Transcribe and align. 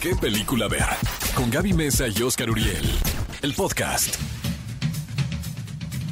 ¿Qué 0.00 0.16
película 0.16 0.66
ver? 0.66 0.86
Con 1.34 1.50
Gaby 1.50 1.74
Mesa 1.74 2.06
y 2.08 2.22
Oscar 2.22 2.48
Uriel. 2.48 2.90
El 3.42 3.52
podcast. 3.52 4.16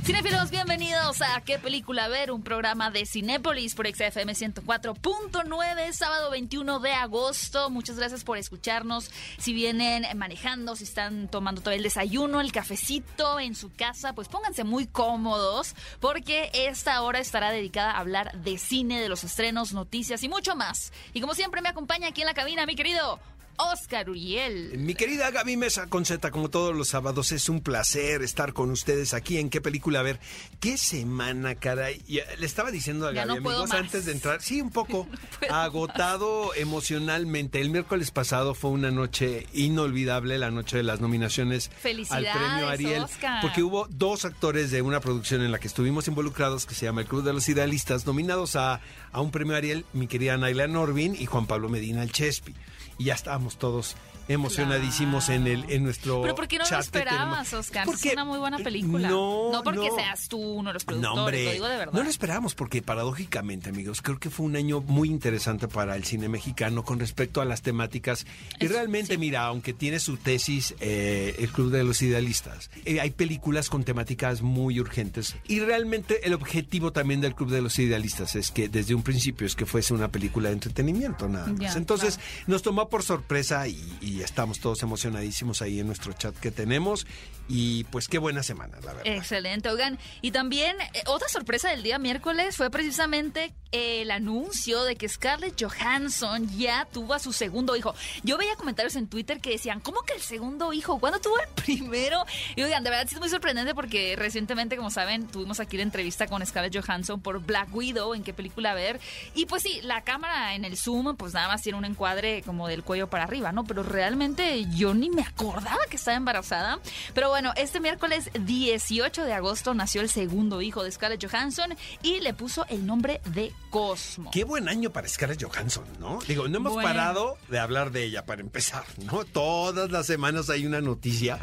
Cinefilos, 0.05 0.51
bienvenidos 0.51 1.23
a 1.23 1.41
¿Qué 1.41 1.59
película 1.59 2.07
ver? 2.09 2.31
Un 2.31 2.43
programa 2.43 2.91
de 2.91 3.07
Cinépolis 3.07 3.75
por 3.75 3.87
XFM 3.87 4.35
104.9, 4.35 5.93
sábado 5.93 6.31
21 6.31 6.81
de 6.81 6.93
agosto. 6.93 7.71
Muchas 7.71 7.97
gracias 7.97 8.25
por 8.25 8.37
escucharnos. 8.37 9.11
Si 9.39 9.55
vienen 9.55 10.05
manejando, 10.19 10.77
si 10.77 10.85
están 10.85 11.29
tomando 11.29 11.63
todo 11.63 11.73
el 11.73 11.83
desayuno, 11.83 12.43
el 12.43 12.53
cafecito 12.53 13.41
en 13.41 13.55
su 13.55 13.73
casa, 13.73 14.13
pues 14.13 14.29
pónganse 14.29 14.65
muy 14.65 14.87
cómodos 14.87 15.75
porque 15.99 16.51
esta 16.53 17.01
hora 17.01 17.21
estará 17.21 17.51
dedicada 17.51 17.93
a 17.93 18.01
hablar 18.01 18.39
de 18.43 18.59
cine, 18.59 19.01
de 19.01 19.09
los 19.09 19.25
estrenos, 19.25 19.73
noticias 19.73 20.23
y 20.23 20.29
mucho 20.29 20.57
más. 20.57 20.93
Y 21.15 21.23
como 21.23 21.35
siempre 21.35 21.63
me 21.63 21.71
acompaña 21.71 22.09
aquí 22.09 22.21
en 22.21 22.27
la 22.27 22.35
cabina 22.35 22.67
mi 22.67 22.75
querido 22.75 23.19
Oscar 23.59 24.09
Uriel. 24.09 24.79
Mi 24.79 24.95
querida 24.95 25.31
Gaby 25.31 25.57
Mesa 25.57 25.89
Conceta, 25.89 26.31
como 26.31 26.49
todos 26.49 26.75
los 26.77 26.89
sábados, 26.89 27.33
es 27.33 27.49
un 27.49 27.61
placer 27.61 28.23
estar 28.23 28.53
con 28.53 28.71
ustedes 28.71 29.15
aquí 29.15 29.39
en 29.39 29.51
qué 29.51 29.61
película. 29.61 30.01
A 30.01 30.03
ver, 30.03 30.21
qué 30.61 30.79
semana, 30.79 31.57
caray. 31.57 32.01
Ya, 32.07 32.23
le 32.39 32.47
estaba 32.47 32.71
diciendo 32.71 33.09
a 33.09 33.13
Ya 33.13 33.27
Gaby, 33.27 33.41
no 33.43 33.51
amigos, 33.51 33.73
antes 33.73 34.05
de 34.07 34.13
entrar, 34.13 34.41
sí, 34.43 34.61
un 34.61 34.71
poco 34.71 35.09
agotado 35.51 36.55
emocionalmente. 36.55 37.61
El 37.61 37.71
miércoles 37.71 38.13
pasado 38.13 38.55
fue 38.55 38.71
una 38.71 38.93
noche 38.93 39.47
inolvidable, 39.53 40.39
la 40.39 40.53
noche 40.53 40.77
de 40.77 40.85
las 40.85 41.01
nominaciones 41.01 41.71
al 42.11 42.25
premio 42.25 42.69
Ariel, 42.69 43.03
Oscar. 43.03 43.43
porque 43.43 43.65
hubo 43.65 43.87
dos 43.91 44.25
actores 44.25 44.71
de 44.71 44.83
una 44.83 45.01
producción 45.01 45.43
en 45.43 45.51
la 45.51 45.59
que 45.59 45.67
estuvimos 45.67 46.07
involucrados, 46.07 46.65
que 46.65 46.75
se 46.75 46.87
llama 46.87 47.01
El 47.01 47.09
Club 47.09 47.25
de 47.25 47.33
los 47.33 47.49
Idealistas, 47.49 48.07
nominados 48.07 48.55
a, 48.55 48.81
a 49.11 49.21
un 49.21 49.33
premio 49.33 49.57
Ariel, 49.57 49.85
mi 49.93 50.07
querida 50.07 50.37
Naila 50.37 50.69
Norvin 50.69 51.17
y 51.19 51.27
Juan 51.27 51.47
Pablo 51.47 51.69
Medina 51.69 52.05
el 52.05 52.13
Chespi. 52.13 52.55
Y 52.99 53.05
ya 53.05 53.15
estábamos 53.15 53.57
todos 53.57 53.97
emocionadísimos 54.29 55.29
en 55.29 55.47
el 55.47 55.71
en 55.71 55.83
nuestro 55.85 56.23
Pero 56.23 56.35
¿por 56.35 56.49
qué 56.49 56.59
no 56.59 56.65
lo 56.71 56.79
esperabas, 56.79 57.53
Oscar? 57.53 57.85
Porque- 57.87 58.09
es 58.09 58.15
una 58.15 58.25
muy 58.25 58.39
buena 58.39 58.59
película. 58.59 59.09
No, 59.09 59.61
porque 59.65 59.89
no. 59.89 59.97
seas 59.97 60.29
tú 60.29 60.39
uno 60.39 60.71
de 60.71 60.75
los 60.75 60.85
productores, 60.85 61.15
No, 61.17 61.23
hombre, 61.25 61.45
lo 61.45 61.53
digo 61.53 61.67
de 61.69 61.77
verdad. 61.77 61.93
no 61.93 62.03
lo 62.03 62.11
esperábamos 62.11 62.55
porque 62.55 62.83
paradójicamente, 62.83 63.71
amigos, 63.71 64.03
creo 64.03 64.19
que 64.19 64.31
fue 64.31 64.47
un 64.47 64.57
año 64.57 64.81
muy 64.81 65.09
interesante 65.09 65.69
para 65.69 65.97
el 65.97 66.05
cine 66.05 66.29
mexicano 66.29 66.85
con 66.85 66.99
respecto 67.01 67.41
a 67.41 67.45
las 67.45 67.63
temáticas. 67.63 68.27
Y 68.61 68.67
realmente, 68.67 69.15
sí. 69.15 69.19
mira, 69.19 69.45
aunque 69.47 69.73
tiene 69.73 69.99
su 70.01 70.17
tesis 70.17 70.75
eh, 70.81 71.37
el 71.39 71.51
Club 71.51 71.71
de 71.71 71.85
los 71.85 72.03
Idealistas, 72.03 72.71
eh, 72.85 73.01
hay 73.01 73.11
películas 73.11 73.69
con 73.69 73.85
temáticas 73.85 74.43
muy 74.43 74.81
urgentes. 74.81 75.37
Y 75.47 75.61
realmente 75.61 76.27
el 76.27 76.35
objetivo 76.35 76.93
también 76.93 77.21
del 77.21 77.35
Club 77.35 77.51
de 77.51 77.63
los 77.63 77.79
Idealistas 77.79 78.37
es 78.37 78.51
que 78.51 78.69
desde 78.69 78.95
un 78.95 79.03
principio 79.03 79.47
es 79.47 79.55
que 79.57 79.67
fuese 79.67 79.95
una 79.95 80.09
película 80.09 80.49
de 80.49 80.55
entretenimiento, 80.55 81.29
nada 81.29 81.47
más. 81.49 81.59
Ya, 81.61 81.73
Entonces, 81.79 82.19
nos 82.47 82.63
tomó 82.63 82.89
por 82.89 83.03
sorpresa 83.03 83.67
y, 83.69 83.81
y 84.01 84.18
estamos 84.25 84.61
todos 84.61 84.83
emocionadísimos 84.83 85.63
ahí 85.63 85.81
en 85.81 85.87
nuestro 85.87 86.13
chat 86.13 86.37
que 86.37 86.51
tenemos. 86.51 87.07
Y 87.49 87.85
pues 87.85 88.09
qué 88.09 88.19
buena 88.19 88.43
semana, 88.43 88.79
la 88.85 88.93
verdad. 88.93 89.13
Excelente, 89.13 89.71
oigan. 89.71 89.99
Y 90.21 90.31
también 90.33 90.77
eh, 90.81 91.03
otra 91.07 91.29
sorpresa 91.29 91.71
del 91.71 91.83
día 91.83 91.99
miércoles 91.99 92.57
fue 92.57 92.71
precisamente 92.71 93.55
el 93.71 94.11
anuncio 94.11 94.83
de 94.85 94.97
que 94.97 95.09
Scarlett 95.09 95.63
Johansson 95.63 96.49
ya 96.57 96.87
tuvo 96.87 97.15
a 97.15 97.19
su 97.19 97.33
segundo 97.33 97.77
hijo. 97.77 97.95
Yo 98.23 98.39
veía 98.39 98.57
comentarios 98.57 98.97
en 98.97 99.09
Twitter 99.09 99.41
que 99.41 99.51
decían, 99.51 99.81
¿cómo 99.81 100.03
que 100.03 100.15
el 100.15 100.23
segundo 100.23 100.73
hijo? 100.73 100.99
¿Cuándo 100.99 101.21
tuvo 101.21 101.39
el 101.39 101.49
primero? 101.65 102.25
Y 102.57 102.63
oigan, 102.63 102.85
de 102.85 102.91
verdad 102.91 103.07
sí 103.09 103.15
es 103.15 103.21
muy 103.21 103.29
sorprendente 103.29 103.75
porque 103.75 104.15
recientemente, 104.17 104.77
como 104.77 104.91
saben, 104.91 105.27
tuvimos 105.27 105.61
aquí 105.61 105.77
la 105.77 105.83
entrevista 105.83 106.27
con 106.27 106.45
Scarlett 106.45 106.77
Johansson 106.83 107.21
por 107.21 107.41
Black 107.41 107.75
Widow, 107.75 108.15
en 108.15 108.23
qué 108.23 108.33
película 108.33 108.75
ver. 108.75 109.01
Y 109.35 109.47
pues 109.47 109.63
sí, 109.63 109.81
la 109.83 110.03
cámara 110.03 110.55
en 110.55 110.65
el 110.65 110.77
Zoom, 110.77 111.17
pues 111.17 111.35
nada 111.35 111.49
más 111.49 111.63
tiene 111.63 111.79
un 111.79 111.85
encuadre 111.85 112.43
como 112.43 112.69
del 112.69 112.83
cuello 112.83 113.09
para 113.09 113.25
arriba, 113.25 113.53
¿no? 113.53 113.65
Pero 113.65 113.83
realmente 113.83 114.65
yo 114.75 114.95
ni 114.95 115.11
me 115.11 115.23
acordaba 115.23 115.79
que 115.91 115.97
estaba 115.97 116.17
embarazada. 116.17 116.79
Pero 117.15 117.29
bueno, 117.41 117.53
este 117.57 117.79
miércoles 117.79 118.31
18 118.35 119.23
de 119.23 119.33
agosto 119.33 119.73
nació 119.73 120.01
el 120.01 120.09
segundo 120.09 120.61
hijo 120.61 120.83
de 120.83 120.91
Scarlett 120.91 121.25
Johansson 121.25 121.73
y 122.03 122.19
le 122.19 122.35
puso 122.35 122.67
el 122.69 122.85
nombre 122.85 123.21
de 123.27 123.53
Cosmo. 123.71 124.29
Qué 124.33 124.43
buen 124.43 124.69
año 124.69 124.91
para 124.91 125.07
Scarlett 125.07 125.45
Johansson, 125.45 125.85
¿no? 126.01 126.19
Digo, 126.27 126.49
no 126.49 126.57
hemos 126.57 126.73
Bueno. 126.73 126.89
parado 126.89 127.39
de 127.47 127.61
hablar 127.61 127.93
de 127.93 128.03
ella 128.03 128.27
para 128.27 128.41
empezar, 128.41 128.83
¿no? 129.05 129.25
Todas 129.25 129.93
las 129.93 130.07
semanas 130.07 130.51
hay 130.51 130.67
una 130.67 130.81
noticia 130.81 131.39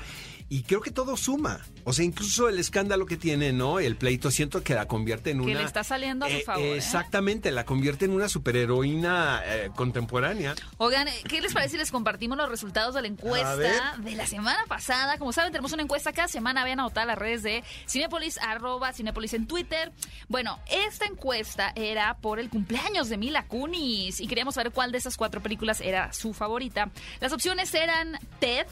y 0.50 0.64
creo 0.64 0.82
que 0.82 0.92
todo 0.92 1.18
suma. 1.18 1.60
O 1.84 1.94
sea, 1.94 2.06
incluso 2.06 2.50
el 2.50 2.60
escándalo 2.60 3.06
que 3.06 3.18
tiene, 3.18 3.54
¿no? 3.54 3.80
El 3.80 3.96
pleito, 3.96 4.32
siento 4.32 4.64
que 4.64 4.74
la 4.74 4.88
convierte 4.88 5.32
en 5.32 5.40
Que 5.40 5.52
una... 5.52 5.60
le 5.60 5.66
está 5.66 5.84
saliendo 5.84 6.26
a 6.26 6.30
su 6.30 6.36
Eh, 6.36 6.44
favor, 6.46 6.64
¿eh? 6.64 6.78
Exactamente, 6.78 7.52
la 7.52 7.66
convierte 7.66 8.06
en 8.06 8.12
una 8.12 8.30
superheroína 8.30 9.42
eh, 9.46 9.70
contemporánea. 9.76 10.56
Oigan, 10.78 11.08
¿qué 11.28 11.42
les 11.42 11.54
parece 11.54 11.74
si 11.74 11.78
les 11.78 11.92
compartimos 11.92 12.38
los 12.38 12.50
resultados 12.50 12.96
de 12.96 13.02
la 13.02 13.08
encuesta 13.08 13.96
de 13.98 14.16
la 14.16 14.28
semana 14.28 14.64
pasada? 14.68 15.18
Como 15.18 15.32
saben, 15.32 15.52
tenemos 15.52 15.74
una 15.74 15.84
encuesta 15.84 16.12
cada 16.14 16.28
semana. 16.28 16.64
Vayan 16.64 16.80
a 16.80 17.06
las 17.06 17.18
redes 17.18 17.44
de 17.44 17.64
Cinepolis, 17.88 18.38
arroba 18.38 18.94
Cinepolis 18.94 19.34
en 19.34 19.48
Twitter. 19.48 19.92
Bueno, 20.28 20.60
esta 20.70 21.06
encuesta 21.06 21.72
era 21.76 22.18
por 22.18 22.40
el 22.40 22.50
cumpleaños 22.50 23.10
de 23.10 23.18
Mila 23.18 23.48
Kunis 23.48 24.20
y 24.20 24.28
queríamos 24.28 24.56
saber 24.56 24.72
cuál 24.72 24.92
de 24.92 24.98
esas 24.98 25.18
cuatro 25.18 25.42
películas 25.42 25.82
era 25.82 26.14
su 26.14 26.34
favorita. 26.34 26.92
Las 27.20 27.34
opciones 27.34 27.74
eran 27.74 28.20
Ted, 28.40 28.66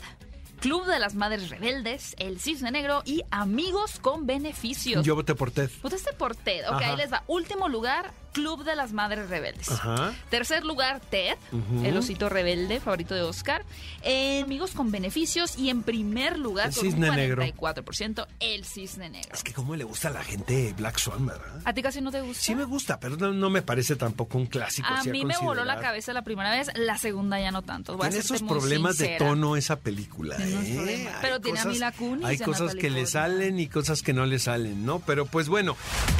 Club 0.63 0.85
de 0.85 0.97
las 0.97 1.13
Madres 1.13 1.49
Rebeldes, 1.49 2.15
El 2.19 2.39
Cisne 2.39 2.71
Negro 2.71 3.01
y 3.03 3.21
Amigos 3.31 3.99
con 3.99 4.25
Beneficios. 4.25 5.05
Yo 5.05 5.13
voté 5.13 5.35
por 5.35 5.51
Ted. 5.51 5.69
Votaste 5.81 6.13
por 6.13 6.37
Ted. 6.37 6.65
Ok, 6.69 6.75
Ajá. 6.75 6.91
ahí 6.91 6.95
les 6.95 7.11
va. 7.11 7.25
Último 7.27 7.67
lugar, 7.67 8.13
Club 8.33 8.63
de 8.63 8.75
las 8.75 8.91
Madres 8.91 9.29
Rebeldes. 9.29 9.69
Ajá. 9.69 10.13
Tercer 10.29 10.63
lugar, 10.65 10.99
Ted, 10.99 11.37
el 11.83 11.95
osito 11.95 12.29
rebelde, 12.29 12.79
favorito 12.79 13.15
de 13.15 13.21
Oscar. 13.21 13.63
Eh, 14.01 14.41
amigos 14.43 14.71
con 14.71 14.91
beneficios. 14.91 15.57
Y 15.57 15.69
en 15.69 15.83
primer 15.83 16.37
lugar, 16.37 16.69
El 16.69 16.75
con 16.75 16.85
un 16.85 16.91
cisne 16.91 17.11
negro. 17.11 17.43
44%, 17.43 18.27
el 18.39 18.65
cisne 18.65 19.09
negro. 19.09 19.31
Es 19.33 19.43
que 19.43 19.53
cómo 19.53 19.75
le 19.75 19.83
gusta 19.83 20.09
a 20.09 20.11
la 20.11 20.23
gente 20.23 20.73
Black 20.77 20.97
Swan, 20.97 21.25
¿verdad? 21.25 21.61
¿A 21.63 21.73
ti 21.73 21.81
casi 21.81 22.01
no 22.01 22.11
te 22.11 22.21
gusta? 22.21 22.43
Sí 22.43 22.55
me 22.55 22.65
gusta, 22.65 22.99
pero 22.99 23.15
no, 23.17 23.31
no 23.31 23.49
me 23.49 23.61
parece 23.61 23.95
tampoco 23.95 24.37
un 24.37 24.47
clásico. 24.47 24.87
A 24.89 25.03
mí 25.03 25.23
me 25.23 25.37
voló 25.37 25.63
la 25.63 25.79
cabeza 25.79 26.13
la 26.13 26.23
primera 26.23 26.51
vez, 26.51 26.69
la 26.75 26.97
segunda 26.97 27.39
ya 27.39 27.51
no 27.51 27.61
tanto. 27.61 27.95
Voy 27.95 28.07
a 28.07 28.09
Tiene 28.09 28.25
esos 28.25 28.43
problemas 28.43 28.97
de 28.97 29.15
tono 29.17 29.55
esa 29.55 29.77
película, 29.79 30.35
¿eh? 30.39 31.07
Hay 31.07 31.09
Pero 31.21 31.39
tiene 31.39 31.59
a 31.59 31.65
Mila 31.65 31.91
Kunis 31.91 32.25
Hay 32.25 32.37
cosas 32.39 32.75
que 32.75 32.89
le 32.89 33.05
salen 33.05 33.59
y 33.59 33.67
cosas 33.67 34.01
que 34.01 34.13
no 34.13 34.25
le 34.25 34.39
salen, 34.39 34.85
¿no? 34.85 34.99
Pero 34.99 35.25
pues 35.25 35.47
bueno, 35.49 35.75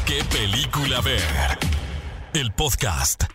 ¿Qué 0.06 0.24
película 0.26 1.02
ver? 1.02 1.22
El 2.34 2.52
podcast. 2.52 3.26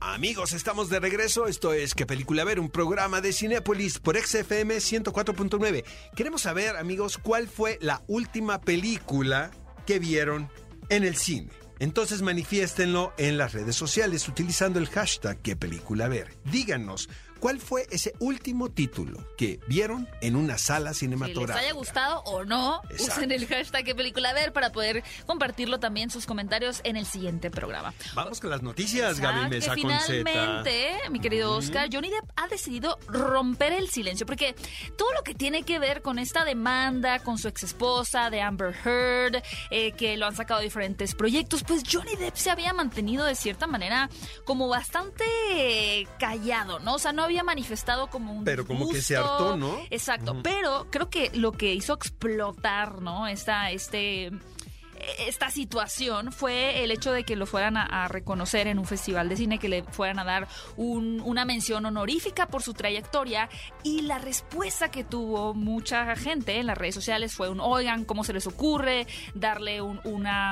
amigos, 0.00 0.54
estamos 0.54 0.88
de 0.88 0.98
regreso. 0.98 1.46
Esto 1.46 1.74
es 1.74 1.94
¿Qué 1.94 2.06
película 2.06 2.42
ver? 2.42 2.58
Un 2.58 2.70
programa 2.70 3.20
de 3.20 3.34
Cinépolis 3.34 3.98
por 3.98 4.16
XFM 4.16 4.76
104.9. 4.76 5.84
Queremos 6.16 6.40
saber, 6.40 6.76
amigos, 6.78 7.18
cuál 7.18 7.48
fue 7.48 7.76
la 7.82 8.02
última 8.06 8.62
película 8.62 9.50
que 9.86 9.98
vieron 9.98 10.48
en 10.88 11.04
el 11.04 11.16
cine. 11.16 11.50
Entonces 11.80 12.22
manifiéstenlo 12.22 13.12
en 13.18 13.36
las 13.36 13.52
redes 13.52 13.76
sociales 13.76 14.26
utilizando 14.26 14.78
el 14.78 14.88
hashtag 14.88 15.38
¿Qué 15.42 15.54
película 15.54 16.08
ver? 16.08 16.38
Díganos, 16.44 17.10
¿cuál 17.40 17.58
fue 17.60 17.86
ese 17.90 18.12
último 18.20 18.70
título 18.70 19.26
que 19.36 19.58
vieron 19.66 20.08
en 20.20 20.36
una 20.36 20.58
sala 20.58 20.90
Si 20.94 21.06
les 21.06 21.18
cinematográfica? 21.18 21.58
haya 21.66 21.72
gustado 21.72 22.20
o 22.24 22.44
no, 22.44 22.80
Exacto. 22.90 23.14
usen 23.14 23.32
el 23.32 23.46
hashtag 23.46 23.84
que 23.84 23.94
película 23.94 24.32
ver 24.32 24.52
para 24.52 24.70
poder 24.72 25.02
compartirlo 25.26 25.80
también 25.80 26.10
sus 26.10 26.26
comentarios 26.26 26.80
en 26.84 26.96
el 26.96 27.06
siguiente 27.06 27.50
programa. 27.50 27.92
Vamos 28.14 28.40
con 28.40 28.50
las 28.50 28.62
noticias, 28.62 29.18
Exacto, 29.18 29.38
Gaby 29.40 29.50
Mesa 29.50 29.74
que 29.74 29.82
con 29.82 29.90
Z. 29.92 30.06
finalmente, 30.30 30.98
mi 31.10 31.20
querido 31.20 31.56
Oscar, 31.56 31.88
Johnny 31.92 32.10
Depp 32.10 32.30
ha 32.36 32.46
decidido 32.48 32.98
romper 33.08 33.72
el 33.72 33.88
silencio 33.88 34.26
porque 34.26 34.54
todo 34.96 35.12
lo 35.14 35.22
que 35.22 35.34
tiene 35.34 35.62
que 35.62 35.78
ver 35.78 36.02
con 36.02 36.18
esta 36.18 36.44
demanda 36.44 37.18
con 37.20 37.38
su 37.38 37.48
ex 37.48 37.62
esposa 37.62 38.30
de 38.30 38.42
Amber 38.42 38.74
Heard, 38.84 39.42
eh, 39.70 39.92
que 39.92 40.16
lo 40.16 40.26
han 40.26 40.36
sacado 40.36 40.60
de 40.60 40.64
diferentes 40.64 41.14
proyectos, 41.14 41.64
pues 41.66 41.82
Johnny 41.90 42.16
Depp 42.16 42.36
se 42.36 42.50
había 42.50 42.72
mantenido 42.72 43.24
de 43.24 43.34
cierta 43.34 43.66
manera 43.66 44.08
como 44.44 44.68
bastante 44.68 46.06
callado, 46.18 46.78
¿no? 46.80 46.94
O 46.94 46.98
sea, 46.98 47.12
no 47.12 47.22
había 47.30 47.44
manifestado 47.44 48.08
como 48.08 48.32
un 48.32 48.44
Pero 48.44 48.66
como 48.66 48.88
que 48.88 49.00
se 49.00 49.16
hartó, 49.16 49.56
¿no? 49.56 49.78
Exacto, 49.90 50.40
pero 50.42 50.88
creo 50.90 51.08
que 51.08 51.30
lo 51.34 51.52
que 51.52 51.72
hizo 51.74 51.94
explotar, 51.94 53.00
¿no? 53.00 53.28
Esta, 53.28 53.70
este 53.70 54.32
esta 55.18 55.50
situación 55.50 56.32
fue 56.32 56.82
el 56.84 56.90
hecho 56.90 57.12
de 57.12 57.24
que 57.24 57.36
lo 57.36 57.46
fueran 57.46 57.76
a, 57.76 58.08
reconocer 58.08 58.66
en 58.66 58.78
un 58.78 58.84
festival 58.86 59.28
de 59.28 59.36
cine, 59.36 59.58
que 59.58 59.68
le 59.68 59.82
fueran 59.84 60.18
a 60.18 60.24
dar 60.24 60.48
un- 60.76 61.20
una 61.24 61.44
mención 61.44 61.84
honorífica 61.86 62.46
por 62.46 62.62
su 62.62 62.74
trayectoria 62.74 63.48
y 63.82 64.02
la 64.02 64.18
respuesta 64.18 64.90
que 64.90 65.04
tuvo 65.04 65.54
mucha 65.54 66.14
gente 66.16 66.58
en 66.58 66.66
las 66.66 66.76
redes 66.78 66.94
sociales 66.94 67.34
fue 67.34 67.48
un, 67.48 67.60
oigan, 67.60 68.04
¿cómo 68.04 68.24
se 68.24 68.32
les 68.32 68.46
ocurre 68.46 69.06
darle 69.34 69.80
un, 69.80 70.00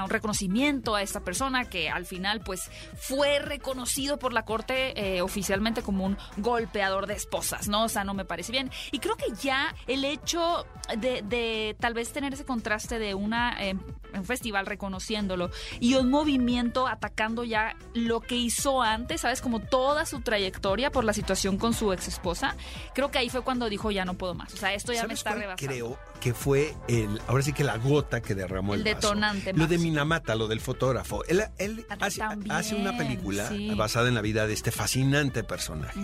reconocimiento 0.09 0.94
a 0.94 1.03
esta 1.03 1.21
persona 1.21 1.65
que 1.67 1.91
al 1.91 2.06
final 2.06 2.41
pues 2.41 2.71
fue 2.97 3.39
reconocido 3.39 4.19
por 4.19 4.33
la 4.33 4.44
corte 4.44 5.17
eh, 5.17 5.23
oficialmente 5.23 5.83
como 5.83 6.05
un 6.05 6.17
golpeador 6.39 7.06
de 7.06 7.15
esposas, 7.15 7.69
¿no? 7.69 7.85
O 7.85 7.89
sea, 7.89 8.05
no 8.05 8.15
me 8.15 8.25
parece 8.25 8.53
bien. 8.53 8.71
Y 8.93 8.99
creo 8.99 9.17
que 9.17 9.27
ya 9.43 9.75
el 9.87 10.05
hecho 10.05 10.67
de, 10.97 11.77
tal 11.79 11.94
vez 11.94 12.12
tener 12.12 12.33
ese 12.35 12.44
contraste 12.44 12.99
de 12.99 13.15
una 13.15 13.56
eh, 13.65 13.75
un 14.14 14.25
festival 14.25 14.66
reconociéndolo 14.66 15.50
y 15.81 15.94
un 15.94 16.10
movimiento 16.10 16.87
atacando 16.87 17.44
ya 17.44 17.76
lo 17.94 18.20
que 18.20 18.37
hizo 18.37 18.82
antes, 18.82 19.22
¿sabes? 19.22 19.40
Como 19.40 19.60
toda 19.60 20.06
su 20.06 20.20
trayectoria 20.20 20.90
por 20.90 21.05
la 21.05 21.12
situación 21.12 21.58
con 21.58 21.75
su 21.75 21.93
ex 21.93 22.08
esposa. 22.08 22.56
Creo 22.94 23.10
que 23.10 23.19
ahí 23.19 23.28
fue 23.28 23.43
cuando 23.43 23.69
dijo 23.69 23.90
ya 23.90 24.05
no 24.05 24.14
puedo 24.14 24.34
más. 24.34 24.52
O 24.55 24.56
sea, 24.56 24.75
esto 24.75 24.93
ya 24.93 25.02
me 25.02 25.16
¿Sabes 25.16 25.19
está 25.19 25.34
rebasando. 25.34 25.72
Creo 25.72 25.99
que 26.19 26.35
fue 26.35 26.75
el, 26.88 27.20
ahora 27.26 27.43
sí 27.43 27.53
que 27.53 27.65
la 27.65 27.79
gota 27.79 28.20
que 28.20 28.35
derramó 28.35 28.75
el, 28.75 28.87
El 28.87 28.94
vaso. 28.94 29.09
detonante, 29.09 29.53
Lo 29.53 29.67
de. 29.67 29.79
Minamata, 29.79 30.35
lo 30.35 30.49
del 30.49 30.61
fotógrafo. 30.61 31.25
Él, 31.26 31.44
él 31.59 31.87
hace, 32.00 32.75
una 32.75 32.97
película 32.97 33.49
sí. 33.49 33.75
basada 33.75 34.09
en 34.09 34.15
la 34.15 34.20
vida 34.20 34.47
de 34.47 34.53
este 34.53 34.70
fascinante 34.70 35.44
personaje, 35.44 36.00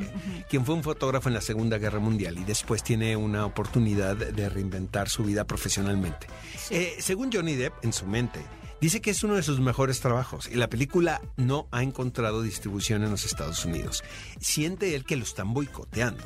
quien 0.49 0.65
fue 0.65 0.75
un 0.75 0.83
fotógrafo 0.83 1.29
en 1.29 1.35
la 1.35 1.41
Segunda 1.41 1.79
Guerra 1.79 1.99
Mundial 1.99 2.39
y 2.39 2.45
después 2.45 2.83
tiene 2.83 3.17
una 3.17 3.47
oportunidad 3.47 4.17
de 4.17 4.49
reinventar 4.49 5.09
su 5.09 5.25
vida 5.25 5.45
profesionalmente. 5.45 6.27
Eh, 6.71 6.97
según 7.01 7.31
Johnny 7.33 7.55
Depp, 7.55 7.85
en 7.85 7.93
su 7.93 8.07
mente, 8.07 8.41
Dice 8.81 9.01
que 9.01 9.13
es 9.13 9.25
uno 9.25 9.37
de 9.37 9.43
sus 9.43 9.61
mejores 9.61 10.01
trabajos 10.01 10.47
y 10.47 10.57
la 10.57 10.69
película 10.69 11.23
no 11.39 11.69
ha 11.71 11.83
encontrado 11.83 12.43
distribución 12.43 13.03
en 13.03 13.11
los 13.11 13.25
Estados 13.25 13.65
Unidos. 13.65 14.05
Siente 14.41 14.95
él 14.95 15.07
que 15.07 15.17
lo 15.17 15.23
están 15.23 15.55
boicoteando. 15.55 16.23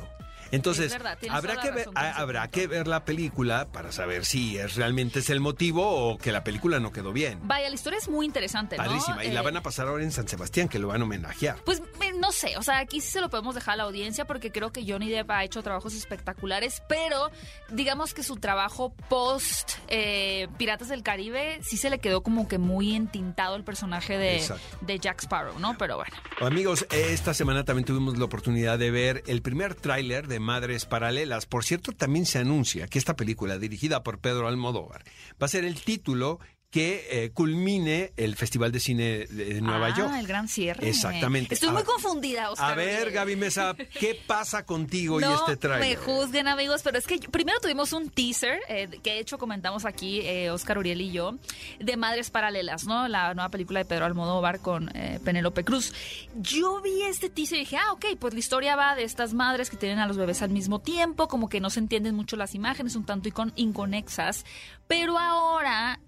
Entonces, 0.51 0.91
verdad, 0.91 1.17
habrá 1.29 1.57
que 1.57 1.69
ver, 1.71 1.77
razón 1.79 1.93
con 1.93 2.03
a- 2.03 2.09
ese 2.11 2.19
habrá 2.21 2.47
que 2.49 2.67
ver 2.67 2.87
la 2.87 3.05
película 3.05 3.71
para 3.71 3.91
saber 3.91 4.25
si 4.25 4.57
es 4.57 4.75
realmente 4.75 5.19
es 5.19 5.29
el 5.29 5.39
motivo 5.39 5.87
o 5.87 6.17
que 6.17 6.31
la 6.31 6.43
película 6.43 6.79
no 6.79 6.91
quedó 6.91 7.13
bien. 7.13 7.39
Vaya, 7.43 7.69
la 7.69 7.75
historia 7.75 7.97
es 7.99 8.07
muy 8.09 8.25
interesante, 8.25 8.77
¿no? 8.77 8.83
Padrísima. 8.83 9.23
Y 9.25 9.31
la 9.31 9.41
Eh, 9.41 9.43
van 9.43 9.57
a 9.57 9.61
pasar 9.61 9.87
ahora 9.87 10.03
en 10.03 10.11
San 10.11 10.27
Sebastián, 10.27 10.67
que 10.69 10.79
lo 10.79 10.87
van 10.87 11.01
a 11.01 11.03
homenajear. 11.05 11.57
Pues 11.65 11.79
eh, 12.01 12.13
no 12.19 12.31
sé, 12.31 12.57
o 12.57 12.63
sea, 12.63 12.79
aquí 12.79 13.01
sí 13.01 13.09
se 13.11 13.21
lo 13.21 13.29
podemos 13.29 13.55
dejar 13.55 13.73
a 13.75 13.77
la 13.77 13.83
audiencia 13.83 14.25
porque 14.25 14.51
creo 14.51 14.71
que 14.71 14.83
Johnny 14.87 15.09
Depp 15.09 15.29
ha 15.31 15.43
hecho 15.43 15.61
trabajos 15.63 15.93
espectaculares, 15.93 16.81
pero 16.89 17.31
digamos 17.69 18.13
que 18.13 18.23
su 18.23 18.35
trabajo 18.37 18.93
post 19.09 19.71
eh, 19.87 20.47
Piratas 20.57 20.89
del 20.89 21.03
Caribe 21.03 21.59
sí 21.63 21.77
se 21.77 21.89
le 21.89 21.99
quedó 21.99 22.21
como 22.23 22.47
que 22.47 22.57
muy 22.57 22.95
entintado 22.95 23.55
el 23.55 23.63
personaje 23.63 24.17
de, 24.17 24.43
de 24.81 24.99
Jack 24.99 25.21
Sparrow, 25.23 25.59
¿no? 25.59 25.77
Pero 25.77 25.97
bueno. 25.97 26.15
Amigos, 26.41 26.85
esta 26.91 27.33
semana 27.33 27.63
también 27.65 27.85
tuvimos 27.85 28.17
la 28.17 28.25
oportunidad 28.25 28.77
de 28.79 28.91
ver 28.91 29.23
el 29.27 29.41
primer 29.41 29.75
tráiler 29.75 30.27
de 30.27 30.38
Madres 30.39 30.85
Paralelas. 30.85 31.45
Por 31.45 31.63
cierto, 31.63 31.91
también 31.91 32.25
se 32.25 32.39
anuncia 32.39 32.87
que 32.87 32.97
esta 32.97 33.15
película, 33.15 33.57
dirigida 33.57 34.03
por 34.03 34.19
Pedro 34.19 34.47
Almodóvar, 34.47 35.03
va 35.41 35.45
a 35.45 35.49
ser 35.49 35.65
el 35.65 35.81
título 35.81 36.39
que 36.71 37.07
eh, 37.09 37.31
culmine 37.31 38.13
el 38.15 38.35
Festival 38.35 38.71
de 38.71 38.79
Cine 38.79 39.03
de 39.27 39.59
Nueva 39.59 39.87
ah, 39.87 39.97
York. 39.97 40.13
el 40.19 40.27
gran 40.27 40.47
cierre. 40.47 40.87
Exactamente. 40.87 41.55
Estoy 41.55 41.69
A- 41.69 41.73
muy 41.73 41.83
confundida, 41.83 42.51
Oscar. 42.51 42.73
A 42.73 42.75
ver. 42.75 43.09
Gaby 43.11 43.35
Mesa, 43.35 43.75
¿qué 43.99 44.19
pasa 44.27 44.65
contigo 44.65 45.19
y 45.19 45.23
no 45.23 45.33
este 45.33 45.51
me 45.51 45.57
tráiler? 45.57 45.97
juzguen 45.97 46.47
amigos, 46.47 46.81
pero 46.83 46.99
es 46.99 47.07
que 47.07 47.17
primero 47.17 47.59
tuvimos 47.59 47.91
un 47.91 48.09
teaser 48.11 48.59
eh, 48.69 48.87
que 49.01 49.13
de 49.13 49.19
hecho 49.19 49.39
comentamos 49.39 49.85
aquí 49.85 50.21
eh, 50.21 50.51
Oscar 50.51 50.77
Uriel 50.77 51.01
y 51.01 51.11
yo 51.11 51.39
de 51.79 51.97
Madres 51.97 52.29
Paralelas, 52.29 52.83
¿no? 52.85 53.07
La 53.07 53.33
nueva 53.33 53.49
película 53.49 53.79
de 53.79 53.85
Pedro 53.85 54.05
Almodóvar 54.05 54.59
con 54.59 54.95
eh, 54.95 55.19
Penélope 55.25 55.63
Cruz. 55.63 55.91
Yo 56.35 56.81
vi 56.81 57.01
este 57.01 57.29
teaser 57.31 57.57
y 57.57 57.61
dije, 57.61 57.77
ah, 57.77 57.93
ok, 57.93 58.05
pues 58.19 58.33
la 58.35 58.39
historia 58.39 58.75
va 58.75 58.95
de 58.95 59.05
estas 59.05 59.33
madres 59.33 59.71
que 59.71 59.77
tienen 59.77 59.97
a 59.97 60.05
los 60.05 60.17
bebés 60.17 60.43
al 60.43 60.51
mismo 60.51 60.79
tiempo, 60.79 61.27
como 61.27 61.49
que 61.49 61.59
no 61.61 61.71
se 61.71 61.79
entienden 61.79 62.13
mucho 62.13 62.35
las 62.35 62.53
imágenes, 62.53 62.95
un 62.95 63.05
tanto 63.05 63.27
icon- 63.27 63.53
inconexas, 63.55 64.45
pero 64.89 65.19
ahora 65.19 65.99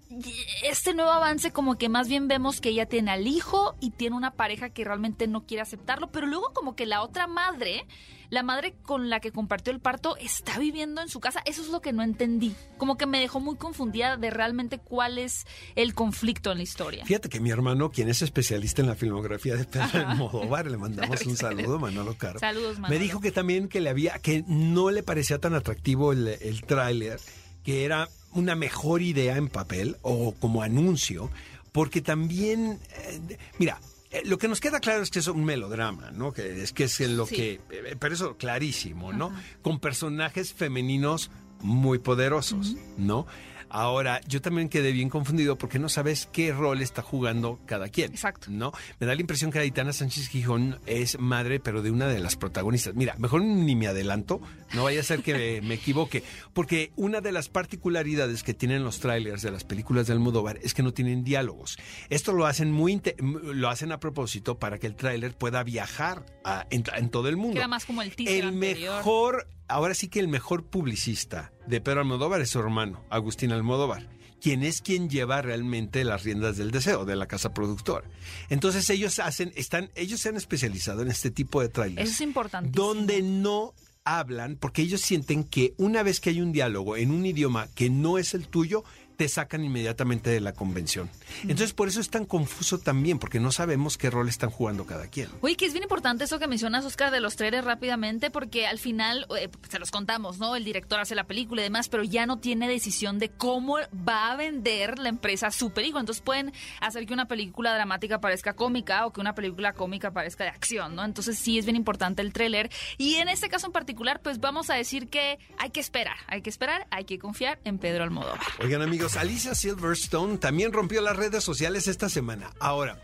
este 0.64 0.92
nuevo 0.92 1.12
avance 1.12 1.52
como 1.52 1.78
que 1.78 1.88
más 1.88 2.08
bien 2.08 2.26
vemos 2.26 2.60
que 2.60 2.70
ella 2.70 2.86
tiene 2.86 3.12
al 3.12 3.28
hijo 3.28 3.76
y 3.80 3.92
tiene 3.92 4.16
una 4.16 4.32
pareja 4.32 4.70
que 4.70 4.82
realmente 4.82 5.28
no 5.28 5.46
quiere 5.46 5.62
aceptarlo, 5.62 6.10
pero 6.10 6.26
luego 6.26 6.52
como 6.52 6.74
que 6.74 6.84
la 6.84 7.00
otra 7.02 7.28
madre, 7.28 7.86
la 8.28 8.42
madre 8.42 8.74
con 8.82 9.08
la 9.08 9.20
que 9.20 9.30
compartió 9.30 9.72
el 9.72 9.78
parto, 9.78 10.16
está 10.16 10.58
viviendo 10.58 11.00
en 11.00 11.08
su 11.08 11.20
casa. 11.20 11.42
Eso 11.46 11.62
es 11.62 11.68
lo 11.68 11.80
que 11.80 11.92
no 11.92 12.02
entendí. 12.02 12.56
Como 12.76 12.96
que 12.96 13.06
me 13.06 13.20
dejó 13.20 13.38
muy 13.38 13.54
confundida 13.54 14.16
de 14.16 14.30
realmente 14.30 14.78
cuál 14.78 15.16
es 15.18 15.46
el 15.76 15.94
conflicto 15.94 16.50
en 16.50 16.56
la 16.58 16.64
historia. 16.64 17.06
Fíjate 17.06 17.28
que 17.28 17.38
mi 17.38 17.50
hermano, 17.50 17.92
quien 17.92 18.08
es 18.08 18.20
especialista 18.20 18.82
en 18.82 18.88
la 18.88 18.96
filmografía 18.96 19.54
de 19.54 19.64
Pedro 19.64 20.08
Almodóvar, 20.08 20.68
le 20.68 20.76
mandamos 20.76 21.24
un 21.24 21.36
saludo, 21.36 21.78
Manolo 21.78 22.18
Caro. 22.18 22.40
Saludos, 22.40 22.74
Me 22.78 22.82
Manolo. 22.82 23.00
dijo 23.00 23.20
que 23.20 23.30
también 23.30 23.68
que 23.68 23.80
le 23.80 23.90
había, 23.90 24.18
que 24.18 24.42
no 24.48 24.90
le 24.90 25.04
parecía 25.04 25.38
tan 25.38 25.54
atractivo 25.54 26.12
el, 26.12 26.26
el 26.26 26.62
tráiler, 26.62 27.20
que 27.62 27.84
era 27.84 28.08
una 28.32 28.54
mejor 28.54 29.02
idea 29.02 29.36
en 29.36 29.48
papel 29.48 29.96
o 30.02 30.32
como 30.34 30.62
anuncio, 30.62 31.30
porque 31.72 32.00
también, 32.00 32.78
eh, 32.96 33.38
mira, 33.58 33.80
eh, 34.10 34.22
lo 34.24 34.36
que 34.38 34.48
nos 34.48 34.60
queda 34.60 34.80
claro 34.80 35.02
es 35.02 35.10
que 35.10 35.20
es 35.20 35.26
un 35.28 35.44
melodrama, 35.44 36.10
¿no? 36.10 36.32
Que 36.32 36.62
es 36.62 36.72
que 36.72 36.84
es 36.84 37.00
en 37.00 37.16
lo 37.16 37.26
Sí. 37.26 37.36
que, 37.36 37.52
eh, 37.70 37.96
pero 37.98 38.14
eso 38.14 38.36
clarísimo, 38.36 39.12
¿no? 39.12 39.32
Con 39.62 39.80
personajes 39.80 40.52
femeninos 40.52 41.30
muy 41.60 41.98
poderosos, 41.98 42.76
¿no? 42.98 43.26
Ahora, 43.74 44.20
yo 44.28 44.42
también 44.42 44.68
quedé 44.68 44.92
bien 44.92 45.08
confundido 45.08 45.56
porque 45.56 45.78
no 45.78 45.88
sabes 45.88 46.28
qué 46.30 46.52
rol 46.52 46.82
está 46.82 47.00
jugando 47.00 47.58
cada 47.64 47.88
quien. 47.88 48.10
Exacto. 48.12 48.48
¿no? 48.50 48.70
Me 49.00 49.06
da 49.06 49.14
la 49.14 49.20
impresión 49.22 49.50
que 49.50 49.58
Aitana 49.60 49.92
Sánchez 49.94 50.28
Gijón 50.28 50.78
es 50.86 51.18
madre, 51.18 51.58
pero 51.58 51.80
de 51.80 51.90
una 51.90 52.06
de 52.08 52.20
las 52.20 52.36
protagonistas. 52.36 52.94
Mira, 52.94 53.14
mejor 53.18 53.42
ni 53.42 53.74
me 53.74 53.86
adelanto, 53.86 54.40
no 54.74 54.84
vaya 54.84 55.00
a 55.00 55.04
ser 55.04 55.22
que 55.22 55.32
me, 55.62 55.66
me 55.66 55.74
equivoque, 55.76 56.22
porque 56.52 56.92
una 56.96 57.20
de 57.22 57.32
las 57.32 57.48
particularidades 57.48 58.42
que 58.42 58.54
tienen 58.54 58.84
los 58.84 59.00
trailers 59.00 59.40
de 59.42 59.50
las 59.50 59.64
películas 59.64 60.06
de 60.06 60.12
Almodóvar 60.12 60.58
es 60.62 60.74
que 60.74 60.82
no 60.82 60.92
tienen 60.92 61.24
diálogos. 61.24 61.78
Esto 62.10 62.32
lo 62.32 62.44
hacen 62.46 62.70
muy 62.70 62.92
lo 63.18 63.70
hacen 63.70 63.90
a 63.90 63.98
propósito 64.00 64.58
para 64.58 64.78
que 64.78 64.86
el 64.86 64.94
tráiler 64.96 65.34
pueda 65.34 65.62
viajar 65.62 66.26
a- 66.44 66.66
en, 66.70 66.84
en 66.94 67.08
todo 67.08 67.28
el 67.28 67.36
mundo. 67.38 67.54
Que 67.54 67.60
era 67.60 67.68
más 67.68 67.86
como 67.86 68.02
el 68.02 68.14
teaser 68.14 68.40
El 68.44 68.48
anterior. 68.48 68.96
mejor, 68.96 69.48
ahora 69.72 69.94
sí 69.94 70.08
que 70.08 70.20
el 70.20 70.28
mejor 70.28 70.64
publicista 70.64 71.52
de 71.66 71.80
Pedro 71.80 72.00
Almodóvar 72.00 72.40
es 72.42 72.50
su 72.50 72.60
hermano, 72.60 73.04
Agustín 73.08 73.52
Almodóvar, 73.52 74.06
quien 74.40 74.62
es 74.62 74.82
quien 74.82 75.08
lleva 75.08 75.40
realmente 75.40 76.04
las 76.04 76.24
riendas 76.24 76.58
del 76.58 76.70
deseo 76.70 77.04
de 77.06 77.16
la 77.16 77.26
casa 77.26 77.54
productora. 77.54 78.06
Entonces 78.50 78.88
ellos 78.90 79.18
hacen, 79.18 79.52
están, 79.56 79.90
ellos 79.94 80.20
se 80.20 80.28
han 80.28 80.36
especializado 80.36 81.00
en 81.02 81.08
este 81.08 81.30
tipo 81.30 81.62
de 81.62 81.70
trailers. 81.70 82.06
Eso 82.06 82.16
es 82.16 82.20
importante. 82.20 82.70
Donde 82.74 83.22
no 83.22 83.72
hablan, 84.04 84.56
porque 84.56 84.82
ellos 84.82 85.00
sienten 85.00 85.44
que 85.44 85.74
una 85.78 86.02
vez 86.02 86.20
que 86.20 86.30
hay 86.30 86.40
un 86.42 86.52
diálogo 86.52 86.96
en 86.96 87.10
un 87.10 87.24
idioma 87.24 87.68
que 87.74 87.88
no 87.88 88.18
es 88.18 88.34
el 88.34 88.48
tuyo, 88.48 88.84
te 89.22 89.28
sacan 89.28 89.64
inmediatamente 89.64 90.30
de 90.30 90.40
la 90.40 90.52
convención. 90.52 91.08
Entonces 91.42 91.72
por 91.72 91.86
eso 91.86 92.00
es 92.00 92.10
tan 92.10 92.24
confuso 92.24 92.78
también, 92.78 93.20
porque 93.20 93.38
no 93.38 93.52
sabemos 93.52 93.96
qué 93.96 94.10
rol 94.10 94.28
están 94.28 94.50
jugando 94.50 94.84
cada 94.84 95.06
quien. 95.06 95.28
Oye, 95.42 95.56
que 95.56 95.64
es 95.64 95.72
bien 95.72 95.84
importante 95.84 96.24
eso 96.24 96.40
que 96.40 96.48
mencionas, 96.48 96.84
Oscar, 96.84 97.12
de 97.12 97.20
los 97.20 97.36
trailers 97.36 97.64
rápidamente, 97.64 98.32
porque 98.32 98.66
al 98.66 98.80
final, 98.80 99.28
eh, 99.38 99.48
se 99.68 99.78
los 99.78 99.92
contamos, 99.92 100.40
¿no? 100.40 100.56
El 100.56 100.64
director 100.64 100.98
hace 100.98 101.14
la 101.14 101.22
película 101.22 101.60
y 101.62 101.64
demás, 101.64 101.88
pero 101.88 102.02
ya 102.02 102.26
no 102.26 102.40
tiene 102.40 102.68
decisión 102.68 103.20
de 103.20 103.28
cómo 103.28 103.76
va 103.96 104.32
a 104.32 104.36
vender 104.36 104.98
la 104.98 105.08
empresa 105.08 105.52
su 105.52 105.70
película. 105.70 106.00
Entonces 106.00 106.20
pueden 106.20 106.52
hacer 106.80 107.06
que 107.06 107.14
una 107.14 107.28
película 107.28 107.72
dramática 107.76 108.20
parezca 108.20 108.54
cómica 108.54 109.06
o 109.06 109.12
que 109.12 109.20
una 109.20 109.36
película 109.36 109.72
cómica 109.72 110.10
parezca 110.10 110.42
de 110.42 110.50
acción, 110.50 110.96
¿no? 110.96 111.04
Entonces 111.04 111.38
sí 111.38 111.60
es 111.60 111.64
bien 111.64 111.76
importante 111.76 112.22
el 112.22 112.32
tráiler. 112.32 112.72
Y 112.98 113.14
en 113.14 113.28
este 113.28 113.48
caso 113.48 113.68
en 113.68 113.72
particular, 113.72 114.20
pues 114.20 114.40
vamos 114.40 114.68
a 114.68 114.74
decir 114.74 115.06
que 115.06 115.38
hay 115.58 115.70
que 115.70 115.78
esperar, 115.78 116.16
hay 116.26 116.42
que 116.42 116.50
esperar, 116.50 116.88
hay 116.90 117.04
que 117.04 117.20
confiar 117.20 117.60
en 117.62 117.78
Pedro 117.78 118.02
Almodóvar. 118.02 118.40
Oigan 118.58 118.82
amigos, 118.82 119.11
Alicia 119.16 119.54
Silverstone 119.54 120.38
también 120.38 120.72
rompió 120.72 121.00
las 121.02 121.16
redes 121.16 121.44
sociales 121.44 121.86
esta 121.88 122.08
semana. 122.08 122.50
Ahora, 122.60 123.00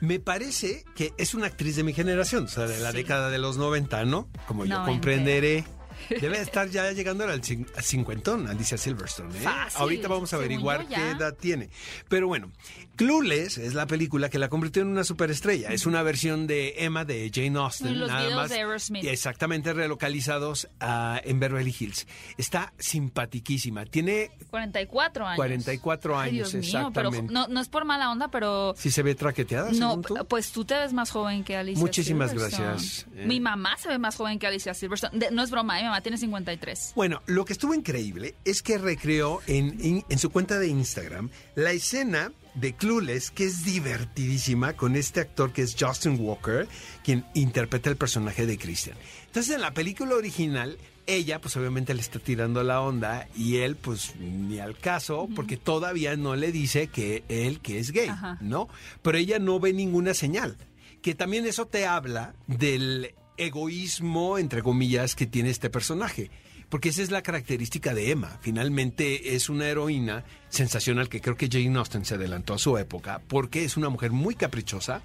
me 0.00 0.18
parece 0.20 0.84
que 0.94 1.12
es 1.18 1.34
una 1.34 1.46
actriz 1.46 1.76
de 1.76 1.82
mi 1.84 1.92
generación, 1.92 2.44
o 2.44 2.48
sea, 2.48 2.66
de 2.66 2.78
la 2.80 2.90
Sí. 2.90 2.98
década 2.98 3.30
de 3.30 3.38
los 3.38 3.56
90, 3.58 4.04
¿no? 4.04 4.28
Como 4.46 4.64
yo 4.64 4.82
comprenderé. 4.84 5.64
Debe 6.20 6.40
estar 6.40 6.68
ya 6.68 6.90
llegando 6.92 7.24
al 7.24 7.40
cin- 7.42 7.66
al 7.76 7.82
cincuentón, 7.84 8.48
Alicia 8.48 8.76
Silverstone. 8.78 9.36
¿eh? 9.36 9.40
Fácil, 9.42 9.80
Ahorita 9.80 10.08
vamos 10.08 10.32
a 10.32 10.36
averiguar 10.36 10.86
qué 10.88 11.10
edad 11.10 11.34
tiene. 11.34 11.70
Pero 12.08 12.26
bueno, 12.28 12.50
Clueless 12.96 13.58
es 13.58 13.74
la 13.74 13.86
película 13.86 14.28
que 14.28 14.38
la 14.38 14.48
convirtió 14.48 14.82
en 14.82 14.88
una 14.88 15.04
superestrella. 15.04 15.68
Es 15.70 15.86
una 15.86 16.02
versión 16.02 16.46
de 16.46 16.74
Emma 16.78 17.04
de 17.04 17.30
Jane 17.34 17.58
Austen. 17.58 17.98
Los 17.98 18.08
nada 18.08 18.34
más. 18.36 18.50
de 18.50 18.56
Aerosmith. 18.56 19.04
Exactamente, 19.04 19.72
relocalizados 19.72 20.68
ah, 20.80 21.20
en 21.24 21.40
Beverly 21.40 21.74
Hills. 21.78 22.06
Está 22.36 22.72
simpatiquísima. 22.78 23.84
Tiene 23.86 24.30
44 24.50 25.26
años. 25.26 25.36
44 25.36 26.18
Ay, 26.18 26.30
años, 26.30 26.54
mío, 26.54 26.62
pero 26.62 27.08
exactamente. 27.08 27.32
no, 27.32 27.48
no 27.48 27.60
es 27.60 27.68
por 27.68 27.84
mala 27.84 28.10
onda, 28.10 28.28
pero 28.28 28.74
Si 28.76 28.90
se 28.90 29.02
ve 29.02 29.14
traqueteada, 29.14 29.70
No, 29.72 30.00
tú. 30.00 30.14
pues 30.28 30.52
tú 30.52 30.64
te 30.64 30.74
ves 30.74 30.92
más 30.92 31.10
joven 31.10 31.44
que 31.44 31.56
Alicia 31.56 31.80
Muchísimas 31.80 32.30
Silverstone. 32.30 32.64
gracias, 32.66 33.06
eh. 33.14 33.24
Mi 33.26 33.40
mamá 33.40 33.76
se 33.78 33.88
ve 33.88 33.98
más 33.98 34.16
joven 34.16 34.38
que 34.38 34.46
Alicia 34.46 34.74
Silverstone. 34.74 35.18
De- 35.18 35.30
no 35.30 35.42
es 35.42 35.50
broma, 35.50 35.78
¿eh? 35.78 35.82
mi 35.82 35.88
mamá 35.88 35.99
tiene 36.00 36.18
53. 36.18 36.92
Bueno, 36.96 37.22
lo 37.26 37.44
que 37.44 37.52
estuvo 37.52 37.74
increíble 37.74 38.34
es 38.44 38.62
que 38.62 38.78
recreó 38.78 39.40
en, 39.46 39.78
en- 39.80 40.04
en 40.08 40.18
su 40.18 40.30
cuenta 40.30 40.58
de 40.58 40.68
Instagram 40.68 41.30
la 41.54 41.72
escena 41.72 42.32
de 42.54 42.74
Clueless, 42.74 43.30
que 43.30 43.44
es 43.44 43.64
divertidísima, 43.64 44.72
con 44.76 44.96
este 44.96 45.20
actor 45.20 45.52
que 45.52 45.62
es 45.62 45.76
Justin 45.78 46.16
Walker, 46.18 46.66
quien 47.04 47.24
interpreta 47.34 47.90
el 47.90 47.96
personaje 47.96 48.46
de 48.46 48.58
Christian. 48.58 48.96
Entonces, 49.26 49.54
en 49.54 49.60
la 49.60 49.72
película 49.72 50.16
original, 50.16 50.76
ella, 51.06 51.40
pues 51.40 51.56
obviamente 51.56 51.94
le 51.94 52.00
está 52.00 52.18
tirando 52.18 52.62
la 52.64 52.80
onda 52.80 53.28
y 53.36 53.58
él, 53.58 53.76
pues 53.76 54.14
ni 54.16 54.58
al 54.58 54.76
caso, 54.78 55.28
porque 55.34 55.56
todavía 55.56 56.16
no 56.16 56.34
le 56.36 56.50
dice 56.52 56.88
que 56.88 57.22
él 57.28 57.60
que 57.60 57.78
es 57.78 57.90
gay, 57.92 58.08
Ajá. 58.08 58.38
¿no? 58.40 58.68
Pero 59.02 59.18
ella 59.18 59.38
no 59.38 59.60
ve 59.60 59.72
ninguna 59.72 60.14
señal. 60.14 60.56
Que 61.02 61.14
también 61.14 61.46
eso 61.46 61.66
te 61.66 61.86
habla 61.86 62.34
del 62.46 63.14
egoísmo, 63.40 64.38
entre 64.38 64.62
comillas, 64.62 65.14
que 65.14 65.26
tiene 65.26 65.50
este 65.50 65.70
personaje. 65.70 66.30
Porque 66.68 66.90
esa 66.90 67.02
es 67.02 67.10
la 67.10 67.22
característica 67.22 67.94
de 67.94 68.12
Emma. 68.12 68.38
Finalmente 68.40 69.34
es 69.34 69.48
una 69.48 69.66
heroína 69.66 70.24
sensacional 70.48 71.08
que 71.08 71.20
creo 71.20 71.36
que 71.36 71.48
Jane 71.50 71.76
Austen 71.76 72.04
se 72.04 72.14
adelantó 72.14 72.54
a 72.54 72.58
su 72.58 72.78
época, 72.78 73.20
porque 73.26 73.64
es 73.64 73.76
una 73.76 73.88
mujer 73.88 74.12
muy 74.12 74.36
caprichosa, 74.36 75.02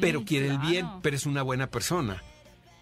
pero 0.00 0.24
quiere 0.24 0.48
el 0.48 0.58
bien, 0.58 0.88
pero 1.02 1.14
es 1.14 1.24
una 1.24 1.42
buena 1.42 1.68
persona. 1.68 2.20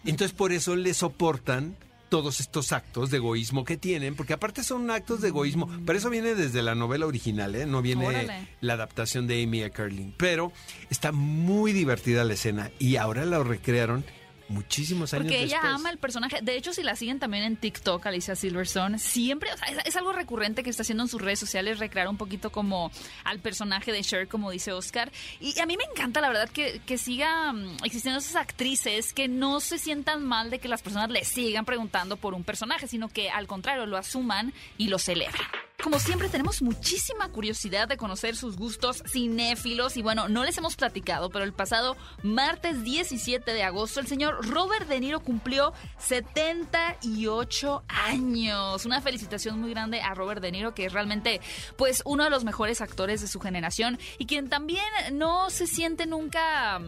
Entonces 0.03 0.35
por 0.35 0.51
eso 0.51 0.75
le 0.75 0.95
soportan 0.95 1.77
todos 2.09 2.39
estos 2.39 2.71
actos 2.73 3.09
de 3.09 3.17
egoísmo 3.17 3.65
que 3.65 3.75
tienen, 3.75 4.15
porque 4.15 4.33
aparte 4.33 4.63
son 4.63 4.91
actos 4.91 5.21
de 5.21 5.29
egoísmo, 5.29 5.67
pero 5.83 5.97
eso 5.97 6.11
viene 6.11 6.35
desde 6.35 6.61
la 6.61 6.75
novela 6.75 7.07
original, 7.07 7.55
¿eh? 7.55 7.65
no 7.65 7.81
viene 7.81 8.05
Órale. 8.05 8.49
la 8.61 8.73
adaptación 8.73 9.25
de 9.25 9.41
Amy 9.41 9.67
Carlin, 9.71 10.13
pero 10.15 10.51
está 10.91 11.11
muy 11.11 11.73
divertida 11.73 12.23
la 12.23 12.33
escena 12.33 12.69
y 12.77 12.97
ahora 12.97 13.25
la 13.25 13.41
recrearon 13.41 14.05
muchísimos 14.53 15.13
años 15.13 15.23
Porque 15.25 15.43
ella 15.43 15.57
después. 15.57 15.73
ama 15.73 15.89
el 15.89 15.97
personaje. 15.97 16.39
De 16.41 16.55
hecho, 16.55 16.73
si 16.73 16.83
la 16.83 16.95
siguen 16.95 17.19
también 17.19 17.43
en 17.43 17.57
TikTok, 17.57 18.05
Alicia 18.05 18.35
Silverstone, 18.35 18.99
siempre, 18.99 19.51
o 19.51 19.57
sea, 19.57 19.67
es, 19.67 19.77
es 19.85 19.95
algo 19.95 20.13
recurrente 20.13 20.63
que 20.63 20.69
está 20.69 20.83
haciendo 20.83 21.03
en 21.03 21.09
sus 21.09 21.21
redes 21.21 21.39
sociales, 21.39 21.79
recrear 21.79 22.07
un 22.07 22.17
poquito 22.17 22.51
como 22.51 22.91
al 23.23 23.39
personaje 23.39 23.91
de 23.91 24.01
Cher, 24.01 24.27
como 24.27 24.51
dice 24.51 24.71
Oscar. 24.71 25.11
Y 25.39 25.59
a 25.59 25.65
mí 25.65 25.77
me 25.77 25.83
encanta, 25.83 26.21
la 26.21 26.29
verdad, 26.29 26.49
que, 26.49 26.81
que 26.85 26.97
siga 26.97 27.51
mm, 27.51 27.77
existiendo 27.83 28.19
esas 28.19 28.35
actrices 28.35 29.13
que 29.13 29.27
no 29.27 29.59
se 29.59 29.77
sientan 29.77 30.23
mal 30.23 30.49
de 30.49 30.59
que 30.59 30.67
las 30.67 30.81
personas 30.81 31.09
le 31.09 31.25
sigan 31.25 31.65
preguntando 31.65 32.17
por 32.17 32.33
un 32.33 32.43
personaje, 32.43 32.87
sino 32.87 33.09
que 33.09 33.29
al 33.29 33.47
contrario, 33.47 33.85
lo 33.85 33.97
asuman 33.97 34.53
y 34.77 34.87
lo 34.87 34.99
celebren. 34.99 35.41
Como 35.81 35.99
siempre, 35.99 36.29
tenemos 36.29 36.61
muchísima 36.61 37.27
curiosidad 37.29 37.87
de 37.89 37.97
conocer 37.97 38.37
sus 38.37 38.55
gustos 38.55 39.03
cinéfilos 39.05 39.97
y 39.97 40.01
bueno, 40.01 40.29
no 40.29 40.45
les 40.45 40.57
hemos 40.57 40.77
platicado, 40.77 41.29
pero 41.29 41.43
el 41.43 41.51
pasado 41.51 41.97
martes 42.21 42.83
17 42.83 43.51
de 43.51 43.63
agosto 43.63 43.99
el 43.99 44.07
señor 44.07 44.47
Robert 44.47 44.87
De 44.87 44.99
Niro 45.01 45.19
cumplió 45.19 45.73
78 45.97 47.83
años. 47.87 48.85
Una 48.85 49.01
felicitación 49.01 49.59
muy 49.59 49.71
grande 49.71 50.01
a 50.01 50.13
Robert 50.13 50.41
De 50.41 50.51
Niro, 50.51 50.73
que 50.73 50.85
es 50.85 50.93
realmente 50.93 51.41
pues 51.77 52.01
uno 52.05 52.23
de 52.23 52.29
los 52.29 52.45
mejores 52.45 52.79
actores 52.79 53.19
de 53.19 53.27
su 53.27 53.41
generación 53.41 53.99
y 54.17 54.25
quien 54.25 54.47
también 54.49 54.85
no 55.11 55.49
se 55.49 55.67
siente 55.67 56.05
nunca 56.05 56.79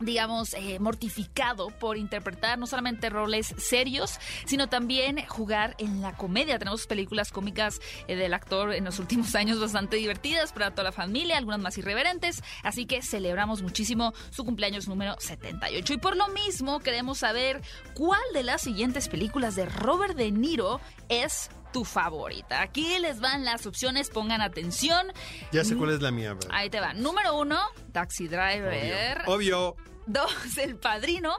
digamos, 0.00 0.54
eh, 0.54 0.78
mortificado 0.78 1.70
por 1.70 1.96
interpretar 1.96 2.58
no 2.58 2.66
solamente 2.66 3.10
roles 3.10 3.54
serios, 3.58 4.18
sino 4.44 4.68
también 4.68 5.24
jugar 5.26 5.74
en 5.78 6.00
la 6.00 6.16
comedia. 6.16 6.58
Tenemos 6.58 6.86
películas 6.86 7.32
cómicas 7.32 7.80
eh, 8.08 8.16
del 8.16 8.34
actor 8.34 8.74
en 8.74 8.84
los 8.84 8.98
últimos 8.98 9.34
años 9.34 9.60
bastante 9.60 9.96
divertidas 9.96 10.52
para 10.52 10.70
toda 10.70 10.84
la 10.84 10.92
familia, 10.92 11.38
algunas 11.38 11.60
más 11.60 11.78
irreverentes, 11.78 12.42
así 12.62 12.86
que 12.86 13.02
celebramos 13.02 13.62
muchísimo 13.62 14.12
su 14.30 14.44
cumpleaños 14.44 14.88
número 14.88 15.16
78. 15.18 15.94
Y 15.94 15.98
por 15.98 16.16
lo 16.16 16.28
mismo 16.28 16.80
queremos 16.80 17.18
saber 17.18 17.62
cuál 17.94 18.20
de 18.34 18.42
las 18.42 18.62
siguientes 18.62 19.08
películas 19.08 19.56
de 19.56 19.66
Robert 19.66 20.16
De 20.16 20.30
Niro 20.30 20.80
es 21.08 21.50
tu 21.76 21.84
favorita. 21.84 22.62
Aquí 22.62 22.98
les 23.00 23.20
van 23.20 23.44
las 23.44 23.66
opciones, 23.66 24.08
pongan 24.08 24.40
atención. 24.40 25.12
Ya 25.52 25.62
sé 25.62 25.76
cuál 25.76 25.90
es 25.90 26.00
la 26.00 26.10
mía, 26.10 26.32
¿verdad? 26.32 26.48
Ahí 26.50 26.70
te 26.70 26.80
va. 26.80 26.94
Número 26.94 27.36
uno, 27.38 27.60
Taxi 27.92 28.28
Driver. 28.28 29.22
Obvio. 29.26 29.76
Dos, 30.06 30.56
El 30.56 30.76
Padrino. 30.76 31.36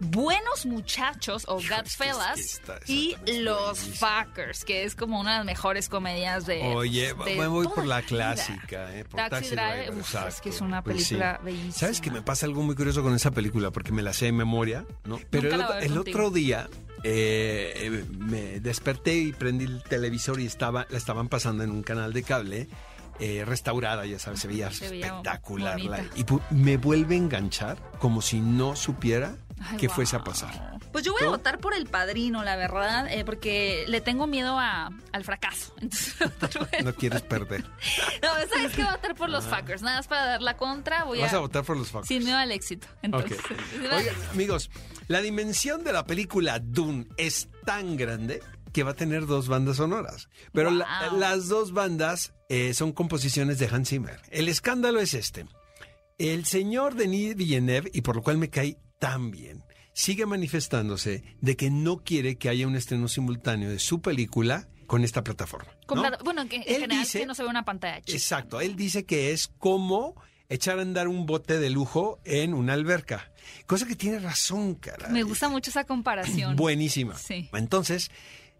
Buenos 0.00 0.64
Muchachos 0.64 1.44
o 1.48 1.56
Godfellas. 1.56 2.62
y 2.86 3.14
Los. 3.40 3.78
Fuckers, 3.78 4.64
que 4.64 4.84
es 4.84 4.94
como 4.94 5.20
una 5.20 5.32
de 5.32 5.36
las 5.38 5.46
mejores 5.46 5.90
comedias 5.90 6.46
de. 6.46 6.62
Oye, 6.62 7.12
de 7.12 7.36
me 7.36 7.46
voy 7.46 7.68
por 7.68 7.84
la 7.84 8.00
clásica, 8.00 8.90
¿eh? 8.96 9.04
Por 9.04 9.20
Taxi 9.20 9.50
Driver, 9.50 9.90
uf, 9.90 10.14
es 10.28 10.40
que 10.40 10.48
es 10.48 10.62
una 10.62 10.82
Pues 10.82 10.96
sí. 11.08 11.16
película 11.16 11.40
bellísima. 11.42 11.72
¿Sabes 11.72 12.00
que 12.00 12.10
me 12.10 12.22
pasa 12.22 12.46
algo 12.46 12.62
muy 12.62 12.74
curioso 12.74 13.02
con 13.02 13.14
esa 13.14 13.32
película? 13.32 13.70
Porque 13.70 13.92
me 13.92 14.00
la 14.00 14.14
sé 14.14 14.26
de 14.26 14.32
memoria, 14.32 14.86
¿no? 15.04 15.20
Pero 15.28 15.50
el, 15.80 15.98
otro 15.98 16.30
día 16.30 16.70
eh, 17.04 17.72
eh, 17.76 18.04
me 18.18 18.60
desperté 18.60 19.14
y 19.16 19.32
prendí 19.32 19.64
el 19.66 19.82
televisor 19.84 20.40
y 20.40 20.46
estaba, 20.46 20.86
la 20.90 20.98
estaban 20.98 21.28
pasando 21.28 21.62
en 21.62 21.70
un 21.70 21.82
canal 21.82 22.12
de 22.12 22.22
cable. 22.22 22.68
eh, 23.20 23.44
restaurada, 23.46 24.04
ya 24.06 24.18
sabes, 24.18 24.40
se 24.40 24.48
veía 24.48 24.72
Se 24.72 24.88
veía 24.88 25.06
espectacular. 25.06 25.80
la- 25.80 26.02
y 26.16 26.24
me 26.50 26.76
vuelve 26.78 27.14
a 27.14 27.18
enganchar 27.18 27.78
como 28.00 28.20
si 28.20 28.40
no 28.40 28.74
supiera 28.74 29.36
Ay, 29.60 29.76
que 29.78 29.88
fuese 29.88 30.16
a 30.16 30.24
pasar. 30.24 30.78
Pues 30.92 31.04
yo 31.04 31.12
voy 31.12 31.22
a 31.24 31.28
votar 31.28 31.58
por 31.58 31.74
el 31.74 31.86
padrino, 31.86 32.44
la 32.44 32.56
verdad, 32.56 33.06
eh, 33.10 33.24
porque 33.24 33.84
le 33.88 34.00
tengo 34.00 34.26
miedo 34.26 34.58
a, 34.58 34.90
al 35.12 35.24
fracaso. 35.24 35.74
Entonces. 35.80 36.84
No 36.84 36.94
quieres 36.94 37.22
perder. 37.22 37.62
no, 38.22 38.28
¿sabes 38.52 38.72
qué? 38.72 38.82
Voy 38.82 38.90
a 38.90 38.96
votar 38.96 39.14
por 39.14 39.28
los 39.30 39.44
fuckers. 39.44 39.82
Nada 39.82 39.98
más 39.98 40.06
para 40.08 40.24
dar 40.26 40.42
la 40.42 40.56
contra. 40.56 41.04
Voy 41.04 41.20
Vas 41.20 41.32
a 41.32 41.36
a, 41.36 41.40
votar 41.40 41.64
por 41.64 41.76
los 41.76 41.88
Fox. 41.90 42.06
sin 42.08 42.24
miedo 42.24 42.36
al 42.36 42.52
éxito. 42.52 42.86
Entonces, 43.02 43.38
Oigan, 43.80 44.14
amigos, 44.32 44.70
la 45.08 45.20
dimensión 45.20 45.82
de 45.84 45.92
la 45.92 46.04
película 46.06 46.58
Dune 46.60 47.06
es 47.16 47.48
tan 47.64 47.96
grande 47.96 48.42
que 48.72 48.82
va 48.82 48.90
a 48.92 48.94
tener 48.94 49.26
dos 49.26 49.48
bandas 49.48 49.76
sonoras. 49.76 50.28
Pero 50.52 50.70
la- 50.70 51.10
las 51.12 51.48
dos 51.48 51.72
bandas 51.72 52.34
eh, 52.48 52.74
son 52.74 52.92
composiciones 52.92 53.58
de 53.58 53.66
Hans 53.68 53.88
Zimmer. 53.88 54.20
El 54.30 54.48
escándalo 54.48 55.00
es 55.00 55.14
este. 55.14 55.46
El 56.18 56.44
señor 56.44 56.94
Denis 56.94 57.34
Villeneuve, 57.34 57.90
y 57.92 58.02
por 58.02 58.16
lo 58.16 58.22
cual 58.22 58.38
me 58.38 58.48
cae 58.50 58.78
tan 58.98 59.30
bien, 59.30 59.62
sigue 59.92 60.26
manifestándose 60.26 61.22
de 61.40 61.56
que 61.56 61.70
no 61.70 61.98
quiere 61.98 62.36
que 62.36 62.48
haya 62.48 62.66
un 62.66 62.76
estreno 62.76 63.08
simultáneo 63.08 63.70
de 63.70 63.78
su 63.78 64.00
película 64.00 64.68
con 64.86 65.04
esta 65.04 65.22
plataforma. 65.24 65.70
Con 65.86 65.96
¿no? 65.96 66.02
plata- 66.02 66.22
Bueno, 66.24 66.46
que 66.48 66.56
en 66.56 66.62
Él 66.62 66.68
general 66.82 66.98
dice- 67.00 67.20
que 67.20 67.26
no 67.26 67.34
se 67.34 67.42
ve 67.42 67.48
una 67.48 67.64
pantalla 67.64 68.00
chica. 68.02 68.16
Exacto, 68.16 68.60
él 68.60 68.76
dice 68.76 69.04
que 69.04 69.32
es 69.32 69.48
como 69.58 70.14
echar 70.48 70.78
a 70.78 70.82
andar 70.82 71.08
un 71.08 71.26
bote 71.26 71.58
de 71.58 71.70
lujo 71.70 72.20
en 72.24 72.54
una 72.54 72.74
alberca. 72.74 73.32
Cosa 73.66 73.86
que 73.86 73.96
tiene 73.96 74.18
razón, 74.18 74.74
cara. 74.74 75.08
Me 75.08 75.22
gusta 75.22 75.48
mucho 75.48 75.70
esa 75.70 75.84
comparación. 75.84 76.54
Buenísima. 76.56 77.16
Sí. 77.16 77.48
Entonces, 77.54 78.10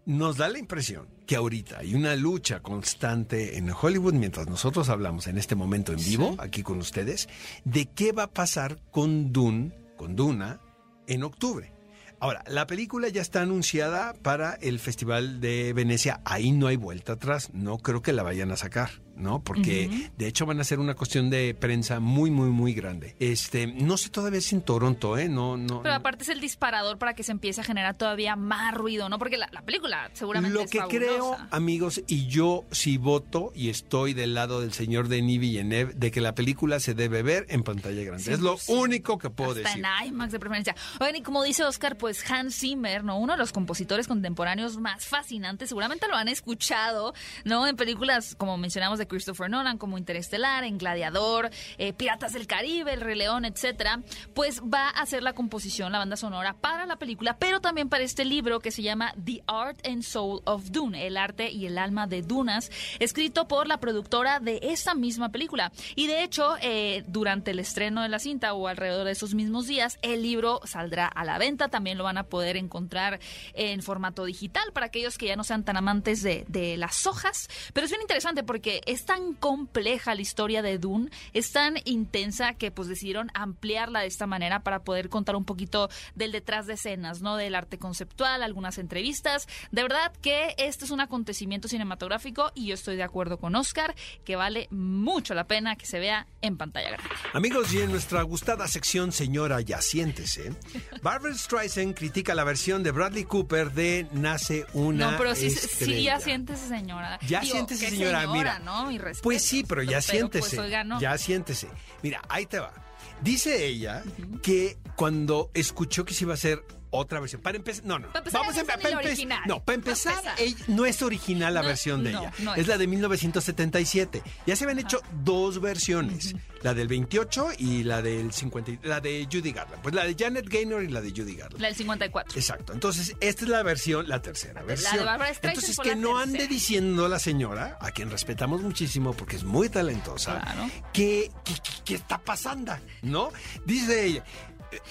nos 0.05 0.37
da 0.37 0.49
la 0.49 0.57
impresión 0.59 1.07
que 1.27 1.35
ahorita 1.35 1.79
hay 1.79 1.93
una 1.95 2.15
lucha 2.15 2.59
constante 2.61 3.57
en 3.57 3.69
Hollywood 3.69 4.13
mientras 4.13 4.47
nosotros 4.47 4.89
hablamos 4.89 5.27
en 5.27 5.37
este 5.37 5.55
momento 5.55 5.91
en 5.93 5.97
vivo, 6.03 6.35
aquí 6.39 6.63
con 6.63 6.77
ustedes, 6.79 7.27
de 7.65 7.85
qué 7.87 8.11
va 8.11 8.23
a 8.23 8.31
pasar 8.31 8.79
con 8.91 9.31
Dune, 9.31 9.71
con 9.95 10.15
Duna, 10.15 10.59
en 11.07 11.23
octubre. 11.23 11.73
Ahora, 12.19 12.43
la 12.47 12.65
película 12.65 13.09
ya 13.09 13.21
está 13.21 13.41
anunciada 13.41 14.13
para 14.13 14.53
el 14.55 14.79
Festival 14.79 15.41
de 15.41 15.73
Venecia. 15.73 16.21
Ahí 16.25 16.51
no 16.51 16.67
hay 16.67 16.77
vuelta 16.77 17.13
atrás. 17.13 17.53
No 17.53 17.77
creo 17.77 18.01
que 18.01 18.13
la 18.13 18.23
vayan 18.23 18.51
a 18.51 18.57
sacar, 18.57 18.89
¿no? 19.15 19.43
Porque 19.43 20.09
de 20.17 20.27
hecho 20.27 20.45
van 20.45 20.59
a 20.59 20.63
ser 20.63 20.79
una 20.79 20.93
cuestión 20.95 21.29
de 21.29 21.55
prensa 21.59 21.99
muy, 21.99 22.31
muy, 22.31 22.49
muy 22.49 22.73
grande. 22.73 23.15
Este, 23.19 23.67
no 23.67 23.97
sé 23.97 24.09
todavía 24.09 24.41
si 24.41 24.55
en 24.55 24.61
Toronto, 24.61 25.17
¿eh? 25.17 25.29
No, 25.29 25.57
no. 25.57 25.81
Pero 25.81 25.95
aparte 25.95 26.23
es 26.23 26.29
el 26.29 26.39
disparador 26.41 26.97
para 26.97 27.13
que 27.13 27.23
se 27.23 27.31
empiece 27.31 27.61
a 27.61 27.63
generar 27.63 27.95
todavía 27.95 28.35
más 28.35 28.73
ruido, 28.73 29.09
¿no? 29.09 29.17
Porque 29.19 29.37
la, 29.37 29.49
la 29.51 29.61
película 29.61 30.09
seguramente 30.13 30.53
Lo 30.53 30.61
es 30.61 30.71
que 30.71 30.79
creo, 30.89 31.37
amigos, 31.51 32.01
y 32.07 32.27
yo 32.27 32.65
sí 32.71 32.97
voto 32.97 33.51
y 33.55 33.69
estoy 33.69 34.13
del 34.13 34.33
lado 34.33 34.61
del 34.61 34.73
señor 34.73 35.07
Denis 35.07 35.39
Villeneuve, 35.39 35.93
de 35.95 36.11
que 36.11 36.21
la 36.21 36.35
película 36.35 36.79
se 36.79 36.93
debe 36.93 37.23
ver 37.23 37.45
en 37.49 37.63
pantalla 37.63 38.03
grande. 38.03 38.33
es 38.33 38.39
lo 38.39 38.57
100%. 38.57 38.77
único 38.79 39.17
que 39.17 39.29
puedo 39.29 39.51
Hasta 39.51 39.69
decir. 39.69 39.85
en 40.01 40.07
IMAX 40.07 40.31
de 40.31 40.39
preferencia. 40.39 40.75
Oigan, 40.99 41.15
y 41.15 41.21
como 41.21 41.43
dice 41.43 41.63
Oscar, 41.63 41.97
pues 41.97 42.29
Hans 42.29 42.55
Zimmer, 42.55 43.03
¿no? 43.03 43.17
Uno 43.19 43.33
de 43.33 43.39
los 43.39 43.51
compositores 43.51 44.07
contemporáneos 44.07 44.77
más 44.77 45.05
fascinantes, 45.05 45.69
seguramente 45.69 46.07
lo 46.07 46.15
han 46.15 46.27
escuchado, 46.27 47.13
¿no? 47.43 47.67
En 47.67 47.75
películas, 47.75 48.35
como 48.37 48.57
mencionamos, 48.57 48.99
de 48.99 49.04
Christopher 49.07 49.49
Nolan, 49.49 49.77
como 49.77 49.97
Interestelar, 49.97 50.63
en 50.63 50.77
Gladiador, 50.77 51.49
eh, 51.77 51.93
Piratas 51.93 52.33
del 52.33 52.47
Caribe, 52.47 52.93
El 52.93 53.01
Rey 53.01 53.15
León, 53.15 53.45
etcétera. 53.45 54.01
Pues 54.33 54.61
va 54.61 54.89
a 54.89 55.01
hacer 55.01 55.23
la 55.23 55.33
composición, 55.33 55.91
la 55.91 55.99
banda 55.99 56.15
sonora 56.15 56.53
para 56.53 56.85
la 56.85 56.97
película, 56.97 57.37
pero 57.37 57.61
también 57.61 57.89
para 57.89 58.03
este 58.03 58.25
libro 58.25 58.59
que 58.59 58.71
se 58.71 58.81
llama 58.81 59.13
The 59.23 59.43
Art 59.47 59.85
and 59.85 60.03
Soul 60.03 60.41
of 60.45 60.71
Dune, 60.71 61.07
el 61.07 61.17
arte 61.17 61.51
y 61.51 61.65
el 61.65 61.77
alma 61.77 62.07
de 62.07 62.21
Dunas, 62.21 62.71
escrito 62.99 63.47
por 63.47 63.67
la 63.67 63.79
productora 63.79 64.39
de 64.39 64.59
esta 64.61 64.95
misma 64.95 65.29
película. 65.29 65.71
Y 65.95 66.07
de 66.07 66.23
hecho, 66.23 66.55
eh, 66.61 67.03
durante 67.07 67.51
el 67.51 67.59
estreno 67.59 68.01
de 68.01 68.09
la 68.09 68.19
cinta 68.19 68.53
o 68.53 68.67
alrededor 68.67 69.05
de 69.05 69.11
esos 69.11 69.33
mismos 69.33 69.67
días, 69.67 69.97
el 70.01 70.21
libro 70.21 70.61
saldrá 70.65 71.07
a 71.07 71.23
la 71.23 71.37
venta. 71.37 71.69
También 71.69 71.97
lo 71.97 72.03
van 72.03 72.17
a 72.17 72.23
poder 72.23 72.57
encontrar 72.57 73.19
en 73.53 73.81
formato 73.81 74.25
digital 74.25 74.71
para 74.73 74.87
aquellos 74.87 75.17
que 75.17 75.27
ya 75.27 75.35
no 75.35 75.43
sean 75.43 75.63
tan 75.63 75.77
amantes 75.77 76.21
de, 76.23 76.45
de 76.47 76.77
las 76.77 77.07
hojas. 77.07 77.47
Pero 77.73 77.85
es 77.85 77.91
bien 77.91 78.01
interesante 78.01 78.43
porque 78.43 78.81
es 78.95 79.05
tan 79.05 79.33
compleja 79.33 80.15
la 80.15 80.21
historia 80.21 80.61
de 80.61 80.77
Dune, 80.77 81.09
es 81.33 81.51
tan 81.51 81.75
intensa 81.83 82.53
que 82.53 82.71
pues 82.71 82.87
decidieron 82.87 83.29
ampliarla 83.33 83.99
de 83.99 84.07
esta 84.07 84.25
manera 84.25 84.61
para 84.61 84.83
poder 84.83 85.09
contar 85.09 85.35
un 85.35 85.43
poquito 85.43 85.89
del 86.15 86.31
detrás 86.31 86.65
de 86.65 86.75
escenas, 86.75 87.21
¿no? 87.21 87.35
Del 87.35 87.55
arte 87.55 87.77
conceptual, 87.77 88.41
algunas 88.41 88.77
entrevistas. 88.77 89.47
De 89.71 89.83
verdad 89.83 90.13
que 90.21 90.55
este 90.57 90.85
es 90.85 90.91
un 90.91 91.01
acontecimiento 91.01 91.67
cinematográfico 91.67 92.51
y 92.55 92.67
yo 92.67 92.73
estoy 92.73 92.95
de 92.95 93.03
acuerdo 93.03 93.37
con 93.37 93.53
Oscar 93.55 93.95
que 94.23 94.37
vale 94.37 94.67
mucho 94.71 95.33
la 95.33 95.45
pena 95.45 95.75
que 95.75 95.85
se 95.85 95.99
vea 95.99 96.25
en 96.41 96.55
pantalla 96.55 96.91
grande. 96.91 97.09
Amigos, 97.33 97.73
y 97.73 97.81
en 97.81 97.91
nuestra 97.91 98.21
gustada 98.21 98.65
sección, 98.69 99.11
señora, 99.11 99.59
ya 99.59 99.81
siéntese. 99.81 100.53
Barbara 101.01 101.35
Streisand 101.35 101.95
critica 101.95 102.33
la 102.33 102.45
versión 102.45 102.81
de 102.81 102.91
Bradley 102.91 103.25
Cooper 103.25 103.73
de 103.73 104.07
Nace 104.13 104.65
una 104.73 105.11
no, 105.11 105.17
pero 105.17 105.35
sí, 105.35 105.49
sí, 105.49 106.03
ya 106.03 106.19
siéntese, 106.21 106.69
señora. 106.69 107.19
Ya 107.27 107.41
Digo, 107.41 107.55
siéntese, 107.55 107.85
qué 107.85 107.91
señora, 107.91 108.25
mira. 108.27 108.59
¿no? 108.59 108.84
Mi 108.87 108.97
respeto. 108.97 109.23
Pues 109.23 109.43
sí, 109.43 109.63
pero 109.67 109.83
ya 109.83 110.01
siéntese. 110.01 110.55
Pues, 110.55 110.65
oiga, 110.65 110.83
no. 110.83 110.99
Ya 110.99 111.17
siéntese. 111.17 111.67
Mira, 112.01 112.21
ahí 112.29 112.45
te 112.45 112.59
va. 112.59 112.73
Dice 113.21 113.65
ella 113.65 114.03
que 114.41 114.77
cuando 114.95 115.51
escuchó 115.53 116.05
que 116.05 116.13
se 116.13 116.25
iba 116.25 116.33
a 116.33 116.35
hacer 116.35 116.63
otra 116.95 117.19
versión. 117.19 117.41
Para 117.41 117.57
empezar, 117.57 117.85
no, 117.85 117.99
no. 117.99 118.07
Para 118.07 118.19
empezar, 118.19 118.41
Vamos 118.41 118.57
a 118.57 118.61
esa 118.61 118.73
empe- 118.73 118.77
ni 118.77 118.83
para 118.83 118.95
la 118.95 119.01
empe- 119.01 119.05
original. 119.07 119.41
No, 119.47 119.55
para 119.55 119.65
Para 119.65 119.75
empezar, 119.75 120.13
empezar. 120.15 120.35
ella- 120.39 120.65
no 120.67 120.85
es 120.85 121.01
original 121.01 121.53
la 121.53 121.61
No, 121.61 121.67
versión 121.67 122.03
de 122.03 122.11
no, 122.13 122.19
ella. 122.21 122.33
no 122.39 122.53
es. 122.55 122.61
es. 122.61 122.67
la 122.67 122.77
de 122.77 122.87
1977. 122.87 124.23
Ya 124.45 124.55
se 124.55 124.63
habían 124.63 124.79
hecho 124.79 125.01
dos 125.23 125.59
versiones, 125.61 126.35
la 126.61 126.73
del 126.73 126.87
28 126.87 127.49
y 127.57 127.83
la 127.83 128.01
del 128.01 128.31
50, 128.33 128.71
y- 128.71 128.79
la 128.83 128.99
de 129.01 129.27
Judy 129.31 129.51
Garland. 129.51 129.81
Pues 129.81 129.93
la 129.95 130.03
de 130.05 130.15
Janet 130.17 130.47
Gaynor 130.49 130.83
y 130.83 130.87
la 130.89 131.01
de 131.01 131.11
Judy 131.11 131.35
Garland. 131.35 131.61
La 131.61 131.67
del 131.67 131.75
54. 131.77 132.37
Exacto. 132.39 132.73
Entonces, 132.73 133.15
esta 133.19 133.43
es 133.43 133.49
la 133.49 133.63
versión, 133.63 134.07
la 134.07 134.21
tercera 134.21 134.61
de 134.61 134.67
versión. 134.67 135.05
Barbra 135.05 135.33
Streisand 135.33 135.55
Entonces, 135.63 135.77
que 135.79 135.89
la 135.89 135.95
no 135.95 136.17
ande 136.17 136.39
tercera. 136.39 136.53
diciendo 136.53 137.07
la 137.07 137.19
señora, 137.19 137.77
a 137.79 137.91
quien 137.91 138.09
respetamos 138.09 138.61
muchísimo 138.61 139.13
porque 139.13 139.35
es 139.35 139.43
muy 139.43 139.69
talentosa, 139.69 140.39
Claro. 140.41 140.69
que, 140.93 141.31
que- 141.43 141.53
que- 141.53 141.83
que 141.85 141.95
está 141.95 142.17
pasando, 142.17 142.75
¿no? 143.01 143.29
Dice 143.65 144.05
ella, 144.05 144.23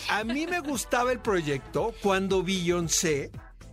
a 0.08 0.24
mí 0.24 0.46
me 0.46 0.60
gustaba 0.60 1.12
el 1.12 1.20
proyecto 1.20 1.94
cuando 2.02 2.42
Beyoncé 2.42 3.30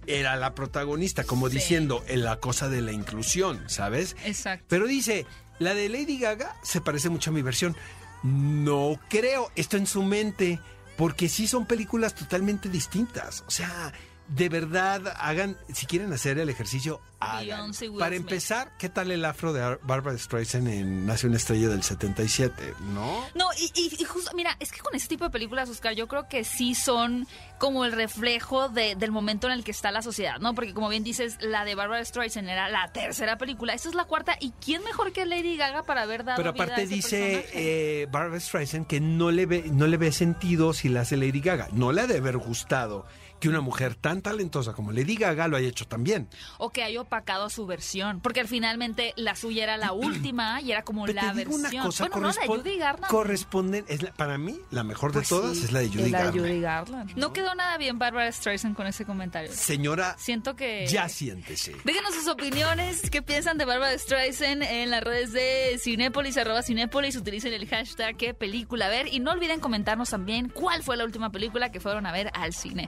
era 0.08 0.36
la 0.36 0.56
protagonista, 0.56 1.24
como 1.24 1.48
Sí. 1.50 1.56
diciendo 1.58 2.04
en 2.08 2.24
la 2.24 2.38
cosa 2.38 2.70
de 2.70 2.82
la 2.82 2.92
inclusión, 2.92 3.64
¿sabes? 3.68 4.16
Exacto. 4.26 4.66
Pero 4.68 4.88
dice, 4.88 5.26
la 5.60 5.74
de 5.74 5.90
Lady 5.90 6.18
Gaga 6.20 6.56
se 6.64 6.82
parece 6.82 7.10
mucho 7.10 7.30
a 7.30 7.34
mi 7.34 7.42
versión. 7.42 7.76
No 8.24 9.00
creo, 9.10 9.52
esto 9.56 9.78
en 9.78 9.88
su 9.88 10.04
mente, 10.04 10.60
porque 10.98 11.30
sí 11.30 11.48
son 11.48 11.66
películas 11.66 12.14
totalmente 12.16 12.70
distintas. 12.70 13.44
O 13.48 13.52
sea, 13.52 13.94
de 14.34 14.48
verdad, 14.50 15.14
hagan, 15.20 15.58
si 15.74 15.86
quieren 15.86 16.12
hacer 16.14 16.40
el 16.40 16.50
ejercicio, 16.50 17.02
hagan. 17.20 17.72
Para 18.00 18.16
empezar, 18.16 18.72
¿qué 18.80 18.88
tal 18.88 19.12
el 19.12 19.26
afro 19.26 19.52
de 19.52 19.62
Ar- 19.62 19.80
Barbara 19.84 20.18
Streisand 20.18 20.68
en 20.70 21.06
Nace 21.06 21.28
una 21.28 21.36
estrella 21.36 21.68
del 21.68 21.84
77? 21.84 22.74
¿No? 22.94 23.26
No, 23.36 23.48
y, 23.60 23.72
y- 23.76 23.96
y 24.02 24.04
justo, 24.06 24.32
mira, 24.34 24.56
es 24.62 24.72
que 24.72 24.80
con 24.80 24.96
ese 24.96 25.08
tipo 25.10 25.26
de 25.26 25.30
películas, 25.32 25.70
Oscar, 25.70 25.94
yo 25.96 26.08
creo 26.08 26.30
que 26.30 26.44
sí 26.46 26.76
son 26.76 27.28
como 27.60 27.84
el 27.86 27.92
reflejo 27.92 28.70
de- 28.70 28.96
del 28.96 29.12
momento 29.12 29.48
en 29.48 29.54
el 29.54 29.64
que 29.66 29.72
está 29.72 29.92
la 29.92 30.02
sociedad, 30.02 30.40
¿no? 30.40 30.56
Porque 30.56 30.74
como 30.74 30.88
bien 30.90 31.04
dices, 31.04 31.38
la 31.42 31.66
de 31.66 31.76
Barbara 31.76 32.04
Streisand 32.06 32.48
era 32.50 32.70
la 32.70 32.92
tercera 32.94 33.38
película, 33.38 33.74
esta 33.74 33.90
es 33.90 33.96
la 33.96 34.06
cuarta, 34.06 34.38
¿y 34.40 34.52
quién 34.64 34.82
mejor 34.86 35.12
que 35.12 35.26
Lady 35.26 35.58
Gaga 35.58 35.84
para 35.84 36.04
haber 36.04 36.24
dado 36.24 36.38
Pero 36.38 36.54
vida 36.54 36.64
a 36.64 36.66
aparte 36.68 36.84
ese 36.84 36.96
dice 36.96 37.50
eh, 37.54 38.08
Barbara 38.10 38.40
Streisand 38.40 38.88
que 38.88 39.02
no 39.02 39.30
le, 39.30 39.46
ve, 39.46 39.66
no 39.72 39.88
le 39.88 39.98
ve 39.98 40.12
sentido 40.14 40.74
si 40.74 40.88
la 40.90 41.02
hace 41.02 41.18
Lady 41.18 41.42
Gaga. 41.42 41.68
No 41.74 41.92
le 41.92 42.02
ha 42.02 42.08
de 42.08 42.18
haber 42.18 42.38
gustado 42.38 43.06
que 43.42 43.50
una 43.50 43.60
mujer 43.60 43.96
tan 43.96 44.22
talentosa 44.22 44.72
como 44.74 44.94
Lady 44.94 45.16
Gaga 45.18 45.50
lo 45.50 45.58
haya 45.58 45.68
hecho 45.68 45.86
también. 45.86 46.30
O 46.60 46.70
que 46.70 46.84
haya 46.84 47.02
opacado 47.02 47.50
su 47.50 47.66
versión, 47.66 48.22
porque 48.22 48.46
finalmente 48.46 49.14
la 49.18 49.36
suya 49.36 49.64
era 49.64 49.76
la 49.78 49.92
última 49.92 50.62
y 50.62 50.72
era 50.72 50.84
como 50.84 51.04
Pero 51.06 51.16
la 51.22 51.34
te 51.34 51.40
digo 51.40 51.58
versión. 51.58 51.74
una 51.82 51.84
cosa, 51.84 52.08
bueno, 52.08 52.28
no, 52.28 52.34
la 52.34 52.46
Judy 52.48 52.78
Garland. 52.78 53.12
corresponden, 53.12 53.84
es 53.90 54.02
la- 54.04 54.14
para 54.14 54.38
mí, 54.38 54.58
la 54.70 54.84
mejor 54.84 55.12
Pues 55.12 55.28
de 55.28 55.36
todas 55.36 55.58
sí, 55.58 55.66
es 55.66 55.72
la 55.74 55.80
de 55.80 55.88
Judy 55.90 55.98
la 55.98 56.06
de 56.06 56.12
Garland. 56.12 56.40
Judy 56.40 56.62
Garland. 56.62 57.18
No 57.18 57.34
quedó 57.34 57.56
nada 57.56 57.78
bien 57.78 58.00
Barbara 58.00 58.32
Streisand 58.32 58.76
con 58.76 58.88
ese 58.88 59.04
comentario. 59.06 59.52
Señora, 59.52 60.16
Siento 60.20 60.56
que... 60.56 60.86
ya 60.88 61.10
siéntese. 61.10 61.76
Déjenos 61.84 62.14
sus 62.14 62.28
opiniones, 62.28 63.10
qué 63.10 63.22
piensan 63.24 63.58
de 63.58 63.66
Barbara 63.66 63.98
Streisand 63.98 64.62
en 64.62 64.92
las 64.92 65.04
redes 65.04 65.34
de 65.34 65.80
Cinépolis, 65.84 66.38
arroba 66.38 66.62
Cinépolis, 66.62 67.16
utilicen 67.16 67.54
el 67.54 67.68
hashtag 67.68 68.16
qué 68.18 68.34
película 68.36 68.88
ver 68.88 69.08
y 69.12 69.20
no 69.20 69.32
olviden 69.32 69.60
comentarnos 69.60 70.10
también 70.12 70.50
cuál 70.50 70.84
fue 70.84 70.96
la 70.96 71.06
última 71.06 71.32
película 71.32 71.72
que 71.72 71.80
fueron 71.80 72.06
a 72.06 72.12
ver 72.12 72.30
al 72.34 72.54
cine. 72.54 72.88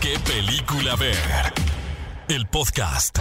¿Qué 0.00 0.18
película 0.20 0.96
ver? 0.96 1.52
El 2.28 2.46
podcast. 2.46 3.18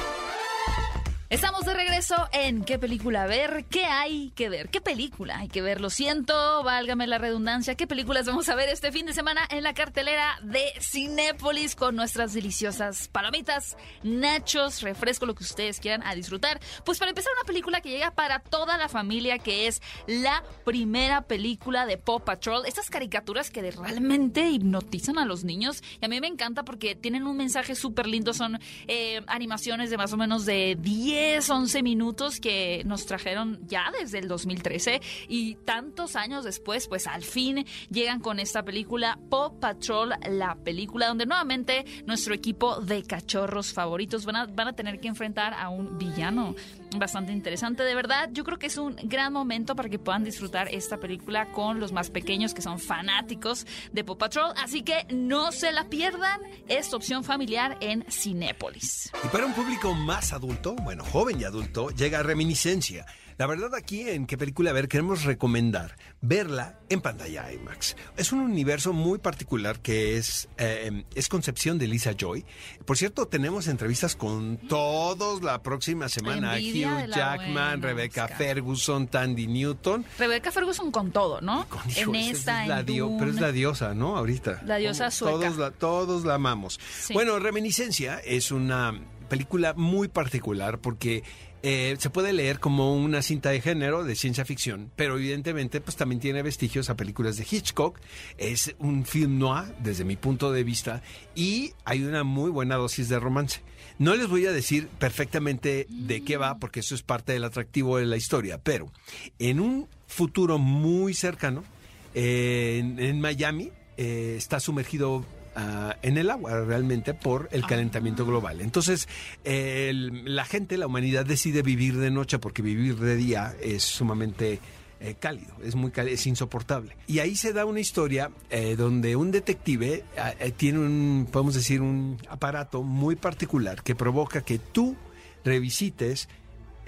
Estamos 1.30 1.64
de 1.64 1.76
regreso 1.76 2.16
en 2.32 2.64
¿Qué 2.64 2.80
película 2.80 3.28
ver? 3.28 3.66
¿Qué 3.70 3.86
hay 3.86 4.32
que 4.32 4.50
ver? 4.50 4.70
¿Qué 4.70 4.82
película 4.82 5.38
hay 5.38 5.48
que 5.48 5.62
ver? 5.62 5.80
Lo 5.80 5.92
siento, 5.92 6.64
válgame 6.64 7.06
la 7.06 7.20
redundancia. 7.20 7.76
¿Qué 7.76 7.86
películas 7.86 8.26
vamos 8.26 8.50
a 8.50 8.56
ver 8.56 8.68
este 8.70 8.92
fin 8.92 9.06
de 9.06 9.14
semana 9.14 9.42
en 9.52 9.62
la 9.62 9.76
cartelera 9.76 10.40
de 10.42 10.64
Cinépolis 10.82 11.76
con 11.76 11.96
nuestras 11.96 12.34
deliciosas 12.34 13.10
palomitas, 13.10 13.78
nachos, 14.02 14.82
refresco, 14.82 15.28
lo 15.28 15.36
que 15.36 15.44
ustedes 15.44 15.80
quieran 15.80 16.02
a 16.02 16.16
disfrutar? 16.16 16.60
Pues 16.84 16.98
para 16.98 17.10
empezar, 17.10 17.32
una 17.38 17.46
película 17.46 17.82
que 17.82 17.92
llega 17.92 18.10
para 18.10 18.40
toda 18.40 18.80
la 18.80 18.90
familia, 18.90 19.38
que 19.38 19.68
es 19.68 19.84
la 20.08 20.44
primera 20.66 21.22
película 21.22 21.86
de 21.86 22.00
Paw 22.00 22.26
Patrol. 22.26 22.66
Estas 22.66 22.90
caricaturas 22.90 23.52
que 23.52 23.70
realmente 23.70 24.50
hipnotizan 24.50 25.20
a 25.20 25.26
los 25.26 25.44
niños. 25.44 25.84
Y 26.02 26.06
a 26.06 26.08
mí 26.08 26.20
me 26.20 26.28
encanta 26.28 26.64
porque 26.66 26.96
tienen 26.96 27.28
un 27.28 27.38
mensaje 27.38 27.76
súper 27.76 28.08
lindo. 28.08 28.34
Son 28.34 28.60
eh, 28.88 29.22
animaciones 29.28 29.92
de 29.92 29.98
más 29.98 30.12
o 30.12 30.18
menos 30.18 30.48
de 30.48 30.76
10, 30.80 31.19
11 31.50 31.84
minutos 31.84 32.40
que 32.40 32.84
nos 32.86 33.06
trajeron 33.06 33.60
ya 33.68 33.92
desde 34.00 34.20
el 34.20 34.28
2013 34.28 35.02
y 35.28 35.56
tantos 35.56 36.16
años 36.16 36.44
después, 36.44 36.88
pues 36.88 37.08
al 37.08 37.24
fin 37.24 37.66
llegan 37.90 38.20
con 38.20 38.40
esta 38.40 38.64
película 38.64 39.20
Paw 39.30 39.60
Patrol, 39.60 40.14
la 40.30 40.56
película 40.56 41.08
donde 41.08 41.26
nuevamente 41.26 41.86
nuestro 42.06 42.34
equipo 42.34 42.82
de 42.82 43.04
cachorros 43.04 43.74
favoritos 43.74 44.26
van 44.26 44.36
a, 44.36 44.46
van 44.46 44.70
a 44.70 44.74
tener 44.74 45.00
que 45.00 45.08
enfrentar 45.08 45.54
a 45.54 45.70
un 45.70 45.98
villano 45.98 46.56
bastante 46.98 47.32
interesante. 47.32 47.84
De 47.84 47.96
verdad, 47.96 48.30
yo 48.32 48.44
creo 48.44 48.58
que 48.58 48.68
es 48.68 48.78
un 48.78 48.96
gran 49.04 49.32
momento 49.34 49.76
para 49.76 49.90
que 49.90 50.00
puedan 50.00 50.24
disfrutar 50.24 50.68
esta 50.74 50.98
película 50.98 51.52
con 51.52 51.80
los 51.80 51.92
más 51.92 52.10
pequeños 52.10 52.54
que 52.54 52.62
son 52.62 52.80
fanáticos 52.80 53.66
de 53.92 54.04
Paw 54.04 54.18
Patrol. 54.18 54.54
Así 54.58 54.84
que 54.84 55.06
no 55.12 55.52
se 55.52 55.72
la 55.72 55.90
pierdan. 55.90 56.42
Esta 56.68 56.96
opción 56.96 57.24
familiar 57.24 57.78
en 57.82 58.06
Cinépolis. 58.10 59.12
Y 59.24 59.28
para 59.28 59.46
un 59.46 59.54
público 59.54 59.94
más 59.94 60.34
adulto, 60.34 60.76
bueno, 60.76 61.04
joven 61.04 61.40
y 61.40 61.44
adulto, 61.44 61.90
llega 61.90 62.24
Reminiscencia. 62.24 63.06
La 63.40 63.48
verdad 63.48 63.74
aquí 63.74 64.02
en 64.02 64.28
qué 64.28 64.38
película 64.38 64.74
ver 64.74 64.90
queremos 64.90 65.24
recomendar 65.24 65.96
verla 66.20 66.78
en 66.90 67.00
pantalla 67.00 67.50
IMAX. 67.54 67.96
Es 68.18 68.34
un 68.34 68.42
universo 68.42 68.92
muy 68.92 69.18
particular 69.18 69.80
que 69.80 70.18
es, 70.18 70.50
eh, 70.58 71.06
es 71.16 71.30
concepción 71.30 71.78
de 71.78 71.88
Lisa 71.88 72.12
Joy. 72.20 72.44
Por 72.84 72.98
cierto, 72.98 73.30
tenemos 73.30 73.68
entrevistas 73.70 74.18
con 74.18 74.58
todos 74.68 75.42
la 75.42 75.64
próxima 75.64 76.10
semana. 76.10 76.58
Envidia 76.58 77.06
Hugh 77.08 77.16
Jackman, 77.16 77.82
Rebecca 77.82 78.24
Oscar. 78.26 78.38
Ferguson, 78.38 79.08
Tandy 79.08 79.48
Newton. 79.48 80.04
Rebecca 80.18 80.52
Ferguson 80.52 80.92
con 80.92 81.12
todo, 81.12 81.40
¿no? 81.40 81.66
Con- 81.70 81.80
en 81.96 81.98
hijo, 81.98 82.14
esta, 82.16 82.64
es 82.64 82.68
la 82.68 82.82
en 82.82 82.86
dio- 82.88 83.16
pero 83.18 83.32
es 83.32 83.40
la 83.40 83.54
diosa, 83.54 83.94
¿no? 83.94 84.18
Ahorita. 84.18 84.62
La 84.66 84.76
diosa 84.76 85.06
Como 85.06 85.12
sueca. 85.12 85.38
Todos 85.46 85.58
la, 85.58 85.72
todos 85.72 86.26
la 86.26 86.34
amamos. 86.34 86.78
Sí. 87.00 87.14
Bueno, 87.14 87.40
Reminiscencia 87.40 88.20
es 88.20 88.52
una 88.52 89.00
película 89.30 89.74
muy 89.76 90.10
particular 90.10 90.80
porque 90.80 91.24
eh, 91.62 91.96
se 92.00 92.10
puede 92.10 92.34
leer 92.34 92.60
como 92.60 92.96
una 92.96 93.22
cinta 93.22 93.50
de 93.50 93.62
género 93.62 94.04
de 94.04 94.16
ciencia 94.16 94.46
ficción, 94.46 94.92
pero 94.96 95.18
evidentemente 95.18 95.82
pues 95.82 95.98
también 95.98 96.22
tiene 96.22 96.42
vestigios 96.42 96.90
a 96.90 96.96
películas 96.96 97.38
de 97.38 97.46
Hitchcock. 97.50 98.00
Es 98.38 98.76
un 98.80 99.06
film 99.06 99.40
noir 99.40 99.74
desde 99.80 100.06
mi 100.06 100.16
punto 100.16 100.52
de 100.52 100.64
vista 100.64 101.02
y 101.36 101.74
hay 101.84 102.04
una 102.04 102.24
muy 102.24 102.50
buena 102.50 102.76
dosis 102.76 103.10
de 103.10 103.20
romance. 103.20 103.62
No 103.98 104.16
les 104.16 104.28
voy 104.28 104.46
a 104.46 104.52
decir 104.52 104.88
perfectamente 105.00 105.86
de 105.90 106.24
qué 106.24 106.38
va, 106.38 106.58
porque 106.58 106.80
eso 106.80 106.96
es 106.96 107.02
parte 107.02 107.34
del 107.34 107.44
atractivo 107.44 107.98
de 107.98 108.06
la 108.06 108.16
historia, 108.16 108.58
pero 108.58 108.92
en 109.40 109.60
un 109.60 109.90
futuro 110.08 110.58
muy 110.58 111.14
cercano, 111.14 111.66
eh, 112.14 112.78
en, 112.80 113.00
en 113.00 113.20
Miami, 113.20 113.72
eh, 113.98 114.36
está 114.38 114.62
sumergido 114.62 115.26
ah, 115.62 115.98
en 116.02 116.18
el 116.18 116.30
agua 116.30 116.62
realmente 116.62 117.14
por 117.14 117.50
el 117.52 117.66
calentamiento 117.66 118.26
global. 118.26 118.62
Entonces, 118.62 119.08
el- 119.44 120.36
la 120.36 120.46
gente, 120.46 120.78
la 120.78 120.88
humanidad 120.88 121.26
decide 121.26 121.62
vivir 121.62 121.98
de 121.98 122.12
noche 122.12 122.40
porque 122.40 122.62
vivir 122.62 122.96
de 122.98 123.16
día 123.16 123.54
es 123.62 123.84
sumamente 123.84 124.60
eh, 125.02 125.16
cálido, 125.20 125.54
es 125.64 125.76
muy 125.76 125.92
cálido, 125.92 126.16
es 126.16 126.28
insoportable. 126.28 126.98
Y 127.08 127.20
ahí 127.20 127.36
se 127.38 127.54
da 127.54 127.64
una 127.66 127.80
historia 127.80 128.32
eh, 128.50 128.76
donde 128.78 129.16
un 129.16 129.32
detective 129.32 130.04
ah, 130.18 130.34
eh, 130.40 130.52
tiene 130.52 130.80
un, 130.80 131.28
podemos 131.32 131.54
decir, 131.56 131.82
un 131.82 132.18
aparato 132.30 132.84
muy 132.84 133.16
particular 133.16 133.82
que 133.82 133.96
provoca 133.96 134.42
que 134.42 134.60
tú 134.60 134.98
revisites 135.46 136.28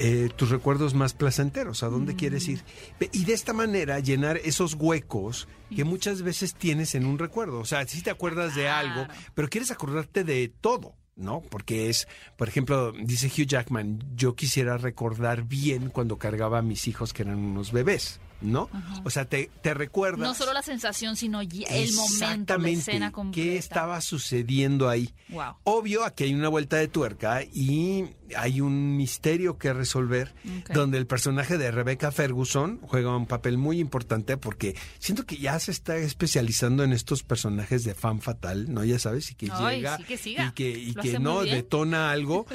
eh, 0.04 0.30
tus 0.36 0.50
recuerdos 0.50 0.94
más 0.96 1.14
placenteros, 1.14 1.84
a 1.84 1.88
dónde 1.90 2.16
quieres 2.16 2.48
ir. 2.48 2.62
Ve- 3.00 3.10
Y 3.14 3.26
de 3.26 3.34
esta 3.34 3.54
manera 3.54 4.00
llenar 4.00 4.38
esos 4.44 4.74
huecos 4.74 5.48
que 5.76 5.84
muchas 5.84 6.24
veces 6.24 6.56
tienes 6.56 6.96
en 6.96 7.06
un 7.06 7.20
recuerdo. 7.20 7.60
O 7.60 7.66
sea, 7.66 7.88
si 7.88 8.02
te 8.02 8.10
acuerdas 8.10 8.56
de 8.56 8.68
algo, 8.68 9.06
pero 9.36 9.48
quieres 9.50 9.70
acordarte 9.72 10.24
de 10.24 10.52
todo. 10.62 10.96
¿No? 11.18 11.42
Porque 11.42 11.90
es, 11.90 12.08
por 12.36 12.48
ejemplo, 12.48 12.94
dice 12.94 13.28
Hugh 13.28 13.46
Jackman, 13.46 14.00
yo 14.16 14.34
quisiera 14.34 14.78
recordar 14.78 15.44
bien 15.44 15.90
cuando 15.90 16.18
cargaba 16.18 16.60
a 16.60 16.62
mis 16.64 16.88
hijos 16.88 17.14
que 17.14 17.22
eran 17.24 17.38
unos 17.38 17.72
bebés, 17.74 18.20
¿no? 18.42 18.70
O 19.04 19.10
sea, 19.10 19.26
te, 19.26 19.50
te 19.62 19.74
recuerdas. 19.74 20.20
No 20.20 20.34
solo 20.34 20.54
la 20.54 20.62
sensación, 20.62 21.16
sino 21.16 21.42
ya 21.42 21.68
el 21.68 21.94
momento, 21.94 22.58
la 22.58 22.70
escena 22.70 23.12
completa. 23.12 23.36
¿Qué 23.50 23.58
estaba 23.58 24.02
sucediendo 24.02 24.90
ahí? 24.90 25.14
Wow. 25.30 25.56
Obvio, 25.64 26.04
aquí 26.04 26.26
hay 26.26 26.34
una 26.34 26.50
vuelta 26.50 26.78
de 26.78 26.88
tuerca 26.88 27.44
y 27.44 28.06
hay 28.36 28.62
un 28.62 28.98
misterio 28.98 29.58
que 29.58 29.74
resolver 29.74 30.34
donde 30.74 30.98
el 30.98 31.08
personaje 31.08 31.58
de 31.58 31.72
Rebecca 31.72 32.12
Ferguson 32.12 32.80
juega 32.82 33.16
un 33.16 33.28
papel 33.28 33.58
muy 33.58 33.80
importante 33.80 34.38
porque 34.38 34.76
siento 35.00 35.26
que 35.26 35.38
ya 35.38 35.60
se 35.60 35.72
está 35.72 35.98
especializando 35.98 36.84
en 36.84 36.94
estos 36.94 37.24
personajes 37.24 37.84
de 37.84 37.94
fan 37.94 38.22
fatal, 38.22 38.74
¿no? 38.74 38.84
Ya 38.84 39.00
sabes, 39.00 39.32
y 39.32 39.36
que 39.36 39.50
Ay, 39.52 39.78
llega 39.78 39.98
sí 39.98 40.04
que 40.04 40.18
siga. 40.18 40.48
y 40.48 40.52
que, 40.54 40.70
y 40.70 40.94
que 40.96 41.20
no 41.20 41.44
detona 41.44 42.12
algo 42.12 42.46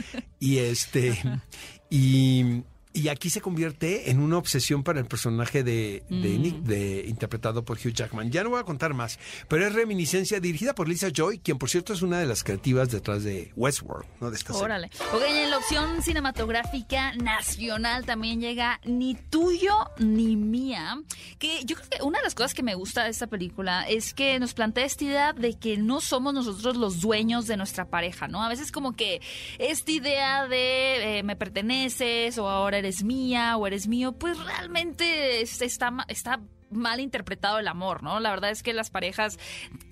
y 0.40 0.58
este 0.58 1.20
y 1.90 2.62
Y 2.96 3.08
aquí 3.08 3.28
se 3.30 3.40
convierte 3.40 4.10
en 4.10 4.20
una 4.20 4.38
obsesión 4.38 4.82
para 4.82 5.00
el 5.00 5.06
personaje 5.06 5.62
de, 5.62 6.02
de 6.08 6.16
Mm. 6.38 6.42
Nick, 6.42 6.56
de, 6.62 7.04
interpretado 7.06 7.62
por 7.64 7.76
Hugh 7.76 7.92
Jackman. 7.92 8.30
Ya 8.30 8.42
no 8.42 8.50
voy 8.50 8.60
a 8.60 8.64
contar 8.64 8.94
más, 8.94 9.18
pero 9.48 9.66
es 9.66 9.74
reminiscencia 9.74 10.40
dirigida 10.40 10.74
por 10.74 10.88
Lisa 10.88 11.08
Joy, 11.12 11.38
quien 11.38 11.58
por 11.58 11.68
cierto 11.68 11.92
es 11.92 12.00
una 12.00 12.18
de 12.18 12.26
las 12.26 12.42
creativas 12.42 12.90
detrás 12.90 13.22
de 13.22 13.52
Westworld, 13.54 14.06
¿no? 14.20 14.30
De 14.30 14.36
esta 14.36 14.52
serie. 14.52 14.64
Órale. 14.64 14.90
Ok, 15.12 15.22
en 15.28 15.50
la 15.50 15.58
opción 15.58 16.02
cinematográfica 16.02 17.14
nacional 17.16 18.06
también 18.06 18.40
llega 18.40 18.80
Ni 18.84 19.14
tuyo 19.14 19.90
ni 19.98 20.36
mía. 20.36 20.98
Que 21.38 21.64
yo 21.64 21.76
creo 21.76 21.88
que 21.90 22.02
una 22.02 22.18
de 22.18 22.24
las 22.24 22.34
cosas 22.34 22.54
que 22.54 22.62
me 22.62 22.74
gusta 22.74 23.04
de 23.04 23.10
esta 23.10 23.26
película 23.26 23.86
es 23.88 24.14
que 24.14 24.38
nos 24.38 24.54
plantea 24.54 24.86
esta 24.86 25.04
idea 25.04 25.32
de 25.32 25.54
que 25.58 25.76
no 25.76 26.00
somos 26.00 26.32
nosotros 26.32 26.76
los 26.76 27.00
dueños 27.00 27.46
de 27.46 27.56
nuestra 27.56 27.84
pareja, 27.84 28.26
¿no? 28.26 28.42
A 28.42 28.48
veces 28.48 28.72
como 28.72 28.94
que 28.96 29.20
esta 29.58 29.90
idea 29.90 30.48
de 30.48 31.18
eh, 31.18 31.22
me 31.22 31.36
perteneces 31.36 32.38
o 32.38 32.48
ahora 32.48 32.78
eres 32.78 32.85
mía 33.04 33.56
o 33.56 33.66
eres 33.66 33.86
mío, 33.88 34.12
pues 34.12 34.38
realmente 34.44 35.40
es- 35.40 35.60
está, 35.62 35.90
está 36.08 36.40
mal 36.70 37.00
interpretado 37.00 37.58
el 37.58 37.68
amor, 37.68 38.02
¿no? 38.02 38.20
La 38.20 38.30
verdad 38.30 38.50
es 38.50 38.62
que 38.62 38.72
las 38.72 38.90
parejas 38.90 39.38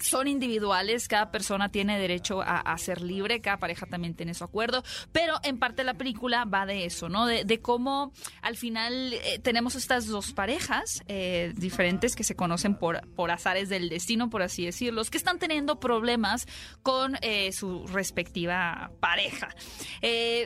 son 0.01 0.29
individuales, 0.29 1.09
cada 1.09 1.31
persona 1.31 1.71
tiene 1.71 1.99
derecho 1.99 2.43
a, 2.43 2.77
ser 2.79 3.03
libre, 3.03 3.41
cada 3.41 3.59
pareja 3.59 3.87
también 3.87 4.15
tiene 4.15 4.35
su 4.35 4.45
acuerdo, 4.45 4.83
pero 5.13 5.35
en 5.43 5.59
parte 5.59 5.85
la 5.85 5.95
película 5.95 6.45
va 6.45 6.67
de 6.67 6.85
eso, 6.85 7.09
¿no? 7.09 7.27
De, 7.27 7.61
cómo 7.63 8.13
al 8.43 8.57
final 8.57 9.13
eh, 9.15 9.39
tenemos 9.39 9.75
estas 9.77 10.07
dos 10.07 10.33
parejas 10.33 11.03
eh, 11.07 11.53
diferentes 11.57 12.17
que 12.17 12.25
se 12.25 12.35
conocen 12.35 12.75
por, 12.75 13.07
por 13.15 13.31
azares 13.31 13.69
del 13.69 13.89
destino, 13.89 14.29
por 14.29 14.43
así 14.43 14.65
decirlo, 14.65 15.03
que 15.05 15.19
están 15.19 15.39
teniendo 15.39 15.79
problemas 15.79 16.47
con 16.83 17.17
eh, 17.21 17.53
su 17.53 17.87
respectiva 17.87 18.91
pareja. 19.01 19.55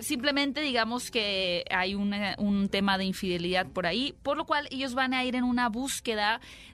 Simplemente 0.01 0.61
digamos 0.61 1.11
que 1.11 1.65
hay 1.71 1.95
un 1.95 2.69
tema 2.71 2.99
de 2.99 3.05
infidelidad 3.05 3.67
por 3.67 3.87
ahí, 3.87 4.15
por 4.23 4.37
lo 4.37 4.45
cual 4.45 4.69
ellos 4.71 4.95
van 4.95 5.15
a 5.15 5.25
ir 5.25 5.35
en 5.35 5.45
una 5.45 5.69
búsqueda 5.69 6.18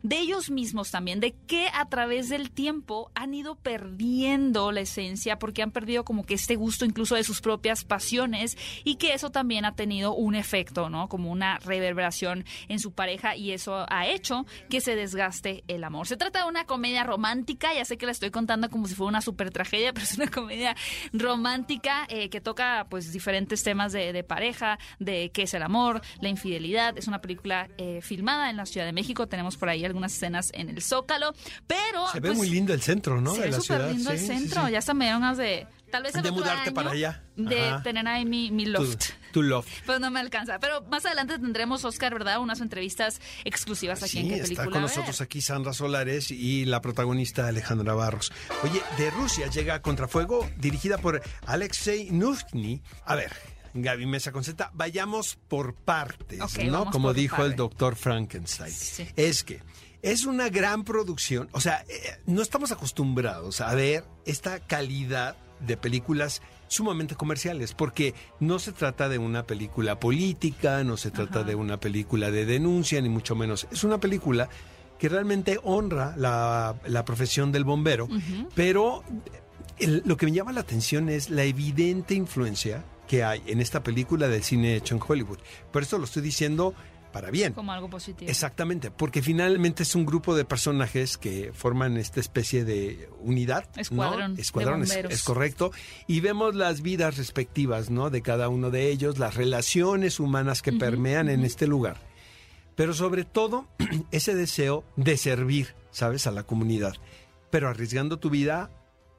de 0.02 0.18
ellos 0.18 0.50
mismos 0.50 0.90
también, 0.90 1.20
de 1.20 1.34
que 1.46 1.68
a 1.72 1.88
través 1.88 2.28
del 2.28 2.50
tiempo 2.50 3.10
han 3.14 3.34
ido 3.34 3.54
perdiendo 3.54 4.72
la 4.72 4.80
esencia 4.80 5.38
porque 5.38 5.62
han 5.62 5.70
perdido 5.70 6.04
como 6.04 6.24
que 6.24 6.34
este 6.34 6.56
gusto 6.56 6.84
incluso 6.84 7.14
de 7.14 7.24
sus 7.24 7.40
propias 7.40 7.84
pasiones 7.84 8.56
y 8.84 8.96
que 8.96 9.14
eso 9.14 9.30
también 9.30 9.64
ha 9.64 9.74
tenido 9.74 10.14
un 10.14 10.34
efecto, 10.34 10.90
¿no? 10.90 11.08
Como 11.08 11.30
una 11.30 11.58
reverberación 11.58 12.44
en 12.68 12.78
su 12.78 12.92
pareja 12.92 13.36
y 13.36 13.52
eso 13.52 13.86
ha 13.88 14.06
hecho 14.06 14.46
que 14.68 14.80
se 14.80 14.96
desgaste 14.96 15.64
el 15.68 15.84
amor. 15.84 16.06
Se 16.06 16.16
trata 16.16 16.40
de 16.40 16.48
una 16.48 16.64
comedia 16.64 17.04
romántica, 17.04 17.74
ya 17.74 17.84
sé 17.84 17.96
que 17.96 18.06
la 18.06 18.12
estoy 18.12 18.30
contando 18.30 18.68
como 18.70 18.86
si 18.86 18.94
fuera 18.94 19.08
una 19.08 19.20
super 19.20 19.50
tragedia, 19.50 19.92
pero 19.94 20.04
es 20.04 20.16
una 20.16 20.30
comedia 20.30 20.76
romántica 21.12 22.06
eh, 22.08 22.28
que 22.28 22.40
toca 22.40 22.86
pues 22.88 23.12
diferentes 23.12 23.62
temas 23.62 23.92
de, 23.92 24.24
pareja, 24.24 24.78
de 24.98 25.30
qué 25.32 25.42
es 25.42 25.54
el 25.54 25.62
amor, 25.62 26.00
la 26.20 26.28
infidelidad. 26.28 26.96
Es 26.96 27.08
una 27.08 27.20
película 27.20 27.68
eh, 27.78 28.00
filmada 28.02 28.50
en 28.50 28.56
la 28.56 28.66
Ciudad 28.66 28.86
de 28.86 28.92
México, 28.92 29.26
tenemos 29.34 29.56
por 29.56 29.68
ahí 29.68 29.84
algunas 29.84 30.12
escenas 30.14 30.50
en 30.54 30.68
el 30.70 30.80
Zócalo, 30.82 31.34
pero... 31.66 32.08
Se 32.12 32.20
ve 32.20 32.28
pues, 32.28 32.38
muy 32.38 32.48
lindo 32.50 32.72
el 32.72 32.80
centro, 32.82 33.20
¿no? 33.20 33.34
se 33.34 33.42
de 33.42 33.50
ve 33.50 33.52
súper 33.60 33.90
lindo 33.92 34.10
el 34.10 34.18
Sí, 34.18 34.26
sí, 34.26 34.32
centro, 34.32 34.66
sí. 34.66 34.72
ya 34.72 34.78
hasta 34.78 34.94
me 34.94 35.04
dieron 35.06 35.36
de... 35.36 35.66
Tal 35.90 36.02
vez 36.02 36.14
el 36.16 36.22
De 36.22 36.32
mudarte 36.32 36.62
año, 36.70 36.74
para 36.74 36.90
allá. 36.90 37.22
De 37.36 37.68
Ajá. 37.68 37.82
tener 37.84 38.06
ahí 38.08 38.24
mi, 38.24 38.50
mi 38.50 38.64
Tu, 38.64 38.70
loft. 38.72 39.10
tu 39.32 39.42
love. 39.42 39.66
Pues 39.86 40.00
no 40.00 40.10
me 40.10 40.18
alcanza. 40.18 40.58
Pero 40.58 40.82
más 40.90 41.06
adelante 41.06 41.38
tendremos, 41.38 41.84
Oscar, 41.84 42.12
¿verdad? 42.12 42.40
Unas 42.40 42.60
entrevistas 42.60 43.20
exclusivas 43.44 44.02
aquí 44.02 44.18
en 44.18 44.24
Sí, 44.24 44.28
qué 44.30 44.34
está 44.34 44.44
película 44.46 44.64
con 44.64 44.72
ver. 44.72 44.82
nosotros 44.82 45.20
aquí 45.20 45.40
Sandra 45.40 45.72
Solares 45.72 46.32
y 46.32 46.64
la 46.64 46.80
protagonista 46.80 47.46
Alejandra 47.46 47.94
Barros. 47.94 48.32
Oye, 48.64 48.82
de 48.98 49.10
Rusia 49.12 49.46
llega 49.48 49.82
Contrafuego, 49.82 50.48
dirigida 50.56 50.98
por 50.98 51.22
Alexei 51.46 52.10
Nuzhny. 52.10 52.82
A 53.04 53.14
ver, 53.14 53.30
Gaby 53.74 54.06
Mesa 54.06 54.30
Conceta, 54.32 54.70
vayamos 54.74 55.36
por 55.48 55.74
partes, 55.74 56.38
¿no? 56.66 56.90
Como 56.90 57.12
dijo 57.12 57.44
el 57.44 57.56
doctor 57.56 57.96
Frankenstein. 57.96 58.72
Sí. 58.72 59.06
Es 59.16 59.42
que 59.44 59.60
es 60.02 60.26
una 60.26 60.48
gran 60.48 60.84
producción, 60.84 61.48
o 61.52 61.60
sea, 61.60 61.84
eh, 61.88 62.18
no 62.26 62.40
estamos 62.42 62.70
acostumbrados 62.72 63.60
a 63.60 63.74
ver 63.74 64.04
esta 64.26 64.60
calidad 64.60 65.36
de 65.60 65.76
películas 65.76 66.42
sumamente 66.68 67.14
comerciales, 67.14 67.72
porque 67.74 68.14
no 68.40 68.58
se 68.58 68.72
trata 68.72 69.08
de 69.08 69.18
una 69.18 69.44
película 69.46 69.98
política, 70.00 70.82
no 70.84 70.96
se 70.96 71.10
trata 71.10 71.40
Ajá. 71.40 71.48
de 71.48 71.54
una 71.54 71.78
película 71.80 72.30
de 72.30 72.44
denuncia, 72.46 73.00
ni 73.00 73.08
mucho 73.08 73.34
menos. 73.34 73.66
Es 73.72 73.82
una 73.84 73.98
película 73.98 74.48
que 74.98 75.08
realmente 75.08 75.58
honra 75.62 76.14
la, 76.16 76.76
la 76.86 77.04
profesión 77.04 77.50
del 77.52 77.64
bombero, 77.64 78.08
pero 78.54 79.02
el- 79.78 80.02
lo 80.06 80.16
que 80.16 80.26
me 80.26 80.32
llama 80.32 80.52
la 80.52 80.60
atención 80.60 81.08
es 81.08 81.30
la 81.30 81.44
evidente 81.44 82.14
influencia 82.14 82.84
que 83.06 83.24
hay 83.24 83.42
en 83.46 83.60
esta 83.60 83.82
película 83.82 84.28
del 84.28 84.42
cine 84.42 84.76
hecho 84.76 84.94
en 84.94 85.00
Hollywood. 85.06 85.38
Por 85.72 85.82
eso 85.82 85.98
lo 85.98 86.04
estoy 86.04 86.22
diciendo 86.22 86.74
para 87.14 87.30
bien. 87.30 87.52
Como 87.52 87.72
algo 87.72 87.88
positivo. 87.88 88.28
Exactamente, 88.28 88.90
porque 88.90 89.22
finalmente 89.22 89.84
es 89.84 89.94
un 89.94 90.04
grupo 90.04 90.34
de 90.34 90.44
personajes 90.44 91.16
que 91.16 91.52
forman 91.54 91.96
esta 91.96 92.18
especie 92.18 92.64
de 92.64 93.08
unidad. 93.20 93.68
¿no? 93.76 93.82
Escuadrón 93.82 94.34
de 94.34 94.42
Escuadrón, 94.42 94.82
es 94.82 95.22
correcto. 95.22 95.70
Y 96.08 96.18
vemos 96.18 96.56
las 96.56 96.82
vidas 96.82 97.16
respectivas, 97.16 97.88
¿no? 97.88 98.10
De 98.10 98.20
cada 98.20 98.48
uno 98.48 98.70
de 98.70 98.90
ellos, 98.90 99.18
las 99.18 99.36
relaciones 99.36 100.18
humanas 100.18 100.60
que 100.60 100.72
permean 100.72 101.28
en 101.28 101.44
este 101.44 101.68
lugar. 101.68 101.98
Pero 102.74 102.94
sobre 102.94 103.24
todo, 103.24 103.68
ese 104.10 104.34
deseo 104.34 104.82
de 104.96 105.16
servir, 105.16 105.68
¿sabes? 105.92 106.26
A 106.26 106.32
la 106.32 106.42
comunidad. 106.42 106.94
Pero 107.50 107.68
arriesgando 107.68 108.18
tu 108.18 108.28
vida 108.28 108.70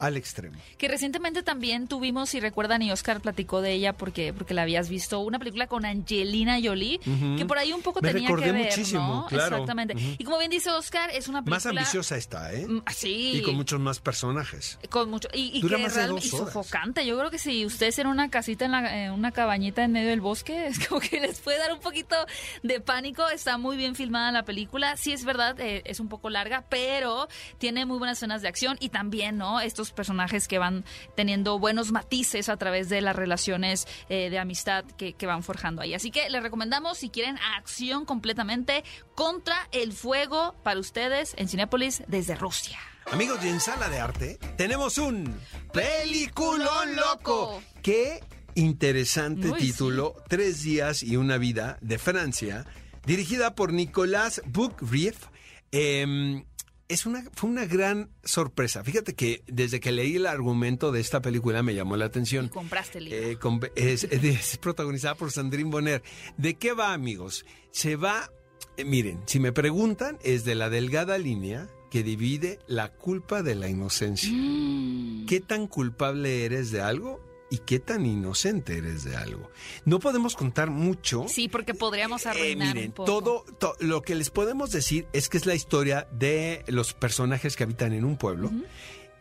al 0.06 0.18
extremo. 0.18 0.58
Que 0.78 0.88
recientemente 0.88 1.44
también 1.44 1.88
tuvimos, 1.88 2.30
si 2.30 2.40
recuerdan, 2.40 2.82
y 2.82 2.92
Oscar 2.92 3.22
platicó 3.22 3.62
de 3.62 3.74
ella 3.74 3.94
porque, 3.94 4.34
porque 4.34 4.54
la 4.54 4.64
habías 4.64 4.90
visto, 4.90 5.20
una 5.20 5.40
película 5.40 5.68
con 5.68 5.86
Angelina 5.86 6.58
Jolie, 6.64 7.00
Ujú. 7.06 7.36
que 7.38 7.46
por 7.46 7.58
ahí 7.58 7.74
un 7.74 7.82
poco 7.82 8.00
Me 8.02 8.12
tenía 8.12 8.28
recordé 8.30 8.46
que 8.46 8.52
ver, 8.52 8.66
muchísimo, 8.66 9.08
¿no? 9.08 9.26
claro. 9.28 9.56
Exactamente. 9.56 9.96
Ujú. 9.96 10.16
Y 10.18 10.24
como 10.24 10.38
bien 10.40 10.52
dice 10.52 10.70
Oscar, 10.72 11.10
es 11.12 11.28
una 11.28 11.40
película... 11.42 11.56
Más 11.56 11.66
ambiciosa 11.66 12.18
está, 12.18 12.54
¿eh? 12.54 12.66
Mm, 12.68 12.82
Sí. 12.92 13.34
Y 13.38 13.42
con 13.42 13.56
muchos 13.56 13.80
más 13.80 14.00
personajes. 14.00 14.80
Con 14.90 15.10
mucho, 15.10 15.28
y, 15.34 15.58
y 15.58 15.62
Dura 15.62 15.78
que 15.78 15.84
más 15.84 15.96
de 15.96 16.08
dos 16.08 16.26
y 16.26 16.36
horas. 16.36 16.48
sofocante. 16.54 17.06
Yo 17.06 17.18
creo 17.18 17.30
que 17.32 17.38
si 17.40 17.66
ustedes 17.66 18.00
en 18.00 18.08
una 18.08 18.30
casita, 18.30 18.66
en 18.66 18.72
la, 18.72 19.06
en 19.06 19.12
una 19.12 19.32
cabañita 19.32 19.84
en 19.84 19.92
medio 19.92 20.10
del 20.10 20.22
bosque, 20.22 20.68
es 20.68 20.88
como 20.88 21.00
que 21.02 21.20
les 21.20 21.40
puede 21.40 21.58
dar 21.58 21.74
un 21.74 21.80
poquito 21.80 22.16
de 22.64 22.80
pánico. 22.80 23.28
Está 23.30 23.58
muy 23.58 23.78
bien 23.78 23.96
filmada 23.96 24.32
la 24.32 24.44
película. 24.44 24.96
Sí, 24.98 25.12
es 25.12 25.26
verdad, 25.26 25.60
eh, 25.60 25.82
es 25.86 26.00
un 26.00 26.08
poco 26.08 26.30
larga, 26.30 26.64
pero 26.70 27.28
tiene 27.58 27.86
muy 27.86 27.98
buenas 27.98 28.18
escenas 28.18 28.42
de 28.42 28.48
acción 28.48 28.78
y 28.80 28.90
también, 28.90 29.38
¿no? 29.38 29.60
Estos 29.60 29.92
personajes 29.96 30.48
que 30.48 30.60
van 30.60 30.86
teniendo 31.16 31.58
buenos 31.58 31.92
matices 31.92 32.50
a 32.50 32.58
través 32.58 32.90
de 32.90 33.02
las 33.02 33.16
relaciones 33.16 33.88
eh, 34.10 34.30
de 34.30 34.38
amistad 34.38 34.86
que, 34.98 35.14
que 35.14 35.26
van 35.26 35.42
forjando 35.42 35.82
ahí. 35.82 35.94
Así 35.94 36.12
que 36.12 36.30
les 36.30 36.44
recomendamos, 36.44 37.00
si 37.00 37.10
quieren 37.10 37.38
acción 37.58 38.06
completamente, 38.06 38.84
contra 39.16 39.56
el 39.72 39.94
fuego 39.94 40.56
para 40.64 40.80
ustedes 40.80 41.34
en 41.38 41.48
Cinépolis 41.48 42.04
desde 42.08 42.36
Rusia. 42.36 42.78
Amigos, 43.12 43.40
y 43.44 43.50
en 43.50 43.60
Sala 43.60 43.88
de 43.88 44.00
Arte 44.00 44.40
tenemos 44.58 44.98
un 44.98 45.40
peliculón 45.72 46.96
loco. 46.96 47.62
Qué 47.84 48.24
interesante 48.56 49.52
título, 49.52 50.16
Tres 50.28 50.64
días 50.64 51.04
y 51.04 51.16
una 51.16 51.38
vida 51.38 51.78
de 51.82 52.00
Francia, 52.00 52.66
dirigida 53.06 53.54
por 53.54 53.74
Nicolas 53.74 54.42
Boukrief. 54.48 55.28
Eh, 55.72 56.44
es 56.88 57.06
una, 57.06 57.24
fue 57.34 57.50
una 57.50 57.66
gran 57.66 58.10
sorpresa. 58.24 58.84
Fíjate 58.84 59.16
que 59.16 59.44
desde 59.48 59.80
que 59.80 59.92
leí 59.92 60.18
el 60.18 60.28
argumento 60.28 60.92
de 60.92 61.02
esta 61.02 61.22
película 61.22 61.64
me 61.64 61.74
llamó 61.74 61.98
la 61.98 62.06
atención. 62.06 62.46
Y 62.46 62.50
compraste 62.50 63.00
el 63.00 63.06
libro. 63.06 63.28
Eh, 63.28 63.38
con- 63.38 63.60
es, 63.76 64.04
es 64.12 64.58
protagonizada 64.58 65.16
por 65.16 65.32
Sandrine 65.32 65.70
Bonner. 65.70 66.04
¿De 66.38 66.56
qué 66.56 66.74
va, 66.74 66.94
amigos? 66.94 67.46
Se 67.72 67.96
va, 67.96 68.32
eh, 68.78 68.86
miren, 68.86 69.22
si 69.26 69.40
me 69.40 69.52
preguntan, 69.52 70.20
es 70.24 70.46
de 70.46 70.56
la 70.56 70.70
delgada 70.70 71.18
línea 71.18 71.68
que 71.90 72.04
divide 72.04 72.60
la 72.68 72.90
culpa 72.92 73.42
de 73.42 73.56
la 73.56 73.70
inocencia. 73.70 74.30
Mm. 74.32 75.26
¿Qué 75.28 75.40
tan 75.40 75.68
culpable 75.68 76.46
eres 76.46 76.70
de 76.72 76.82
algo 76.82 77.24
y 77.56 77.60
qué 77.60 77.80
tan 77.80 78.06
inocente 78.06 78.78
eres 78.78 79.04
de 79.04 79.16
algo? 79.16 79.50
No 79.86 80.00
podemos 80.00 80.36
contar 80.36 80.70
mucho. 80.70 81.26
Sí, 81.28 81.48
porque 81.48 81.74
podríamos 81.74 82.26
Eh, 82.26 82.30
arruinar 82.30 82.76
miren, 82.76 82.90
un 82.90 82.94
poco. 82.94 83.06
todo, 83.06 83.46
to- 83.60 83.76
lo 83.80 84.02
que 84.02 84.16
les 84.16 84.30
podemos 84.30 84.72
decir 84.72 85.08
es 85.14 85.30
que 85.30 85.38
es 85.38 85.46
la 85.46 85.56
historia 85.56 86.08
de 86.12 86.64
los 86.68 86.94
personajes 86.94 87.56
que 87.56 87.64
habitan 87.64 87.94
en 87.94 88.04
un 88.06 88.18
pueblo 88.18 88.52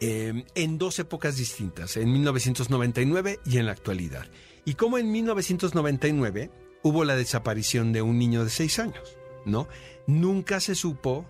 eh, 0.01 0.45
en 0.55 0.77
dos 0.79 0.99
épocas 0.99 1.37
distintas, 1.37 1.97
en 1.97 2.13
1999 2.13 3.39
y 3.47 3.59
en 3.59 3.67
la 3.67 3.73
actualidad. 3.73 4.27
Y 4.65 4.75
como 4.75 4.99
en 4.99 5.11
1999 5.13 6.51
hubo 6.83 7.05
la 7.05 7.17
desaparición 7.17 7.93
de 7.93 8.03
un 8.03 8.19
niño 8.19 8.45
de 8.45 8.51
seis 8.51 8.79
años, 8.79 9.17
¿no? 9.47 9.69
Nunca 10.07 10.61
se 10.61 10.75
supo 10.75 11.25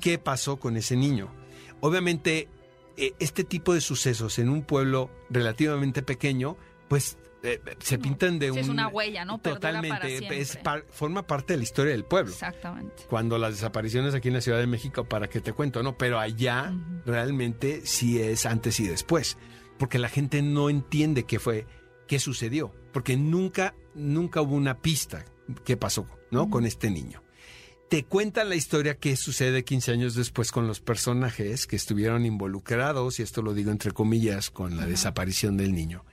qué 0.00 0.18
pasó 0.18 0.56
con 0.56 0.76
ese 0.76 0.96
niño. 0.96 1.28
Obviamente, 1.80 2.48
eh, 2.96 3.14
este 3.18 3.44
tipo 3.44 3.74
de 3.74 3.80
sucesos 3.80 4.38
en 4.38 4.48
un 4.48 4.62
pueblo 4.62 5.10
relativamente 5.30 6.02
pequeño, 6.02 6.56
pues 6.88 7.18
eh, 7.42 7.60
se 7.78 7.98
pintan 7.98 8.38
de 8.38 8.46
Sí, 8.46 8.52
un... 8.52 8.58
es 8.58 8.68
una 8.68 8.88
huella, 8.88 9.24
¿no? 9.24 9.38
Para 9.38 9.54
Totalmente, 9.56 10.38
es 10.40 10.56
par- 10.56 10.84
forma 10.90 11.26
parte 11.26 11.52
de 11.52 11.58
la 11.58 11.62
historia 11.62 11.92
del 11.92 12.04
pueblo. 12.04 12.32
Exactamente. 12.32 13.04
Cuando 13.08 13.38
las 13.38 13.52
desapariciones 13.52 14.14
aquí 14.14 14.28
en 14.28 14.34
la 14.34 14.40
Ciudad 14.40 14.58
de 14.58 14.66
México, 14.66 15.04
para 15.04 15.28
que 15.28 15.40
te 15.40 15.52
cuento, 15.52 15.82
¿no? 15.82 15.96
Pero 15.96 16.18
allá 16.18 16.72
realmente 17.04 17.82
sí 17.84 18.20
es 18.20 18.46
antes 18.46 18.80
y 18.80 18.86
después, 18.88 19.36
porque 19.78 19.98
la 19.98 20.08
gente 20.08 20.42
no 20.42 20.70
entiende 20.70 21.24
qué 21.24 21.38
fue, 21.38 21.66
qué 22.08 22.18
sucedió, 22.18 22.72
porque 22.92 23.16
nunca, 23.16 23.74
nunca 23.94 24.40
hubo 24.40 24.54
una 24.56 24.78
pista 24.80 25.24
qué 25.64 25.76
pasó, 25.76 26.06
¿no? 26.30 26.50
Con 26.50 26.64
este 26.66 26.90
niño. 26.90 27.22
Te 27.88 28.02
cuentan 28.04 28.48
la 28.48 28.56
historia 28.56 28.96
que 28.96 29.14
sucede 29.14 29.64
15 29.64 29.92
años 29.92 30.14
después 30.16 30.50
con 30.50 30.66
los 30.66 30.80
personajes 30.80 31.68
que 31.68 31.76
estuvieron 31.76 32.26
involucrados, 32.26 33.20
y 33.20 33.22
esto 33.22 33.42
lo 33.42 33.54
digo 33.54 33.70
entre 33.70 33.92
comillas, 33.92 34.50
con 34.50 34.76
la 34.76 34.86
desaparición 34.86 35.56
del 35.56 35.72
niño. 35.72 36.04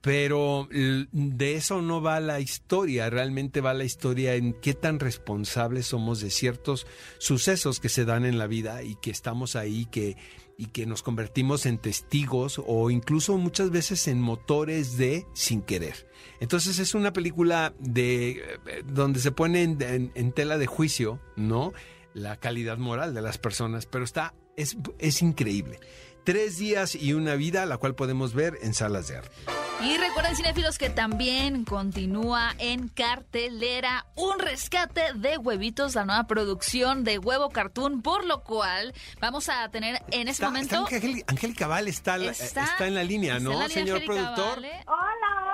Pero 0.00 0.66
de 0.70 1.54
eso 1.56 1.82
no 1.82 2.00
va 2.00 2.20
la 2.20 2.40
historia, 2.40 3.10
realmente 3.10 3.60
va 3.60 3.74
la 3.74 3.84
historia 3.84 4.34
en 4.34 4.54
qué 4.54 4.72
tan 4.72 4.98
responsables 4.98 5.88
somos 5.88 6.22
de 6.22 6.30
ciertos 6.30 6.86
sucesos 7.18 7.80
que 7.80 7.90
se 7.90 8.06
dan 8.06 8.24
en 8.24 8.38
la 8.38 8.46
vida 8.46 8.82
y 8.82 8.96
que 9.02 9.10
estamos 9.10 9.56
ahí, 9.56 9.84
que 9.84 10.16
y 10.60 10.66
que 10.66 10.84
nos 10.84 11.02
convertimos 11.02 11.64
en 11.64 11.78
testigos 11.78 12.60
o 12.66 12.90
incluso 12.90 13.38
muchas 13.38 13.70
veces 13.70 14.06
en 14.08 14.20
motores 14.20 14.98
de 14.98 15.26
sin 15.32 15.62
querer. 15.62 16.06
Entonces 16.38 16.78
es 16.78 16.94
una 16.94 17.14
película 17.14 17.72
de 17.78 18.32
eh, 18.32 18.82
donde 18.84 19.20
se 19.20 19.32
pone 19.32 19.62
en, 19.62 20.32
tela 20.32 20.58
de 20.58 20.66
juicio, 20.66 21.18
¿no? 21.34 21.72
La 22.12 22.36
calidad 22.36 22.76
moral 22.76 23.14
de 23.14 23.22
las 23.22 23.38
personas, 23.38 23.86
pero 23.86 24.04
está 24.04 24.34
es, 24.58 24.76
es 24.98 25.22
increíble. 25.22 25.80
Tres 26.30 26.58
días 26.58 26.94
y 26.94 27.12
una 27.14 27.34
vida, 27.34 27.66
la 27.66 27.76
cual 27.76 27.96
podemos 27.96 28.34
ver 28.34 28.56
en 28.62 28.72
salas 28.72 29.08
de 29.08 29.16
arte. 29.16 29.34
Y 29.82 29.96
recuerden, 29.96 30.36
cinéfilos, 30.36 30.78
que 30.78 30.88
también 30.88 31.64
continúa 31.64 32.54
en 32.58 32.86
cartelera 32.86 34.06
un 34.14 34.38
rescate 34.38 35.00
de 35.16 35.38
huevitos, 35.38 35.96
la 35.96 36.04
nueva 36.04 36.28
producción 36.28 37.02
de 37.02 37.18
Huevo 37.18 37.48
Cartoon, 37.48 38.00
por 38.02 38.24
lo 38.24 38.44
cual 38.44 38.94
vamos 39.20 39.48
a 39.48 39.68
tener 39.70 40.02
en 40.12 40.28
este 40.28 40.44
Está- 40.44 40.46
momento... 40.50 40.86
está 40.88 40.96
Angélica- 41.32 41.66
Val 41.66 41.88
está, 41.88 42.16
la- 42.16 42.30
está, 42.30 42.86
en 42.86 42.94
la 42.94 43.02
línea, 43.02 43.38
está 43.38 43.44
¿no, 43.48 43.52
en 43.54 43.58
la 43.58 43.66
línea 43.66 43.84
señor 43.84 44.04
productor? 44.04 44.54
Vale. 44.60 44.84
Hola. 44.86 45.49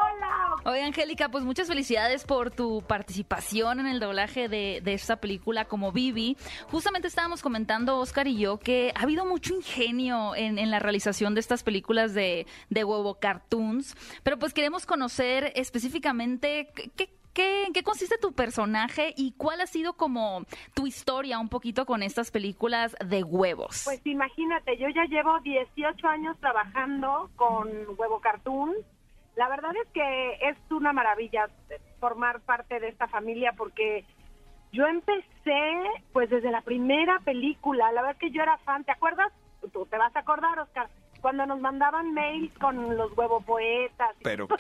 Oye, 0.69 0.83
Angélica, 0.83 1.29
pues 1.29 1.45
muchas 1.45 1.69
felicidades 1.69 2.25
por 2.25 2.51
tu 2.51 2.83
participación 2.83 3.79
en 3.79 3.87
el 3.87 4.01
doblaje 4.01 4.49
de, 4.49 4.83
esta 4.85 5.17
película 5.17 5.67
como 5.67 5.93
Vivi. 5.93 6.37
Justamente 6.73 7.07
estábamos 7.07 7.41
comentando, 7.41 7.99
Oscar 7.99 8.27
y 8.27 8.37
yo, 8.37 8.59
que 8.59 8.93
ha 8.97 9.03
habido 9.03 9.25
mucho 9.25 9.55
ingenio 9.55 10.35
en, 10.35 10.57
la 10.71 10.81
realización 10.81 11.35
de 11.35 11.41
estas 11.41 11.63
películas 11.63 12.15
de, 12.15 12.49
de 12.69 12.83
huevo 12.83 13.15
cartoons, 13.21 13.95
pero 14.25 14.41
pues 14.41 14.53
queremos 14.53 14.87
conocer 14.87 15.53
específicamente 15.55 16.69
qué... 16.75 16.91
qué- 16.97 17.13
¿En 17.39 17.75
qué 17.75 17.83
consiste 17.83 18.17
tu 18.17 18.33
personaje 18.33 19.13
y 19.15 19.33
cuál 19.33 19.61
ha 19.61 19.67
sido 19.67 19.93
como 19.93 20.47
tu 20.73 20.87
historia 20.87 21.39
un 21.39 21.51
poquito 21.51 21.85
con 21.85 22.03
estas 22.03 22.31
películas 22.31 22.97
de 23.05 23.23
huevos? 23.25 23.83
Pues 23.85 24.01
imagínate, 24.07 24.79
yo 24.79 24.87
ya 24.89 25.05
llevo 25.05 25.39
18 25.41 26.09
años 26.09 26.35
trabajando 26.41 27.29
con 27.37 27.69
Huevo 27.99 28.21
Cartoon. 28.23 28.73
La 29.37 29.49
verdad 29.49 29.73
es 29.83 29.89
que 29.93 30.49
es 30.49 30.57
una 30.71 30.93
maravilla 30.93 31.49
formar 32.01 32.41
parte 32.41 32.81
de 32.81 32.89
esta 32.89 33.07
familia 33.07 33.53
porque 33.57 34.05
yo 34.73 34.87
empecé 34.87 35.23
pues 36.13 36.31
desde 36.31 36.51
la 36.51 36.63
primera 36.63 37.21
película. 37.21 37.93
La 37.93 38.01
verdad 38.01 38.17
es 38.17 38.19
que 38.19 38.31
yo 38.31 38.43
era 38.43 38.59
fan. 38.59 38.85
¿Te 38.85 38.93
acuerdas? 38.93 39.33
Tú 39.73 39.87
te 39.87 39.99
vas 39.99 40.15
a 40.17 40.21
acordar, 40.21 40.59
Oscar. 40.59 40.89
Cuando 41.21 41.45
nos 41.45 41.61
mandaban 41.61 42.13
mails 42.15 42.53
con 42.59 42.97
los 42.97 43.17
huevo 43.17 43.41
poetas. 43.41 44.11
y 44.21 44.25
Pero 44.25 44.47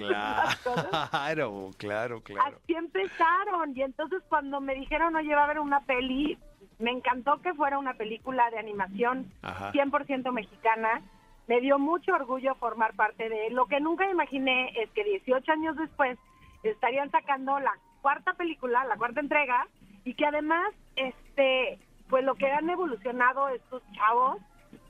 claro, 1.09 1.71
claro, 1.79 2.21
claro. 2.23 2.57
Así 2.57 2.75
empezaron. 2.75 3.77
Y 3.77 3.83
entonces 3.83 4.23
cuando 4.29 4.61
me 4.61 4.75
dijeron, 4.75 5.17
oye, 5.17 5.35
va 5.35 5.43
a 5.43 5.45
haber 5.45 5.61
una 5.61 5.81
peli, 5.81 6.39
me 6.79 6.91
encantó 6.91 7.41
que 7.41 7.55
fuera 7.55 7.79
una 7.79 7.95
película 7.95 8.51
de 8.51 8.59
animación 8.59 9.33
Ajá. 9.43 9.73
100% 9.73 10.33
mexicana. 10.33 11.03
Me 11.47 11.61
dio 11.61 11.79
mucho 11.79 12.15
orgullo 12.15 12.55
formar 12.57 12.95
parte 12.95 13.29
de 13.29 13.47
él. 13.47 13.55
Lo 13.55 13.67
que 13.67 13.81
nunca 13.81 14.11
imaginé 14.11 14.73
es 14.81 14.91
que 14.91 15.05
18 15.05 15.53
años 15.53 15.77
después 15.77 16.19
estarían 16.63 17.11
sacando 17.11 17.59
la 17.61 17.73
cuarta 18.03 18.35
película, 18.35 18.85
la 18.85 18.97
cuarta 18.97 19.21
entrega, 19.21 19.69
y 20.05 20.15
que 20.15 20.27
además, 20.27 20.73
este, 20.97 21.79
pues 22.09 22.25
lo 22.25 22.35
que 22.35 22.51
han 22.51 22.69
evolucionado 22.69 23.49
estos 23.49 23.83
chavos, 23.93 24.39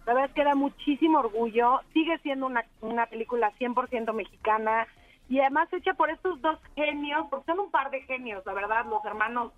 la 0.07 0.14
verdad 0.14 0.31
es 0.31 0.35
que 0.35 0.45
da 0.45 0.55
muchísimo 0.55 1.19
orgullo. 1.19 1.81
Sigue 1.92 2.19
siendo 2.19 2.47
una, 2.47 2.64
una 2.81 3.07
película 3.07 3.53
100% 3.59 4.12
mexicana 4.12 4.87
y 5.29 5.40
además 5.40 5.73
hecha 5.73 5.95
por 5.95 6.11
estos 6.11 6.40
dos 6.40 6.59
genios, 6.75 7.27
porque 7.31 7.47
son 7.47 7.61
un 7.61 7.71
par 7.71 7.90
de 7.90 8.03
genios, 8.03 8.47
la 8.47 8.53
verdad, 8.53 8.87
los 8.87 9.05
hermanos 9.05 9.53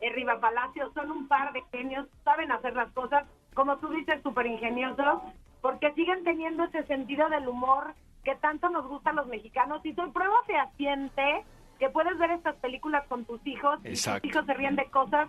Riva 0.00 0.40
Palacios 0.40 0.92
son 0.94 1.10
un 1.10 1.28
par 1.28 1.52
de 1.52 1.62
genios, 1.70 2.06
saben 2.24 2.50
hacer 2.50 2.74
las 2.74 2.90
cosas, 2.92 3.26
como 3.54 3.76
tú 3.78 3.88
dices, 3.88 4.22
súper 4.22 4.46
ingeniosos, 4.46 5.22
porque 5.60 5.92
siguen 5.94 6.24
teniendo 6.24 6.64
ese 6.64 6.84
sentido 6.84 7.28
del 7.28 7.48
humor 7.48 7.94
que 8.24 8.34
tanto 8.36 8.68
nos 8.68 8.86
gusta 8.86 9.10
a 9.10 9.14
los 9.14 9.26
mexicanos. 9.26 9.84
Y 9.84 9.94
soy 9.94 10.10
prueba 10.10 10.34
fehaciente 10.46 11.44
que 11.78 11.88
puedes 11.88 12.16
ver 12.18 12.30
estas 12.32 12.56
películas 12.56 13.06
con 13.08 13.24
tus 13.24 13.44
hijos 13.46 13.80
y 13.84 13.88
Exacto. 13.88 14.20
tus 14.22 14.30
hijos 14.30 14.46
se 14.46 14.54
ríen 14.54 14.76
de 14.76 14.86
cosas 14.90 15.28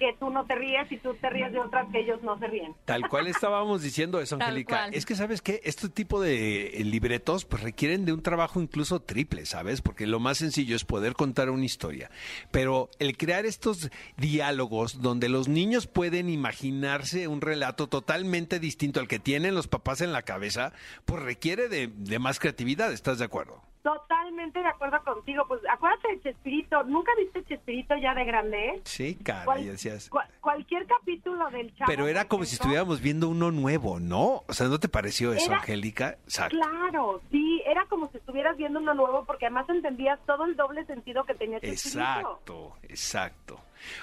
que 0.00 0.16
tú 0.18 0.30
no 0.30 0.46
te 0.46 0.54
ríes 0.54 0.90
y 0.90 0.96
tú 0.96 1.14
te 1.14 1.28
ríes 1.28 1.52
de 1.52 1.60
otras 1.60 1.86
que 1.92 2.00
ellos 2.00 2.22
no 2.22 2.38
se 2.38 2.46
ríen. 2.46 2.74
Tal 2.86 3.06
cual 3.08 3.26
estábamos 3.26 3.82
diciendo 3.82 4.18
eso, 4.18 4.36
Angélica. 4.36 4.86
Es 4.88 5.04
que, 5.04 5.14
¿sabes 5.14 5.42
qué? 5.42 5.60
Este 5.62 5.90
tipo 5.90 6.22
de 6.22 6.68
eh, 6.68 6.84
libretos 6.84 7.44
pues 7.44 7.62
requieren 7.62 8.06
de 8.06 8.14
un 8.14 8.22
trabajo 8.22 8.62
incluso 8.62 9.00
triple, 9.00 9.44
¿sabes? 9.44 9.82
Porque 9.82 10.06
lo 10.06 10.18
más 10.18 10.38
sencillo 10.38 10.74
es 10.74 10.86
poder 10.86 11.12
contar 11.12 11.50
una 11.50 11.66
historia. 11.66 12.10
Pero 12.50 12.88
el 12.98 13.18
crear 13.18 13.44
estos 13.44 13.90
diálogos 14.16 15.02
donde 15.02 15.28
los 15.28 15.48
niños 15.48 15.86
pueden 15.86 16.30
imaginarse 16.30 17.28
un 17.28 17.42
relato 17.42 17.88
totalmente 17.88 18.58
distinto 18.58 19.00
al 19.00 19.08
que 19.08 19.18
tienen 19.18 19.54
los 19.54 19.68
papás 19.68 20.00
en 20.00 20.14
la 20.14 20.22
cabeza, 20.22 20.72
pues 21.04 21.22
requiere 21.22 21.68
de, 21.68 21.88
de 21.88 22.18
más 22.18 22.38
creatividad, 22.38 22.90
¿estás 22.90 23.18
de 23.18 23.26
acuerdo? 23.26 23.69
Totalmente 23.82 24.58
de 24.60 24.66
acuerdo 24.68 25.02
contigo. 25.02 25.44
Pues 25.48 25.60
acuérdate 25.70 26.08
de 26.08 26.20
Chespirito. 26.20 26.82
¿Nunca 26.84 27.12
viste 27.18 27.42
Chespirito 27.44 27.94
ya 27.96 28.14
de 28.14 28.24
grande? 28.24 28.80
Sí, 28.84 29.14
cara, 29.16 29.44
Cual- 29.46 29.64
decías... 29.64 30.10
cua- 30.10 30.26
cualquier 30.40 30.86
capítulo 30.86 31.48
del 31.50 31.74
chavo. 31.76 31.86
Pero 31.90 32.06
era 32.06 32.26
como 32.26 32.44
si 32.44 32.56
estuviéramos 32.56 33.00
viendo 33.00 33.28
uno 33.28 33.50
nuevo, 33.50 33.98
¿no? 33.98 34.42
O 34.46 34.52
sea, 34.52 34.68
¿no 34.68 34.78
te 34.78 34.88
pareció 34.88 35.32
eso, 35.32 35.46
Era- 35.50 35.60
Angélica? 35.60 36.18
Exacto. 36.24 36.56
Claro, 36.58 37.20
sí, 37.30 37.62
era 37.66 37.86
como 37.86 38.10
si 38.10 38.18
estuvieras 38.18 38.56
viendo 38.56 38.80
uno 38.80 38.92
nuevo 38.94 39.24
porque 39.24 39.46
además 39.46 39.68
entendías 39.70 40.18
todo 40.26 40.44
el 40.44 40.56
doble 40.56 40.84
sentido 40.84 41.24
que 41.24 41.34
tenía 41.34 41.58
Chespirito. 41.60 42.00
Exacto, 42.00 42.76
exacto. 42.82 43.60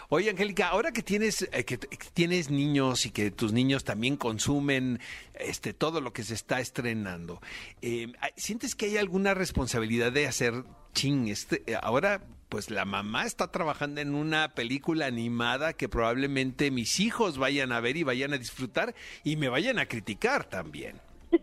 Oye, 0.10 0.30
Angélica, 0.30 0.70
ahora 0.70 0.92
que 0.92 1.02
tienes 1.02 1.48
eh, 1.52 1.66
que, 1.66 1.78
tienes 1.78 2.50
niños 2.50 3.06
y 3.06 3.12
que 3.12 3.32
tus 3.32 3.54
niños 3.54 3.84
también 3.84 4.18
consumen 4.18 5.00
este 5.34 5.74
todo 5.74 6.02
lo 6.02 6.14
que 6.14 6.24
se 6.24 6.34
está 6.34 6.60
estrenando, 6.60 7.42
eh, 7.82 8.12
¿sientes 8.36 8.76
que 8.76 8.88
hay 8.88 8.98
alguna 8.98 9.34
responsabilidad 9.34 10.12
de 10.12 10.28
hacer 10.28 10.64
ching? 10.94 11.28
Este, 11.28 11.64
eh, 11.68 11.78
ahora, 11.82 12.22
pues 12.50 12.70
la 12.70 12.86
mamá 12.86 13.26
está 13.26 13.52
trabajando 13.52 14.02
en 14.02 14.16
una 14.16 14.56
película 14.56 15.06
animada 15.06 15.74
que 15.74 15.90
probablemente 15.90 16.72
mis 16.72 17.00
hijos 17.00 17.38
vayan 17.38 17.72
a 17.72 17.80
ver 17.80 17.98
y 17.98 18.04
vayan 18.04 18.34
a 18.34 18.38
disfrutar 18.38 18.96
y 19.24 19.36
me 19.36 19.50
vayan 19.50 19.80
a 19.80 19.86
criticar 19.86 20.46
también. 20.46 21.00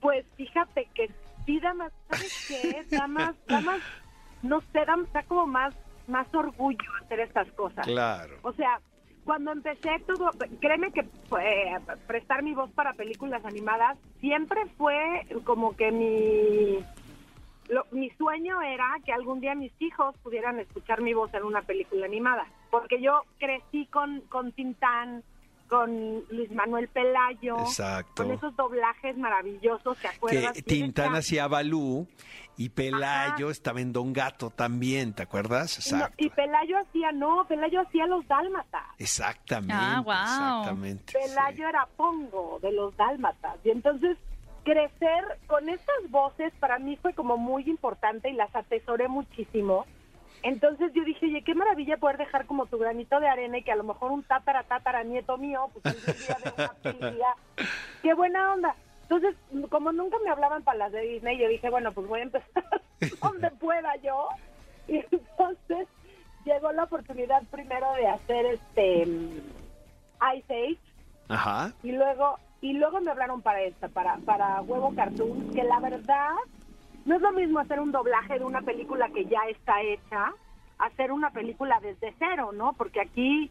Pues 0.00 0.26
fíjate 0.36 0.86
que 0.94 1.10
sí 1.46 1.58
da 1.60 1.72
más, 1.72 1.90
¿sabes 2.10 2.46
qué? 2.46 2.84
Da 2.94 3.06
más, 3.06 3.34
da 3.46 3.62
más, 3.62 3.80
no 4.42 4.60
sé, 4.70 4.80
da 4.84 5.22
como 5.22 5.46
más, 5.46 5.74
más 6.08 6.26
orgullo 6.34 6.84
hacer 7.02 7.20
estas 7.20 7.50
cosas. 7.52 7.86
Claro. 7.86 8.36
O 8.42 8.52
sea, 8.52 8.80
cuando 9.24 9.52
empecé 9.52 9.90
todo, 10.06 10.30
créeme 10.60 10.92
que 10.92 11.00
eh, 11.00 11.76
prestar 12.06 12.42
mi 12.42 12.52
voz 12.54 12.70
para 12.72 12.92
películas 12.92 13.44
animadas 13.44 13.96
siempre 14.20 14.66
fue 14.76 15.26
como 15.44 15.74
que 15.76 15.90
mi 15.90 16.84
lo- 17.72 17.86
mi 17.92 18.10
sueño 18.10 18.60
era 18.60 18.96
que 19.04 19.12
algún 19.12 19.40
día 19.40 19.54
mis 19.54 19.72
hijos 19.80 20.14
pudieran 20.22 20.58
escuchar 20.60 21.00
mi 21.00 21.14
voz 21.14 21.32
en 21.32 21.44
una 21.44 21.62
película 21.62 22.04
animada, 22.04 22.46
porque 22.70 23.00
yo 23.00 23.22
crecí 23.38 23.86
con 23.86 24.20
con 24.28 24.52
Tintán, 24.52 25.22
con 25.74 26.24
Luis 26.30 26.50
Manuel 26.52 26.86
Pelayo, 26.88 27.58
Exacto. 27.58 28.22
con 28.22 28.30
esos 28.32 28.54
doblajes 28.54 29.16
maravillosos, 29.18 29.96
¿te 29.96 30.02
que 30.02 30.08
acuerdas? 30.08 30.52
¿Quién 30.52 30.64
Tintán 30.64 31.16
hacía 31.16 31.48
Balú 31.48 32.06
y 32.56 32.68
Pelayo 32.68 33.46
Ajá. 33.46 33.50
estaba 33.50 33.80
en 33.80 33.92
Don 33.92 34.12
Gato 34.12 34.50
también, 34.50 35.14
¿te 35.14 35.24
acuerdas? 35.24 35.76
No, 35.90 35.96
Exacto. 35.96 36.14
y 36.18 36.30
Pelayo 36.30 36.78
hacía, 36.78 37.10
no, 37.10 37.44
Pelayo 37.48 37.80
hacía 37.80 38.06
los 38.06 38.24
dálmatas. 38.28 38.84
Exactamente. 38.98 39.74
Ah, 39.76 40.00
guau. 40.04 40.22
Exactamente. 40.22 41.12
Pelayo 41.12 41.68
era 41.68 41.88
Pongo 41.96 42.60
de 42.62 42.70
los 42.72 42.96
Dálmatas. 42.96 43.56
Y 43.64 43.70
entonces 43.70 44.16
crecer 44.62 45.24
con 45.48 45.68
estas 45.68 46.08
voces 46.10 46.52
para 46.60 46.78
mí 46.78 46.96
fue 47.02 47.14
como 47.14 47.36
muy 47.36 47.68
importante 47.68 48.30
y 48.30 48.34
las 48.34 48.54
atesoré 48.54 49.08
muchísimo. 49.08 49.86
Entonces 50.44 50.92
yo 50.92 51.02
dije, 51.04 51.24
oye, 51.24 51.42
qué 51.42 51.54
maravilla 51.54 51.96
poder 51.96 52.18
dejar 52.18 52.44
como 52.44 52.66
tu 52.66 52.76
granito 52.78 53.18
de 53.18 53.26
arena 53.26 53.56
y 53.56 53.62
que 53.62 53.72
a 53.72 53.76
lo 53.76 53.82
mejor 53.82 54.12
un 54.12 54.22
tatara 54.22 54.62
tatara 54.62 55.02
nieto 55.02 55.38
mío, 55.38 55.70
pues 55.72 56.06
día 56.06 56.36
de 56.44 56.52
una 56.54 57.34
qué 58.02 58.12
buena 58.12 58.52
onda. 58.52 58.76
Entonces, 59.04 59.34
como 59.70 59.90
nunca 59.92 60.18
me 60.22 60.28
hablaban 60.28 60.62
para 60.62 60.78
las 60.78 60.92
de 60.92 61.00
Disney, 61.00 61.38
yo 61.38 61.48
dije, 61.48 61.70
bueno, 61.70 61.92
pues 61.92 62.06
voy 62.06 62.20
a 62.20 62.24
empezar 62.24 62.64
donde 63.22 63.50
pueda 63.52 63.96
yo. 63.96 64.28
Y 64.86 64.96
entonces 65.10 65.88
llegó 66.44 66.72
la 66.72 66.84
oportunidad 66.84 67.42
primero 67.50 67.90
de 67.94 68.06
hacer 68.06 68.44
este 68.44 69.02
Ice 70.36 70.54
Age 70.54 70.78
Ajá. 71.28 71.72
y 71.82 71.92
luego 71.92 72.38
y 72.60 72.74
luego 72.74 73.00
me 73.00 73.10
hablaron 73.10 73.40
para 73.40 73.62
esta, 73.62 73.88
para 73.88 74.18
para 74.18 74.60
Huevo 74.60 74.94
Cartoon, 74.94 75.54
que 75.54 75.64
la 75.64 75.80
verdad 75.80 76.34
no 77.04 77.16
es 77.16 77.20
lo 77.22 77.32
mismo 77.32 77.58
hacer 77.58 77.80
un 77.80 77.92
doblaje 77.92 78.38
de 78.38 78.44
una 78.44 78.62
película 78.62 79.08
que 79.10 79.26
ya 79.26 79.40
está 79.48 79.82
hecha 79.82 80.32
hacer 80.78 81.12
una 81.12 81.30
película 81.30 81.78
desde 81.80 82.14
cero, 82.18 82.50
¿no? 82.52 82.72
Porque 82.74 83.00
aquí 83.00 83.50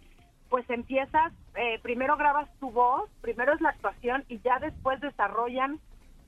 pues 0.50 0.70
empiezas, 0.70 1.34
eh, 1.56 1.80
primero 1.82 2.16
grabas 2.16 2.48
tu 2.60 2.70
voz, 2.70 3.10
primero 3.22 3.54
es 3.54 3.62
la 3.62 3.70
actuación 3.70 4.24
y 4.28 4.39
ya 4.42 4.60
después 4.60 5.02
desarrollan, 5.02 5.80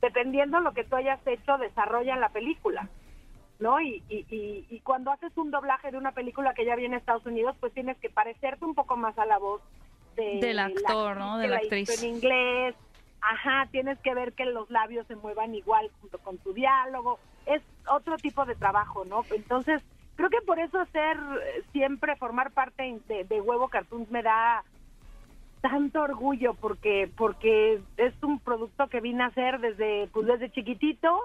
dependiendo 0.01 0.59
lo 0.61 0.73
que 0.73 0.83
tú 0.83 0.95
hayas 0.95 1.19
hecho, 1.27 1.59
desarrollan 1.59 2.19
la 2.19 2.29
película, 2.29 2.89
¿no? 3.59 3.79
Y, 3.81 4.03
y, 4.09 4.25
y, 4.29 4.65
y 4.67 4.79
cuando 4.79 5.11
haces 5.11 5.31
un 5.37 5.51
doblaje 5.51 5.91
de 5.91 5.97
una 5.97 6.13
película 6.13 6.55
que 6.55 6.65
ya 6.65 6.75
viene 6.75 6.95
a 6.95 6.99
Estados 6.99 7.25
Unidos, 7.27 7.55
pues 7.59 7.71
tienes 7.73 7.97
que 7.99 8.09
parecerte 8.09 8.65
un 8.65 8.73
poco 8.73 8.97
más 8.97 9.15
a 9.19 9.27
la 9.27 9.37
voz 9.37 9.61
de 10.15 10.39
Del 10.41 10.57
actor, 10.57 11.17
la, 11.17 11.25
¿no? 11.25 11.37
De 11.37 11.47
la 11.47 11.57
actriz. 11.57 12.01
En 12.01 12.15
inglés, 12.15 12.75
ajá, 13.25 13.67
tienes 13.71 13.97
que 13.99 14.13
ver 14.13 14.33
que 14.33 14.45
los 14.45 14.69
labios 14.69 15.07
se 15.07 15.15
muevan 15.15 15.55
igual 15.55 15.89
junto 16.01 16.17
con 16.19 16.37
tu 16.37 16.53
diálogo, 16.53 17.19
es 17.45 17.61
otro 17.87 18.17
tipo 18.17 18.45
de 18.45 18.55
trabajo, 18.55 19.05
¿no? 19.05 19.23
Entonces, 19.31 19.81
creo 20.15 20.29
que 20.29 20.41
por 20.45 20.59
eso 20.59 20.79
hacer 20.79 21.17
eh, 21.17 21.63
siempre 21.71 22.15
formar 22.15 22.51
parte 22.51 22.99
de, 23.07 23.41
Huevo 23.41 23.67
Cartoons 23.67 24.09
me 24.11 24.21
da 24.21 24.63
tanto 25.61 26.01
orgullo 26.01 26.53
porque 26.53 27.09
porque 27.17 27.81
es 27.97 28.13
un 28.21 28.39
producto 28.39 28.87
que 28.87 29.01
vine 29.01 29.23
a 29.23 29.27
hacer 29.27 29.59
desde 29.59 30.07
pues 30.13 30.27
desde 30.27 30.51
chiquitito 30.51 31.21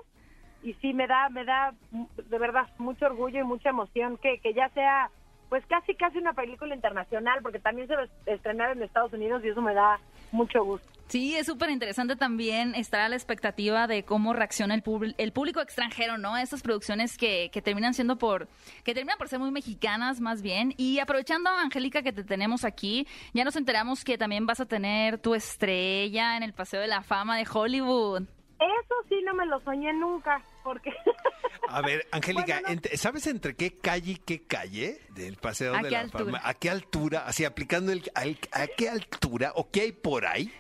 y 0.63 0.73
sí 0.75 0.95
me 0.95 1.07
da 1.07 1.29
me 1.29 1.45
da 1.45 1.75
de 1.91 2.39
verdad 2.39 2.67
mucho 2.79 3.05
orgullo 3.05 3.41
y 3.41 3.45
mucha 3.45 3.69
emoción 3.69 4.17
que, 4.17 4.39
que 4.39 4.55
ya 4.55 4.71
sea 4.71 5.11
pues 5.51 5.67
casi 5.67 5.95
casi 5.95 6.17
una 6.17 6.33
película 6.33 6.75
internacional 6.75 7.41
porque 7.43 7.59
también 7.59 7.87
se 7.87 7.97
va 7.97 8.03
a 8.03 8.31
estrenar 8.31 8.71
en 8.71 8.83
Estados 8.83 9.13
Unidos 9.13 9.45
y 9.45 9.49
eso 9.49 9.61
me 9.61 9.75
da 9.75 10.01
mucho 10.33 10.65
gusto. 10.65 11.00
Sí, 11.11 11.35
es 11.37 11.47
súper 11.47 11.71
interesante 11.71 12.15
también 12.15 12.75
estar 12.77 13.01
a 13.01 13.09
la 13.09 13.17
expectativa 13.17 13.87
de 13.89 14.05
cómo 14.05 14.33
reacciona 14.33 14.75
el, 14.75 14.83
pub- 14.83 15.13
el 15.19 15.33
público 15.33 15.61
extranjero, 15.61 16.19
¿no? 16.19 16.37
A 16.37 16.43
estas 16.43 16.63
producciones 16.63 17.19
que, 17.19 17.51
que 17.53 17.61
terminan 17.61 17.95
siendo 17.95 18.17
por, 18.17 18.49
que 18.85 18.95
terminan 18.95 19.19
por 19.19 19.29
ser 19.29 19.41
muy 19.41 19.51
mexicanas 19.51 20.21
más 20.21 20.41
bien. 20.41 20.73
Y 20.77 21.01
aprovechando, 21.01 21.51
Angélica, 21.51 22.03
que 22.03 22.13
te 22.13 22.23
tenemos 22.23 22.65
aquí, 22.65 23.09
ya 23.35 23.43
nos 23.45 23.57
enteramos 23.57 24.05
que 24.05 24.17
también 24.19 24.47
vas 24.47 24.61
a 24.61 24.67
tener 24.67 25.19
tu 25.19 25.35
estrella 25.35 26.37
en 26.37 26.45
el 26.45 26.53
Paseo 26.53 26.81
de 26.81 26.87
la 26.87 27.03
Fama 27.03 27.37
de 27.37 27.47
Hollywood. 27.53 28.23
Eso 28.61 28.95
sí 29.09 29.17
no 29.25 29.35
me 29.35 29.47
lo 29.47 29.59
soñé 29.63 29.93
nunca 29.93 30.45
porque 30.63 30.93
A 31.69 31.81
ver, 31.83 32.07
Angélica, 32.13 32.61
Bueno, 32.61 32.69
no. 32.69 32.75
ent- 32.75 32.97
¿sabes 32.97 33.27
entre 33.27 33.57
qué 33.57 33.77
calle 33.79 34.13
y 34.13 34.17
qué 34.17 34.43
calle 34.47 35.01
del 35.15 35.37
Paseo 35.39 35.75
¿A 35.75 35.83
de 35.83 35.91
la 35.91 36.01
altura? 36.01 36.25
Fama? 36.25 36.41
¿A 36.45 36.55
qué 36.55 36.71
altura? 36.71 37.25
Así 37.27 37.45
aplicando 37.45 37.91
el 37.91 38.09
al- 38.15 38.39
a 38.53 38.67
qué 38.69 38.89
altura 38.89 39.53
o 39.57 39.71
qué 39.71 39.81
hay 39.83 39.93
por 39.93 40.27
ahí? 40.27 40.53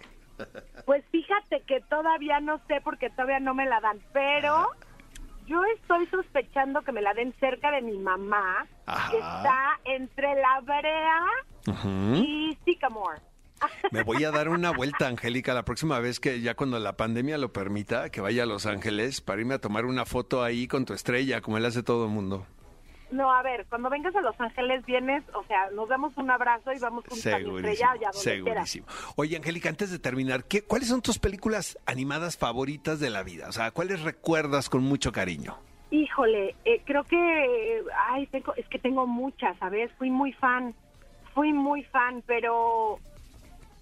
Pues 0.84 1.04
fíjate 1.10 1.62
que 1.66 1.80
todavía 1.88 2.40
no 2.40 2.60
sé 2.66 2.80
porque 2.82 3.10
todavía 3.10 3.40
no 3.40 3.54
me 3.54 3.66
la 3.66 3.80
dan, 3.80 4.00
pero 4.12 4.68
yo 5.46 5.62
estoy 5.76 6.06
sospechando 6.06 6.82
que 6.82 6.92
me 6.92 7.02
la 7.02 7.12
den 7.14 7.34
cerca 7.40 7.70
de 7.70 7.82
mi 7.82 7.98
mamá, 7.98 8.66
Ajá. 8.86 9.10
que 9.10 9.18
está 9.18 9.80
entre 9.84 10.34
La 10.34 10.60
Brea 10.60 12.14
y 12.14 12.56
Sycamore. 12.64 13.20
Me 13.90 14.02
voy 14.02 14.24
a 14.24 14.30
dar 14.30 14.48
una 14.48 14.70
vuelta, 14.70 15.06
Angélica, 15.06 15.52
la 15.52 15.64
próxima 15.64 15.98
vez 15.98 16.18
que 16.18 16.40
ya 16.40 16.54
cuando 16.54 16.78
la 16.78 16.96
pandemia 16.96 17.36
lo 17.36 17.52
permita, 17.52 18.10
que 18.10 18.20
vaya 18.20 18.44
a 18.44 18.46
Los 18.46 18.64
Ángeles 18.64 19.20
para 19.20 19.40
irme 19.40 19.54
a 19.54 19.60
tomar 19.60 19.84
una 19.84 20.06
foto 20.06 20.42
ahí 20.42 20.66
con 20.66 20.84
tu 20.86 20.94
estrella, 20.94 21.40
como 21.40 21.58
él 21.58 21.66
hace 21.66 21.82
todo 21.82 22.06
el 22.06 22.10
mundo. 22.10 22.46
No, 23.12 23.32
a 23.32 23.42
ver, 23.42 23.66
cuando 23.68 23.90
vengas 23.90 24.14
a 24.14 24.20
Los 24.20 24.40
Ángeles 24.40 24.84
vienes, 24.86 25.24
o 25.34 25.42
sea, 25.44 25.70
nos 25.70 25.88
damos 25.88 26.16
un 26.16 26.30
abrazo 26.30 26.72
y 26.72 26.78
vamos 26.78 27.04
juntos 27.08 27.26
a 27.26 27.38
mi 27.38 27.56
estrella 27.56 27.96
y 28.00 28.04
a 28.04 28.10
donde 28.10 28.18
segurísimo. 28.18 28.86
Oye, 29.16 29.36
Angélica, 29.36 29.68
antes 29.68 29.90
de 29.90 29.98
terminar, 29.98 30.44
¿qué, 30.44 30.62
¿cuáles 30.62 30.88
son 30.88 31.02
tus 31.02 31.18
películas 31.18 31.78
animadas 31.86 32.36
favoritas 32.36 33.00
de 33.00 33.10
la 33.10 33.22
vida? 33.22 33.48
O 33.48 33.52
sea, 33.52 33.72
¿cuáles 33.72 34.02
recuerdas 34.02 34.68
con 34.68 34.82
mucho 34.82 35.10
cariño? 35.10 35.58
Híjole, 35.90 36.54
eh, 36.64 36.82
creo 36.84 37.02
que, 37.02 37.82
ay, 38.10 38.26
tengo, 38.28 38.54
es 38.54 38.68
que 38.68 38.78
tengo 38.78 39.08
muchas, 39.08 39.56
¿sabes? 39.58 39.90
Fui 39.98 40.08
muy 40.08 40.32
fan, 40.34 40.72
fui 41.34 41.52
muy 41.52 41.82
fan, 41.82 42.22
pero, 42.26 43.00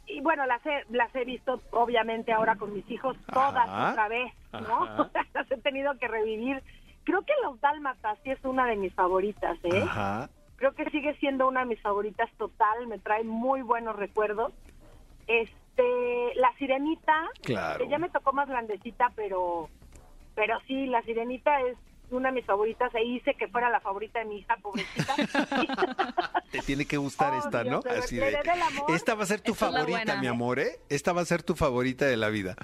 y 0.06 0.22
bueno, 0.22 0.46
las 0.46 0.64
he, 0.64 0.84
las 0.88 1.14
he 1.14 1.26
visto 1.26 1.60
obviamente 1.70 2.32
ahora 2.32 2.56
con 2.56 2.72
mis 2.72 2.90
hijos 2.90 3.14
todas 3.30 3.68
Ajá, 3.68 3.90
otra 3.90 4.08
vez, 4.08 4.32
¿no? 4.52 5.10
las 5.34 5.50
he 5.50 5.58
tenido 5.58 5.98
que 5.98 6.08
revivir. 6.08 6.62
Creo 7.08 7.22
que 7.22 7.32
Los 7.42 7.58
Dálmatas 7.62 8.18
sí 8.22 8.30
es 8.30 8.38
una 8.44 8.66
de 8.66 8.76
mis 8.76 8.92
favoritas, 8.92 9.56
¿eh? 9.64 9.82
Ajá. 9.82 10.28
Creo 10.56 10.74
que 10.74 10.84
sigue 10.90 11.14
siendo 11.20 11.48
una 11.48 11.60
de 11.60 11.66
mis 11.66 11.80
favoritas 11.80 12.28
total, 12.36 12.86
me 12.86 12.98
trae 12.98 13.24
muy 13.24 13.62
buenos 13.62 13.96
recuerdos. 13.96 14.52
Este, 15.26 16.34
La 16.36 16.52
Sirenita, 16.58 17.28
Claro. 17.42 17.78
que 17.84 17.88
ya 17.90 17.98
me 17.98 18.10
tocó 18.10 18.32
más 18.32 18.46
grandecita, 18.48 19.10
pero 19.16 19.68
pero 20.34 20.58
sí, 20.66 20.86
La 20.86 21.00
Sirenita 21.02 21.60
es 21.62 21.76
una 22.10 22.28
de 22.28 22.36
mis 22.36 22.44
favoritas 22.44 22.94
e 22.94 23.02
hice 23.04 23.34
que 23.34 23.48
fuera 23.48 23.70
la 23.70 23.80
favorita 23.80 24.18
de 24.18 24.24
mi 24.26 24.38
hija, 24.38 24.56
pobrecita. 24.62 25.14
Te 26.52 26.60
tiene 26.60 26.86
que 26.86 26.96
gustar 26.98 27.32
Oh, 27.34 27.38
esta, 27.38 27.64
¿no? 27.64 27.80
Dios, 27.80 27.84
le- 27.84 27.98
Así 27.98 28.16
de, 28.16 28.38
esta 28.88 29.14
va 29.14 29.22
a 29.22 29.26
ser 29.26 29.40
tu 29.40 29.54
favorita, 29.54 30.16
mi 30.20 30.26
amor, 30.26 30.58
¿eh? 30.60 30.78
Esta 30.90 31.12
va 31.12 31.22
a 31.22 31.24
ser 31.24 31.42
tu 31.42 31.54
favorita 31.54 32.04
de 32.06 32.16
la 32.16 32.28
vida. 32.28 32.54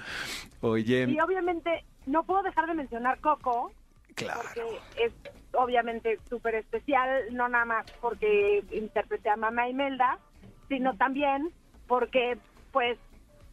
Oye, 0.61 1.05
y 1.09 1.19
obviamente 1.19 1.83
no 2.05 2.23
puedo 2.23 2.43
dejar 2.43 2.65
de 2.67 2.73
mencionar 2.75 3.19
Coco, 3.19 3.71
claro. 4.15 4.41
porque 4.43 5.03
es 5.03 5.13
obviamente 5.53 6.19
súper 6.29 6.55
especial, 6.55 7.33
no 7.33 7.47
nada 7.47 7.65
más 7.65 7.91
porque 8.01 8.63
interpreté 8.71 9.29
a 9.29 9.37
Mamá 9.37 9.69
Imelda, 9.69 10.19
sino 10.67 10.95
también 10.97 11.51
porque 11.87 12.37
pues 12.71 12.97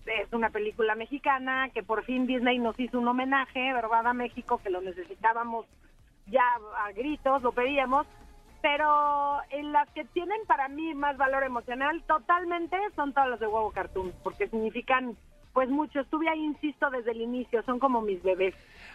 es 0.07 0.33
una 0.33 0.51
película 0.51 0.95
mexicana 0.95 1.71
que 1.73 1.83
por 1.83 2.05
fin 2.05 2.27
Disney 2.27 2.59
nos 2.59 2.79
hizo 2.81 2.99
un 2.99 3.09
homenaje, 3.09 3.73
¿verdad? 3.73 4.07
A 4.07 4.13
México, 4.13 4.61
que 4.63 4.71
lo 4.71 4.81
necesitábamos 4.81 5.67
ya 6.27 6.45
a 6.77 6.93
gritos, 6.93 7.43
lo 7.43 7.53
pedíamos, 7.53 8.07
pero 8.61 9.39
en 9.51 9.73
las 9.73 9.89
que 9.91 10.05
tienen 10.07 10.41
para 10.47 10.69
mí 10.69 10.95
más 10.95 11.17
valor 11.17 11.43
emocional 11.45 12.03
totalmente 12.07 12.77
son 12.97 13.13
todas 13.13 13.31
las 13.31 13.41
de 13.41 13.47
Huevo 13.47 13.73
Cartoon, 13.73 14.13
porque 14.23 14.49
significan 14.49 15.17
pues 15.53 15.69
mucho. 15.69 16.01
Estuve 16.01 16.29
ahí, 16.29 16.41
insisto, 16.45 16.91
desde 16.91 17.13
el 17.13 17.21
inicio, 17.21 17.63
son 17.65 17.79
como 17.79 18.01
mis 18.03 18.23
bebés. 18.23 18.55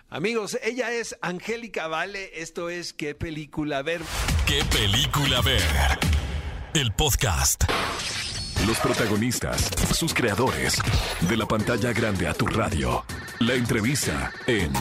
Amigos, 0.09 0.57
ella 0.63 0.91
es 0.91 1.17
Angélica 1.21 1.87
Vale. 1.87 2.31
Esto 2.41 2.69
es 2.69 2.93
¿Qué 2.93 3.15
película 3.15 3.81
ver? 3.81 4.01
¿Qué 4.45 4.61
película 4.71 5.41
ver? 5.41 5.61
El 6.73 6.91
podcast. 6.93 7.63
Los 8.65 8.79
protagonistas, 8.79 9.69
sus 9.95 10.13
creadores. 10.13 10.81
De 11.29 11.37
la 11.37 11.45
pantalla 11.45 11.93
grande 11.93 12.27
a 12.27 12.33
tu 12.33 12.47
radio. 12.47 13.03
La 13.39 13.53
entrevista 13.53 14.31
en 14.47 14.73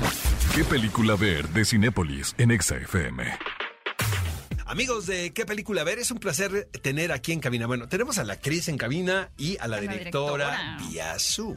¿Qué 0.55 0.65
película 0.65 1.15
ver? 1.17 1.49
de 1.49 1.65
Cinépolis 1.65 2.35
en 2.39 2.51
Exa 2.53 2.77
FM. 2.77 3.25
Amigos 4.67 5.07
de 5.07 5.33
¿Qué 5.33 5.47
película 5.47 5.85
ver? 5.85 6.01
Es 6.01 6.11
un 6.11 6.19
placer 6.19 6.69
tener 6.83 7.13
aquí 7.13 7.33
en 7.33 7.39
cabina. 7.41 7.67
Bueno, 7.69 7.89
tenemos 7.89 8.19
a 8.19 8.25
la 8.25 8.33
actriz 8.35 8.69
en 8.69 8.77
cabina 8.77 9.31
y 9.37 9.57
a 9.59 9.69
la 9.69 9.77
A 9.77 9.81
la 9.81 9.93
directora, 9.93 10.47
directora. 10.51 10.77
vía 10.91 11.17
Zoom. 11.21 11.57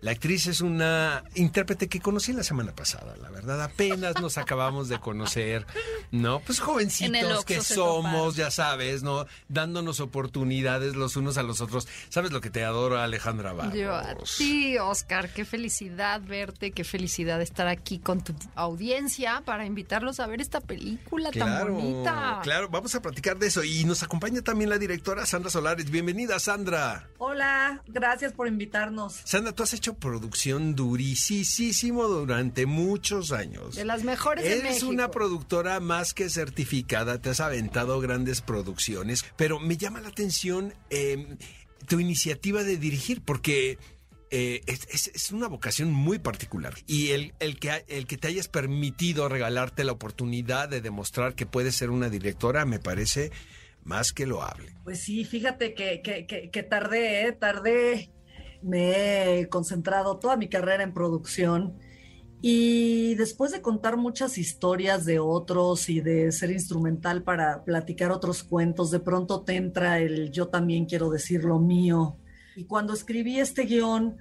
La 0.00 0.12
actriz 0.12 0.46
es 0.46 0.62
una 0.62 1.24
intérprete 1.34 1.88
que 1.88 2.00
conocí 2.00 2.32
la 2.32 2.42
semana 2.42 2.74
pasada, 2.74 3.16
la 3.20 3.28
verdad. 3.28 3.62
Apenas 3.62 4.18
nos 4.20 4.38
acabamos 4.38 4.88
de 4.88 4.98
conocer, 4.98 5.66
¿no? 6.10 6.40
Pues 6.40 6.58
jovencitos 6.58 7.44
que 7.44 7.60
somos, 7.60 8.34
ya 8.34 8.50
sabes, 8.50 9.02
¿no? 9.02 9.26
Dándonos 9.48 10.00
oportunidades 10.00 10.96
los 10.96 11.16
unos 11.16 11.36
a 11.36 11.42
los 11.42 11.60
otros. 11.60 11.86
¿Sabes 12.08 12.32
lo 12.32 12.40
que 12.40 12.48
te 12.48 12.64
adoro, 12.64 12.98
Alejandra 12.98 13.52
Barros? 13.52 13.74
Yo 13.74 13.94
a 13.94 14.14
ti, 14.38 14.78
Oscar, 14.78 15.32
qué 15.34 15.44
felicidad 15.44 16.22
verte, 16.22 16.70
qué 16.70 16.84
felicidad 16.84 17.42
estar 17.42 17.66
aquí 17.66 17.98
con 17.98 18.24
tu 18.24 18.34
audiencia 18.54 19.42
para 19.44 19.66
invitarlos 19.66 20.18
a 20.18 20.26
ver 20.26 20.40
esta 20.40 20.62
película 20.62 21.30
tan 21.30 21.60
bonita. 21.60 22.40
Claro, 22.42 22.70
vamos 22.70 22.94
a 22.94 23.02
platicar 23.02 23.38
de 23.38 23.48
eso. 23.48 23.62
Y 23.62 23.84
nos 23.84 24.02
acompaña 24.02 24.40
también 24.40 24.70
la 24.70 24.78
directora 24.78 25.26
Sandra 25.26 25.50
Solares. 25.50 25.90
Bienvenida, 25.90 26.38
Sandra. 26.38 27.06
Hola, 27.18 27.82
gracias 27.86 28.32
por 28.32 28.48
invitarnos. 28.48 29.20
Sandra, 29.24 29.52
tú 29.52 29.62
has 29.62 29.74
hecho 29.74 29.89
producción 29.96 30.74
durísimo 30.74 32.06
durante 32.08 32.66
muchos 32.66 33.32
años. 33.32 33.76
De 33.76 33.84
las 33.84 34.04
mejores 34.04 34.44
de 34.44 34.52
Eres 34.52 34.62
México. 34.64 34.88
una 34.88 35.10
productora 35.10 35.80
más 35.80 36.14
que 36.14 36.28
certificada, 36.30 37.20
te 37.20 37.30
has 37.30 37.40
aventado 37.40 38.00
grandes 38.00 38.40
producciones, 38.40 39.24
pero 39.36 39.58
me 39.60 39.76
llama 39.76 40.00
la 40.00 40.08
atención 40.08 40.74
eh, 40.90 41.36
tu 41.86 42.00
iniciativa 42.00 42.62
de 42.62 42.76
dirigir, 42.76 43.22
porque 43.22 43.78
eh, 44.30 44.60
es, 44.66 44.86
es- 44.90 45.10
es 45.14 45.32
una 45.32 45.48
vocación 45.48 45.92
muy 45.92 46.18
particular. 46.18 46.74
Y 46.86 47.08
el, 47.08 47.34
el, 47.40 47.58
que, 47.58 47.84
el 47.88 48.06
que 48.06 48.16
te 48.16 48.28
hayas 48.28 48.46
permitido 48.48 49.28
regalarte 49.28 49.82
la 49.84 49.92
oportunidad 49.92 50.68
de 50.68 50.80
demostrar 50.80 51.34
que 51.34 51.46
puedes 51.46 51.74
ser 51.74 51.90
una 51.90 52.08
directora 52.08 52.64
me 52.64 52.78
parece 52.78 53.32
más 53.82 54.12
que 54.12 54.26
loable. 54.26 54.74
Pues 54.84 55.00
sí, 55.00 55.24
fíjate 55.24 55.74
que, 55.74 56.02
que, 56.02 56.26
que, 56.26 56.50
que 56.50 56.62
tardé, 56.62 57.26
¿eh? 57.26 57.32
tardé. 57.32 58.10
Me 58.62 59.40
he 59.40 59.48
concentrado 59.48 60.18
toda 60.18 60.36
mi 60.36 60.48
carrera 60.48 60.82
en 60.82 60.92
producción 60.92 61.78
y 62.42 63.14
después 63.16 63.52
de 63.52 63.60
contar 63.60 63.98
muchas 63.98 64.38
historias 64.38 65.04
de 65.04 65.18
otros 65.18 65.90
y 65.90 66.00
de 66.00 66.32
ser 66.32 66.50
instrumental 66.50 67.22
para 67.22 67.64
platicar 67.64 68.10
otros 68.12 68.42
cuentos, 68.42 68.90
de 68.90 69.00
pronto 69.00 69.42
te 69.42 69.56
entra 69.56 69.98
el 69.98 70.30
yo 70.30 70.48
también 70.48 70.86
quiero 70.86 71.10
decir 71.10 71.44
lo 71.44 71.58
mío. 71.58 72.16
Y 72.56 72.64
cuando 72.64 72.94
escribí 72.94 73.38
este 73.38 73.64
guion, 73.64 74.16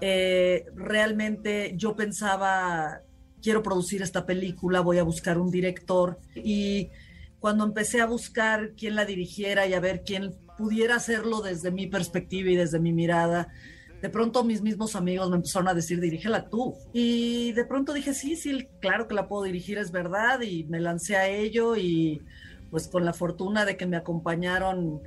eh, 0.00 0.64
realmente 0.74 1.74
yo 1.76 1.94
pensaba, 1.94 3.02
quiero 3.42 3.62
producir 3.62 4.00
esta 4.00 4.24
película, 4.24 4.80
voy 4.80 4.98
a 4.98 5.02
buscar 5.02 5.38
un 5.38 5.50
director 5.50 6.18
y 6.34 6.88
cuando 7.40 7.64
empecé 7.64 8.00
a 8.00 8.06
buscar 8.06 8.72
quién 8.74 8.94
la 8.94 9.04
dirigiera 9.04 9.66
y 9.66 9.74
a 9.74 9.80
ver 9.80 10.02
quién 10.02 10.34
pudiera 10.60 10.96
hacerlo 10.96 11.40
desde 11.40 11.70
mi 11.70 11.86
perspectiva 11.86 12.50
y 12.50 12.56
desde 12.56 12.78
mi 12.78 12.92
mirada, 12.92 13.48
de 14.02 14.10
pronto 14.10 14.44
mis 14.44 14.60
mismos 14.60 14.94
amigos 14.94 15.30
me 15.30 15.36
empezaron 15.36 15.68
a 15.68 15.74
decir, 15.74 16.00
dirígela 16.00 16.48
tú. 16.48 16.74
Y 16.92 17.52
de 17.52 17.64
pronto 17.64 17.94
dije, 17.94 18.12
sí, 18.12 18.36
sí, 18.36 18.68
claro 18.80 19.08
que 19.08 19.14
la 19.14 19.26
puedo 19.26 19.44
dirigir, 19.44 19.78
es 19.78 19.90
verdad, 19.90 20.42
y 20.42 20.64
me 20.64 20.80
lancé 20.80 21.16
a 21.16 21.28
ello 21.28 21.76
y 21.76 22.22
pues 22.70 22.88
con 22.88 23.04
la 23.04 23.14
fortuna 23.14 23.64
de 23.64 23.76
que 23.76 23.86
me 23.86 23.96
acompañaron 23.96 25.00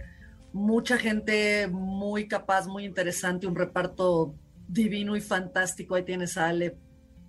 mucha 0.51 0.97
gente 0.97 1.67
muy 1.67 2.27
capaz, 2.27 2.67
muy 2.67 2.85
interesante, 2.85 3.47
un 3.47 3.55
reparto 3.55 4.35
divino 4.67 5.15
y 5.15 5.21
fantástico. 5.21 5.95
Ahí 5.95 6.03
tienes 6.03 6.37
a 6.37 6.49
Ale 6.49 6.77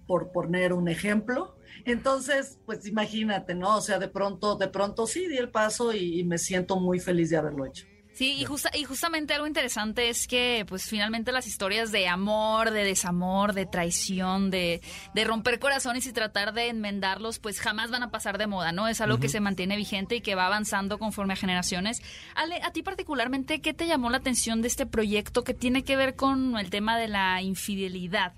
por 0.06 0.32
poner 0.32 0.72
un 0.72 0.88
ejemplo. 0.88 1.56
Entonces, 1.84 2.58
pues 2.66 2.86
imagínate, 2.86 3.54
¿no? 3.54 3.76
O 3.76 3.80
sea, 3.80 3.98
de 3.98 4.08
pronto, 4.08 4.56
de 4.56 4.68
pronto 4.68 5.06
sí 5.06 5.28
di 5.28 5.36
el 5.36 5.50
paso 5.50 5.92
y, 5.92 6.20
y 6.20 6.24
me 6.24 6.38
siento 6.38 6.80
muy 6.80 6.98
feliz 6.98 7.30
de 7.30 7.36
haberlo 7.36 7.66
hecho. 7.66 7.86
Sí, 8.14 8.36
y, 8.38 8.44
justa, 8.44 8.70
y 8.72 8.84
justamente 8.84 9.34
algo 9.34 9.48
interesante 9.48 10.08
es 10.08 10.28
que 10.28 10.64
pues 10.68 10.86
finalmente 10.86 11.32
las 11.32 11.48
historias 11.48 11.90
de 11.90 12.06
amor, 12.06 12.70
de 12.70 12.84
desamor, 12.84 13.54
de 13.54 13.66
traición, 13.66 14.50
de, 14.50 14.80
de 15.14 15.24
romper 15.24 15.58
corazones 15.58 16.06
y 16.06 16.12
tratar 16.12 16.54
de 16.54 16.68
enmendarlos, 16.68 17.40
pues 17.40 17.60
jamás 17.60 17.90
van 17.90 18.04
a 18.04 18.12
pasar 18.12 18.38
de 18.38 18.46
moda, 18.46 18.70
¿no? 18.70 18.86
Es 18.86 19.00
algo 19.00 19.18
que 19.18 19.28
se 19.28 19.40
mantiene 19.40 19.76
vigente 19.76 20.14
y 20.14 20.20
que 20.20 20.36
va 20.36 20.46
avanzando 20.46 20.98
conforme 20.98 21.32
a 21.32 21.36
generaciones. 21.36 22.02
Ale, 22.36 22.60
a 22.62 22.70
ti 22.70 22.84
particularmente, 22.84 23.60
¿qué 23.60 23.74
te 23.74 23.88
llamó 23.88 24.10
la 24.10 24.18
atención 24.18 24.62
de 24.62 24.68
este 24.68 24.86
proyecto 24.86 25.42
que 25.42 25.52
tiene 25.52 25.82
que 25.82 25.96
ver 25.96 26.14
con 26.14 26.56
el 26.56 26.70
tema 26.70 26.96
de 26.96 27.08
la 27.08 27.42
infidelidad? 27.42 28.32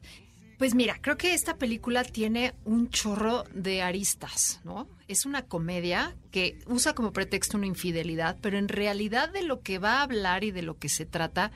Pues 0.59 0.75
mira, 0.75 0.99
creo 1.03 1.19
que 1.19 1.35
esta 1.35 1.57
película 1.57 2.03
tiene 2.03 2.55
un 2.65 2.89
chorro 2.89 3.45
de 3.53 3.83
aristas, 3.83 4.61
¿no? 4.65 4.89
Es 5.07 5.27
una 5.27 5.43
comedia 5.43 6.17
que 6.31 6.59
usa 6.67 6.95
como 6.95 7.13
pretexto 7.13 7.59
una 7.59 7.67
infidelidad, 7.67 8.39
pero 8.41 8.57
en 8.57 8.69
realidad 8.69 9.29
de 9.29 9.43
lo 9.43 9.61
que 9.61 9.79
va 9.79 9.99
a 9.99 10.03
hablar 10.03 10.45
y 10.45 10.53
de 10.53 10.63
lo 10.63 10.79
que 10.79 10.89
se 10.89 11.05
trata 11.05 11.53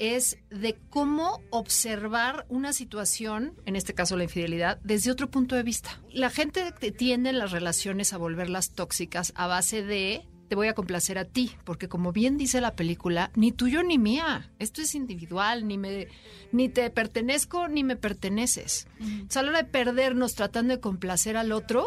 es 0.00 0.38
de 0.48 0.78
cómo 0.88 1.42
observar 1.50 2.46
una 2.48 2.72
situación, 2.72 3.52
en 3.66 3.76
este 3.76 3.92
caso 3.92 4.16
la 4.16 4.24
infidelidad, 4.24 4.78
desde 4.82 5.10
otro 5.10 5.30
punto 5.30 5.54
de 5.54 5.62
vista. 5.62 6.00
La 6.10 6.30
gente 6.30 6.72
tiende 6.96 7.28
en 7.28 7.38
las 7.38 7.50
relaciones 7.50 8.14
a 8.14 8.16
volverlas 8.16 8.70
tóxicas 8.70 9.34
a 9.36 9.46
base 9.46 9.82
de 9.82 10.22
te 10.50 10.56
voy 10.56 10.66
a 10.66 10.74
complacer 10.74 11.16
a 11.16 11.24
ti, 11.24 11.52
porque 11.62 11.88
como 11.88 12.10
bien 12.10 12.36
dice 12.36 12.60
la 12.60 12.74
película, 12.74 13.30
ni 13.36 13.52
tuyo 13.52 13.84
ni 13.84 13.98
mía, 13.98 14.50
esto 14.58 14.82
es 14.82 14.96
individual, 14.96 15.68
ni 15.68 15.78
me 15.78 16.08
ni 16.50 16.68
te 16.68 16.90
pertenezco 16.90 17.68
ni 17.68 17.84
me 17.84 17.94
perteneces. 17.94 18.88
O 19.00 19.30
sea, 19.30 19.42
a 19.42 19.44
la 19.44 19.50
hora 19.50 19.62
de 19.62 19.68
perdernos 19.68 20.34
tratando 20.34 20.74
de 20.74 20.80
complacer 20.80 21.36
al 21.36 21.52
otro, 21.52 21.86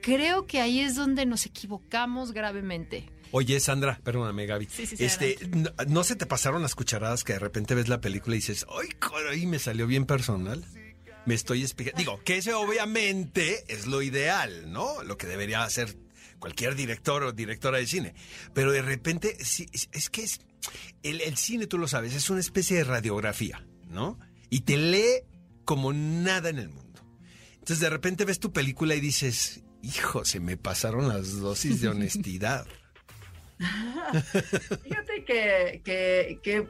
creo 0.00 0.46
que 0.46 0.62
ahí 0.62 0.80
es 0.80 0.94
donde 0.94 1.26
nos 1.26 1.44
equivocamos 1.44 2.32
gravemente. 2.32 3.10
Oye, 3.32 3.60
Sandra, 3.60 4.00
perdóname, 4.02 4.46
Gaby. 4.46 4.66
Sí, 4.70 4.86
sí, 4.86 4.96
sí, 4.96 5.04
este, 5.04 5.36
no, 5.50 5.70
no 5.86 6.02
se 6.02 6.16
te 6.16 6.24
pasaron 6.24 6.62
las 6.62 6.74
cucharadas 6.74 7.22
que 7.22 7.34
de 7.34 7.38
repente 7.38 7.74
ves 7.74 7.88
la 7.88 8.00
película 8.00 8.34
y 8.34 8.38
dices, 8.38 8.64
¡ay, 8.70 9.42
y 9.42 9.46
me 9.46 9.58
salió 9.58 9.86
bien 9.86 10.06
personal! 10.06 10.64
Me 11.26 11.34
estoy 11.34 11.60
explicando. 11.60 11.98
Digo, 11.98 12.20
que 12.24 12.38
ese 12.38 12.54
obviamente 12.54 13.62
es 13.68 13.86
lo 13.86 14.00
ideal, 14.00 14.72
¿no? 14.72 15.02
Lo 15.02 15.18
que 15.18 15.26
debería 15.26 15.64
hacer 15.64 15.94
cualquier 16.40 16.74
director 16.74 17.22
o 17.22 17.32
directora 17.32 17.78
de 17.78 17.86
cine. 17.86 18.14
Pero 18.52 18.72
de 18.72 18.82
repente, 18.82 19.36
sí, 19.44 19.68
es, 19.72 19.88
es 19.92 20.10
que 20.10 20.24
es. 20.24 20.40
El, 21.02 21.20
el 21.20 21.36
cine, 21.36 21.66
tú 21.66 21.78
lo 21.78 21.86
sabes, 21.86 22.14
es 22.14 22.28
una 22.28 22.40
especie 22.40 22.78
de 22.78 22.84
radiografía, 22.84 23.64
¿no? 23.88 24.18
Y 24.50 24.60
te 24.62 24.76
lee 24.76 25.24
como 25.64 25.92
nada 25.92 26.48
en 26.48 26.58
el 26.58 26.68
mundo. 26.68 27.00
Entonces 27.54 27.80
de 27.80 27.90
repente 27.90 28.24
ves 28.24 28.40
tu 28.40 28.52
película 28.52 28.94
y 28.94 29.00
dices, 29.00 29.62
hijo, 29.82 30.24
se 30.24 30.40
me 30.40 30.56
pasaron 30.56 31.08
las 31.08 31.38
dosis 31.38 31.80
de 31.80 31.88
honestidad. 31.88 32.66
Fíjate 34.82 35.24
que, 35.24 35.80
que, 35.84 36.40
que 36.42 36.66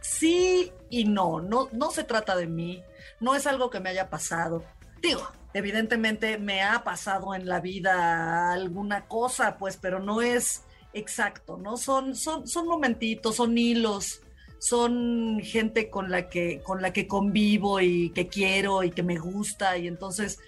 sí 0.00 0.70
y 0.90 1.04
no. 1.04 1.40
no, 1.40 1.68
no 1.72 1.90
se 1.90 2.04
trata 2.04 2.36
de 2.36 2.46
mí, 2.46 2.82
no 3.20 3.34
es 3.34 3.46
algo 3.46 3.70
que 3.70 3.80
me 3.80 3.90
haya 3.90 4.10
pasado. 4.10 4.64
Digo, 5.02 5.30
evidentemente 5.54 6.38
me 6.38 6.62
ha 6.62 6.84
pasado 6.84 7.34
en 7.34 7.46
la 7.46 7.60
vida 7.60 8.52
alguna 8.52 9.06
cosa, 9.06 9.56
pues, 9.58 9.76
pero 9.76 10.00
no 10.00 10.22
es 10.22 10.62
exacto, 10.92 11.56
¿no? 11.56 11.76
Son, 11.76 12.14
son, 12.14 12.46
son 12.46 12.66
momentitos, 12.66 13.36
son 13.36 13.56
hilos, 13.56 14.22
son 14.58 15.40
gente 15.42 15.88
con 15.90 16.10
la 16.10 16.28
que, 16.28 16.60
con 16.62 16.82
la 16.82 16.92
que 16.92 17.06
convivo 17.06 17.80
y 17.80 18.10
que 18.10 18.28
quiero 18.28 18.82
y 18.82 18.90
que 18.90 19.02
me 19.02 19.18
gusta. 19.18 19.78
Y 19.78 19.88
entonces, 19.88 20.38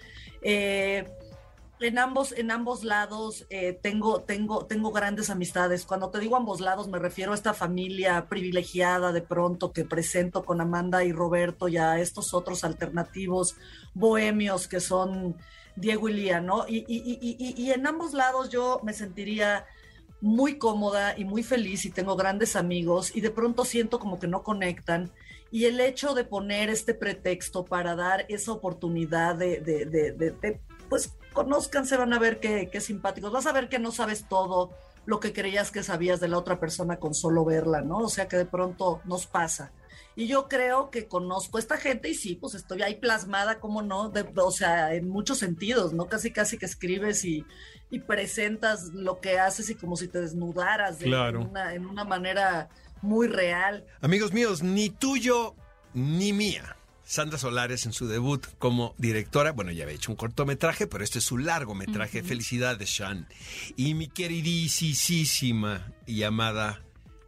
eh, 0.41 1.05
en 1.85 1.99
ambos, 1.99 2.31
en 2.31 2.51
ambos 2.51 2.83
lados 2.83 3.45
eh, 3.49 3.77
tengo, 3.81 4.21
tengo, 4.21 4.65
tengo 4.65 4.91
grandes 4.91 5.29
amistades. 5.29 5.85
Cuando 5.85 6.09
te 6.09 6.19
digo 6.19 6.35
ambos 6.35 6.61
lados, 6.61 6.87
me 6.87 6.99
refiero 6.99 7.31
a 7.31 7.35
esta 7.35 7.53
familia 7.53 8.27
privilegiada 8.27 9.11
de 9.11 9.21
pronto 9.21 9.71
que 9.71 9.85
presento 9.85 10.43
con 10.43 10.61
Amanda 10.61 11.03
y 11.03 11.11
Roberto 11.11 11.67
y 11.67 11.77
a 11.77 11.99
estos 11.99 12.33
otros 12.33 12.63
alternativos 12.63 13.55
bohemios 13.93 14.67
que 14.67 14.79
son 14.79 15.35
Diego 15.75 16.09
y 16.09 16.13
Lía, 16.13 16.41
¿no? 16.41 16.67
Y, 16.67 16.85
y, 16.87 17.19
y, 17.21 17.61
y 17.61 17.71
en 17.71 17.87
ambos 17.87 18.13
lados 18.13 18.49
yo 18.49 18.79
me 18.83 18.93
sentiría 18.93 19.65
muy 20.21 20.57
cómoda 20.57 21.17
y 21.17 21.25
muy 21.25 21.43
feliz 21.43 21.83
y 21.85 21.89
tengo 21.89 22.15
grandes 22.15 22.55
amigos 22.55 23.13
y 23.13 23.19
de 23.19 23.29
pronto 23.29 23.65
siento 23.65 23.99
como 23.99 24.19
que 24.19 24.27
no 24.27 24.43
conectan. 24.43 25.11
Y 25.51 25.65
el 25.65 25.79
hecho 25.79 26.13
de 26.13 26.23
poner 26.23 26.69
este 26.69 26.93
pretexto 26.93 27.65
para 27.65 27.95
dar 27.95 28.25
esa 28.29 28.53
oportunidad 28.53 29.35
de, 29.35 29.59
de, 29.59 29.85
de, 29.85 30.11
de 30.13 30.61
pues 30.89 31.13
conozcan, 31.33 31.85
se 31.85 31.97
van 31.97 32.13
a 32.13 32.19
ver 32.19 32.39
qué, 32.39 32.69
qué 32.71 32.79
simpáticos. 32.81 33.31
Vas 33.31 33.45
a 33.47 33.51
ver 33.51 33.67
que 33.69 33.79
no 33.79 33.91
sabes 33.91 34.27
todo 34.29 34.71
lo 35.05 35.19
que 35.19 35.33
creías 35.33 35.71
que 35.71 35.83
sabías 35.83 36.19
de 36.21 36.29
la 36.29 36.37
otra 36.37 36.59
persona 36.59 36.97
con 36.97 37.13
solo 37.13 37.43
verla, 37.43 37.81
¿no? 37.81 37.97
O 37.99 38.09
sea 38.09 38.27
que 38.27 38.37
de 38.37 38.45
pronto 38.45 39.01
nos 39.05 39.25
pasa. 39.27 39.71
Y 40.15 40.27
yo 40.27 40.47
creo 40.47 40.91
que 40.91 41.07
conozco 41.07 41.57
a 41.57 41.59
esta 41.59 41.77
gente 41.77 42.07
y 42.09 42.13
sí, 42.13 42.35
pues 42.35 42.53
estoy 42.53 42.83
ahí 42.83 42.95
plasmada, 42.95 43.59
como 43.59 43.81
no, 43.81 44.09
de, 44.09 44.25
o 44.35 44.51
sea, 44.51 44.93
en 44.93 45.09
muchos 45.09 45.39
sentidos, 45.39 45.91
¿no? 45.93 46.05
Casi, 46.05 46.31
casi 46.31 46.57
que 46.57 46.67
escribes 46.67 47.25
y, 47.25 47.43
y 47.89 47.99
presentas 47.99 48.89
lo 48.93 49.19
que 49.19 49.39
haces 49.39 49.69
y 49.71 49.75
como 49.75 49.95
si 49.97 50.07
te 50.07 50.21
desnudaras 50.21 50.99
de, 50.99 51.05
Claro. 51.05 51.41
en, 51.41 51.47
una, 51.47 51.73
en 51.73 51.85
una 51.87 52.03
manera 52.05 52.69
muy 53.01 53.27
real. 53.27 53.85
Amigos 54.01 54.31
míos, 54.33 54.61
ni 54.61 54.89
tuyo 54.91 55.55
ni 55.95 56.31
mía. 56.31 56.77
Sandra 57.13 57.37
Solares 57.37 57.85
en 57.85 57.93
su 57.93 58.07
debut 58.07 58.43
como 58.57 58.95
directora, 58.97 59.51
bueno, 59.51 59.71
ya 59.71 59.83
había 59.83 59.95
hecho 59.95 60.11
un 60.11 60.15
cortometraje, 60.15 60.87
pero 60.87 61.03
este 61.03 61.19
es 61.19 61.25
su 61.25 61.37
largometraje, 61.37 62.23
Felicidades, 62.23 62.89
Sean. 62.89 63.27
Y 63.75 63.93
mi 63.93 64.07
queridísima 64.07 65.93
y 66.07 66.23
amada 66.23 66.81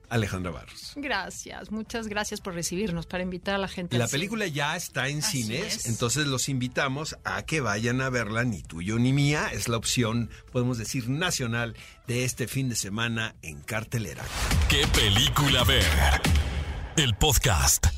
Alejandra 0.10 0.50
Barros. 0.52 0.94
Gracias, 0.96 1.70
muchas 1.70 2.08
gracias 2.08 2.42
por 2.42 2.56
recibirnos, 2.56 3.06
para 3.06 3.22
invitar 3.22 3.54
a 3.54 3.58
la 3.60 3.68
gente. 3.68 3.96
La 4.00 4.08
cine. 4.08 4.18
película 4.18 4.48
ya 4.48 4.76
está 4.76 5.08
en 5.08 5.20
Así 5.20 5.44
cines, 5.44 5.76
es. 5.76 5.86
entonces 5.86 6.26
los 6.26 6.50
invitamos 6.50 7.18
a 7.24 7.44
que 7.44 7.62
vayan 7.62 8.02
a 8.02 8.10
verla, 8.10 8.44
ni 8.44 8.64
tuyo 8.64 8.98
ni 8.98 9.14
mía, 9.14 9.50
es 9.54 9.68
la 9.68 9.78
opción, 9.78 10.32
podemos 10.52 10.80
decir, 10.80 11.10
nacional 11.10 11.76
de 12.08 12.24
este 12.24 12.48
fin 12.48 12.70
de 12.70 12.76
semana 12.76 13.36
en 13.44 13.62
cartelera. 13.62 14.24
¿Qué 14.68 14.88
película 14.88 15.64
ver? 15.64 15.86
El 16.98 17.14
podcast. 17.16 17.95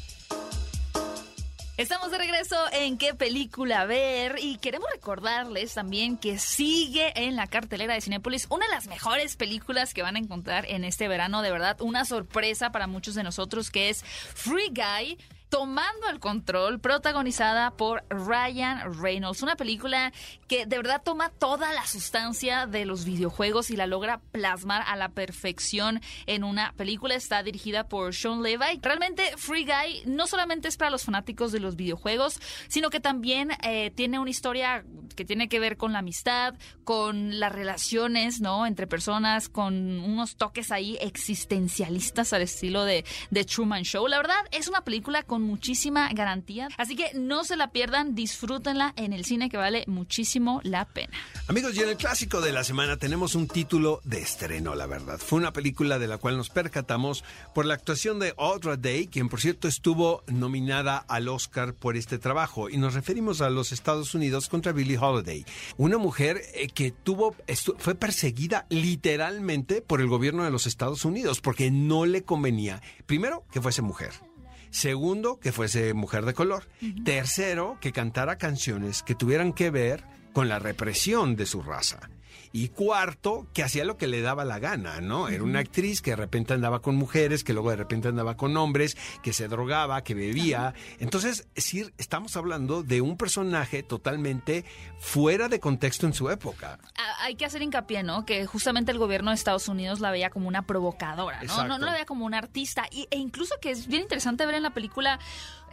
Estamos 1.78 2.10
de 2.10 2.18
regreso 2.18 2.56
en 2.72 2.98
qué 2.98 3.14
película 3.14 3.86
ver 3.86 4.38
y 4.42 4.58
queremos 4.58 4.90
recordarles 4.92 5.76
también 5.76 6.18
que 6.18 6.40
sigue 6.40 7.14
en 7.16 7.36
la 7.36 7.46
cartelera 7.46 7.94
de 7.94 8.02
Cinépolis 8.02 8.48
una 8.50 8.66
de 8.66 8.72
las 8.72 8.88
mejores 8.88 9.36
películas 9.36 9.94
que 9.94 10.02
van 10.02 10.16
a 10.16 10.20
encontrar 10.20 10.66
en 10.68 10.84
este 10.84 11.08
verano, 11.08 11.44
de 11.44 11.52
verdad, 11.52 11.80
una 11.80 12.04
sorpresa 12.04 12.72
para 12.72 12.88
muchos 12.88 13.14
de 13.14 13.22
nosotros 13.22 13.70
que 13.70 13.90
es 13.90 14.04
Free 14.04 14.72
Guy. 14.72 15.20
Tomando 15.50 16.10
el 16.10 16.20
control, 16.20 16.80
protagonizada 16.80 17.72
por 17.72 18.04
Ryan 18.10 19.02
Reynolds. 19.02 19.42
Una 19.42 19.56
película 19.56 20.12
que 20.48 20.66
de 20.66 20.78
verdad 20.78 21.02
toma 21.04 21.30
toda 21.30 21.72
la 21.72 21.88
sustancia 21.88 22.68
de 22.68 22.86
los 22.86 23.06
videojuegos 23.06 23.70
y 23.70 23.78
la 23.78 23.88
logra 23.88 24.20
plasmar 24.32 24.84
a 24.86 24.98
la 24.98 25.10
perfección 25.10 26.02
en 26.26 26.44
una 26.44 26.74
película. 26.74 27.16
Está 27.16 27.44
dirigida 27.44 27.88
por 27.88 28.14
Sean 28.14 28.44
Levy. 28.44 28.80
Realmente 28.82 29.24
Free 29.38 29.66
Guy 29.66 30.04
no 30.06 30.28
solamente 30.28 30.68
es 30.68 30.76
para 30.76 30.92
los 30.92 31.06
fanáticos 31.06 31.54
de 31.54 31.62
los 31.62 31.78
videojuegos, 31.78 32.40
sino 32.68 32.90
que 32.90 33.00
también 33.00 33.52
eh, 33.64 33.92
tiene 33.92 34.20
una 34.20 34.30
historia 34.30 34.84
que 35.16 35.24
tiene 35.24 35.48
que 35.48 35.60
ver 35.60 35.78
con 35.78 35.94
la 35.94 36.00
amistad, 36.00 36.56
con 36.84 37.40
las 37.40 37.52
relaciones, 37.52 38.42
¿no? 38.42 38.66
Entre 38.66 38.86
personas, 38.86 39.50
con 39.50 40.00
unos 40.00 40.36
toques 40.36 40.72
ahí 40.72 40.98
existencialistas 41.02 42.34
al 42.34 42.42
estilo 42.42 42.84
de, 42.84 43.06
de 43.32 43.44
Truman 43.46 43.84
Show. 43.84 44.08
La 44.08 44.18
verdad, 44.18 44.36
es 44.52 44.68
una 44.68 44.82
película 44.82 45.24
con 45.24 45.37
muchísima 45.40 46.10
garantía. 46.14 46.68
Así 46.78 46.96
que 46.96 47.12
no 47.14 47.44
se 47.44 47.56
la 47.56 47.72
pierdan, 47.72 48.16
disfrútenla 48.16 48.94
en 48.96 49.14
el 49.14 49.26
cine 49.26 49.50
que 49.50 49.58
vale 49.58 49.84
muchísimo 49.88 50.62
la 50.64 50.86
pena. 50.86 51.18
Amigos, 51.48 51.76
y 51.76 51.82
en 51.82 51.90
el 51.90 51.98
clásico 51.98 52.42
de 52.42 52.52
la 52.52 52.64
semana 52.64 52.98
tenemos 52.98 53.36
un 53.36 53.48
título 53.48 54.02
de 54.04 54.20
estreno, 54.20 54.76
la 54.76 54.88
verdad. 54.88 55.20
Fue 55.20 55.40
una 55.40 55.54
película 55.54 56.00
de 56.00 56.08
la 56.08 56.18
cual 56.18 56.38
nos 56.38 56.50
percatamos 56.50 57.24
por 57.54 57.66
la 57.66 57.74
actuación 57.74 58.20
de 58.20 58.34
Audra 58.38 58.78
Day, 58.78 59.08
quien 59.08 59.30
por 59.30 59.42
cierto 59.42 59.68
estuvo 59.68 60.24
nominada 60.28 60.98
al 60.98 61.28
Oscar 61.28 61.74
por 61.74 61.96
este 61.96 62.18
trabajo. 62.18 62.70
Y 62.70 62.78
nos 62.78 62.94
referimos 62.94 63.42
a 63.42 63.50
los 63.50 63.72
Estados 63.72 64.14
Unidos 64.16 64.50
contra 64.50 64.72
Billie 64.72 64.98
Holiday, 64.98 65.46
una 65.78 65.98
mujer 65.98 66.42
eh, 66.54 66.68
que 66.68 66.92
tuvo, 66.92 67.36
fue 67.78 67.96
perseguida 67.96 68.66
literalmente 68.70 69.82
por 69.82 70.02
el 70.02 70.08
gobierno 70.08 70.44
de 70.44 70.52
los 70.52 70.68
Estados 70.68 71.06
Unidos 71.06 71.42
porque 71.42 71.72
no 71.72 72.06
le 72.06 72.24
convenía, 72.24 72.82
primero, 73.06 73.44
que 73.52 73.62
fuese 73.62 73.82
mujer. 73.82 74.27
Segundo, 74.70 75.40
que 75.40 75.52
fuese 75.52 75.94
mujer 75.94 76.26
de 76.26 76.34
color. 76.34 76.66
Tercero, 77.04 77.78
que 77.82 77.92
cantara 77.92 78.38
canciones 78.38 79.04
que 79.04 79.16
tuvieran 79.16 79.54
que 79.54 79.70
ver 79.70 80.04
con 80.34 80.50
la 80.50 80.60
represión 80.60 81.36
de 81.36 81.46
su 81.46 81.62
raza. 81.62 82.10
Y 82.52 82.70
cuarto, 82.70 83.48
que 83.54 83.64
hacía 83.64 83.86
lo 83.86 83.98
que 83.98 84.08
le 84.08 84.22
daba 84.22 84.46
la 84.46 84.60
gana, 84.60 85.02
¿no? 85.02 85.28
Era 85.30 85.44
una 85.44 85.60
actriz 85.60 86.02
que 86.02 86.12
de 86.12 86.16
repente 86.16 86.54
andaba 86.54 86.82
con 86.82 86.96
mujeres, 86.96 87.44
que 87.44 87.54
luego 87.54 87.70
de 87.70 87.76
repente 87.76 88.08
andaba 88.08 88.38
con 88.38 88.56
hombres, 88.58 88.98
que 89.22 89.34
se 89.34 89.48
drogaba, 89.48 90.04
que 90.04 90.14
bebía. 90.14 90.74
Entonces, 91.00 91.48
sí, 91.56 91.86
estamos 91.98 92.36
hablando 92.38 92.84
de 92.84 93.02
un 93.02 93.18
personaje 93.18 93.84
totalmente 93.84 94.66
fuera 95.00 95.48
de 95.48 95.60
contexto 95.60 96.06
en 96.06 96.14
su 96.14 96.30
época. 96.30 96.80
Hay 97.22 97.36
que 97.36 97.46
hacer 97.46 97.62
hincapié, 97.62 98.04
¿no? 98.04 98.26
Que 98.26 98.46
justamente 98.46 98.92
el 98.92 98.98
gobierno 98.98 99.32
de 99.32 99.36
Estados 99.36 99.68
Unidos 99.68 100.00
la 100.00 100.12
veía 100.12 100.30
como 100.30 100.48
una 100.48 100.64
provocadora, 100.64 101.44
¿no? 101.44 101.68
No, 101.68 101.78
no, 101.78 101.86
la 101.86 101.94
veía 101.94 102.06
como 102.06 102.26
una 102.26 102.38
artista. 102.38 102.86
Y, 102.92 103.08
e 103.12 103.18
incluso 103.18 103.56
que 103.62 103.72
es 103.72 103.88
bien 103.88 104.04
interesante 104.04 104.46
ver 104.46 104.56
en 104.56 104.64
la 104.64 104.72
película 104.72 105.20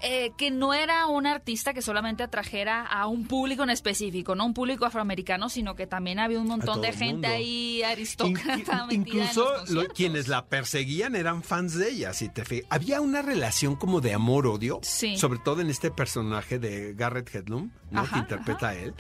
eh, 0.03 0.32
que 0.36 0.51
no 0.51 0.74
era 0.74 1.07
un 1.07 1.26
artista 1.26 1.72
que 1.72 1.80
solamente 1.80 2.22
atrajera 2.22 2.84
a 2.84 3.07
un 3.07 3.26
público 3.26 3.62
en 3.62 3.70
específico, 3.70 4.34
no 4.34 4.45
un 4.45 4.53
público 4.53 4.84
afroamericano, 4.84 5.49
sino 5.49 5.74
que 5.76 5.86
también 5.86 6.18
había 6.18 6.38
un 6.38 6.47
montón 6.47 6.82
de 6.82 6.92
gente 6.92 7.26
ahí 7.26 7.82
aristócrata. 7.82 8.86
incluso 8.90 9.47
quienes 9.95 10.28
la 10.28 10.47
perseguían 10.47 11.16
eran 11.16 11.42
fans 11.42 11.74
de 11.74 11.90
ella, 11.90 12.12
si 12.12 12.28
te 12.28 12.45
Había 12.68 13.01
una 13.01 13.22
relación 13.22 13.76
como 13.76 14.01
de 14.01 14.12
amor-odio, 14.12 14.80
sobre 14.82 15.38
todo 15.38 15.61
en 15.61 15.70
este 15.70 15.90
personaje 15.90 16.59
de 16.59 16.92
Garrett 16.95 17.34
Hedlund, 17.34 17.72
¿no? 17.90 18.05
que 18.11 18.18
interpreta 18.18 18.70
a 18.70 18.74
él, 18.74 18.95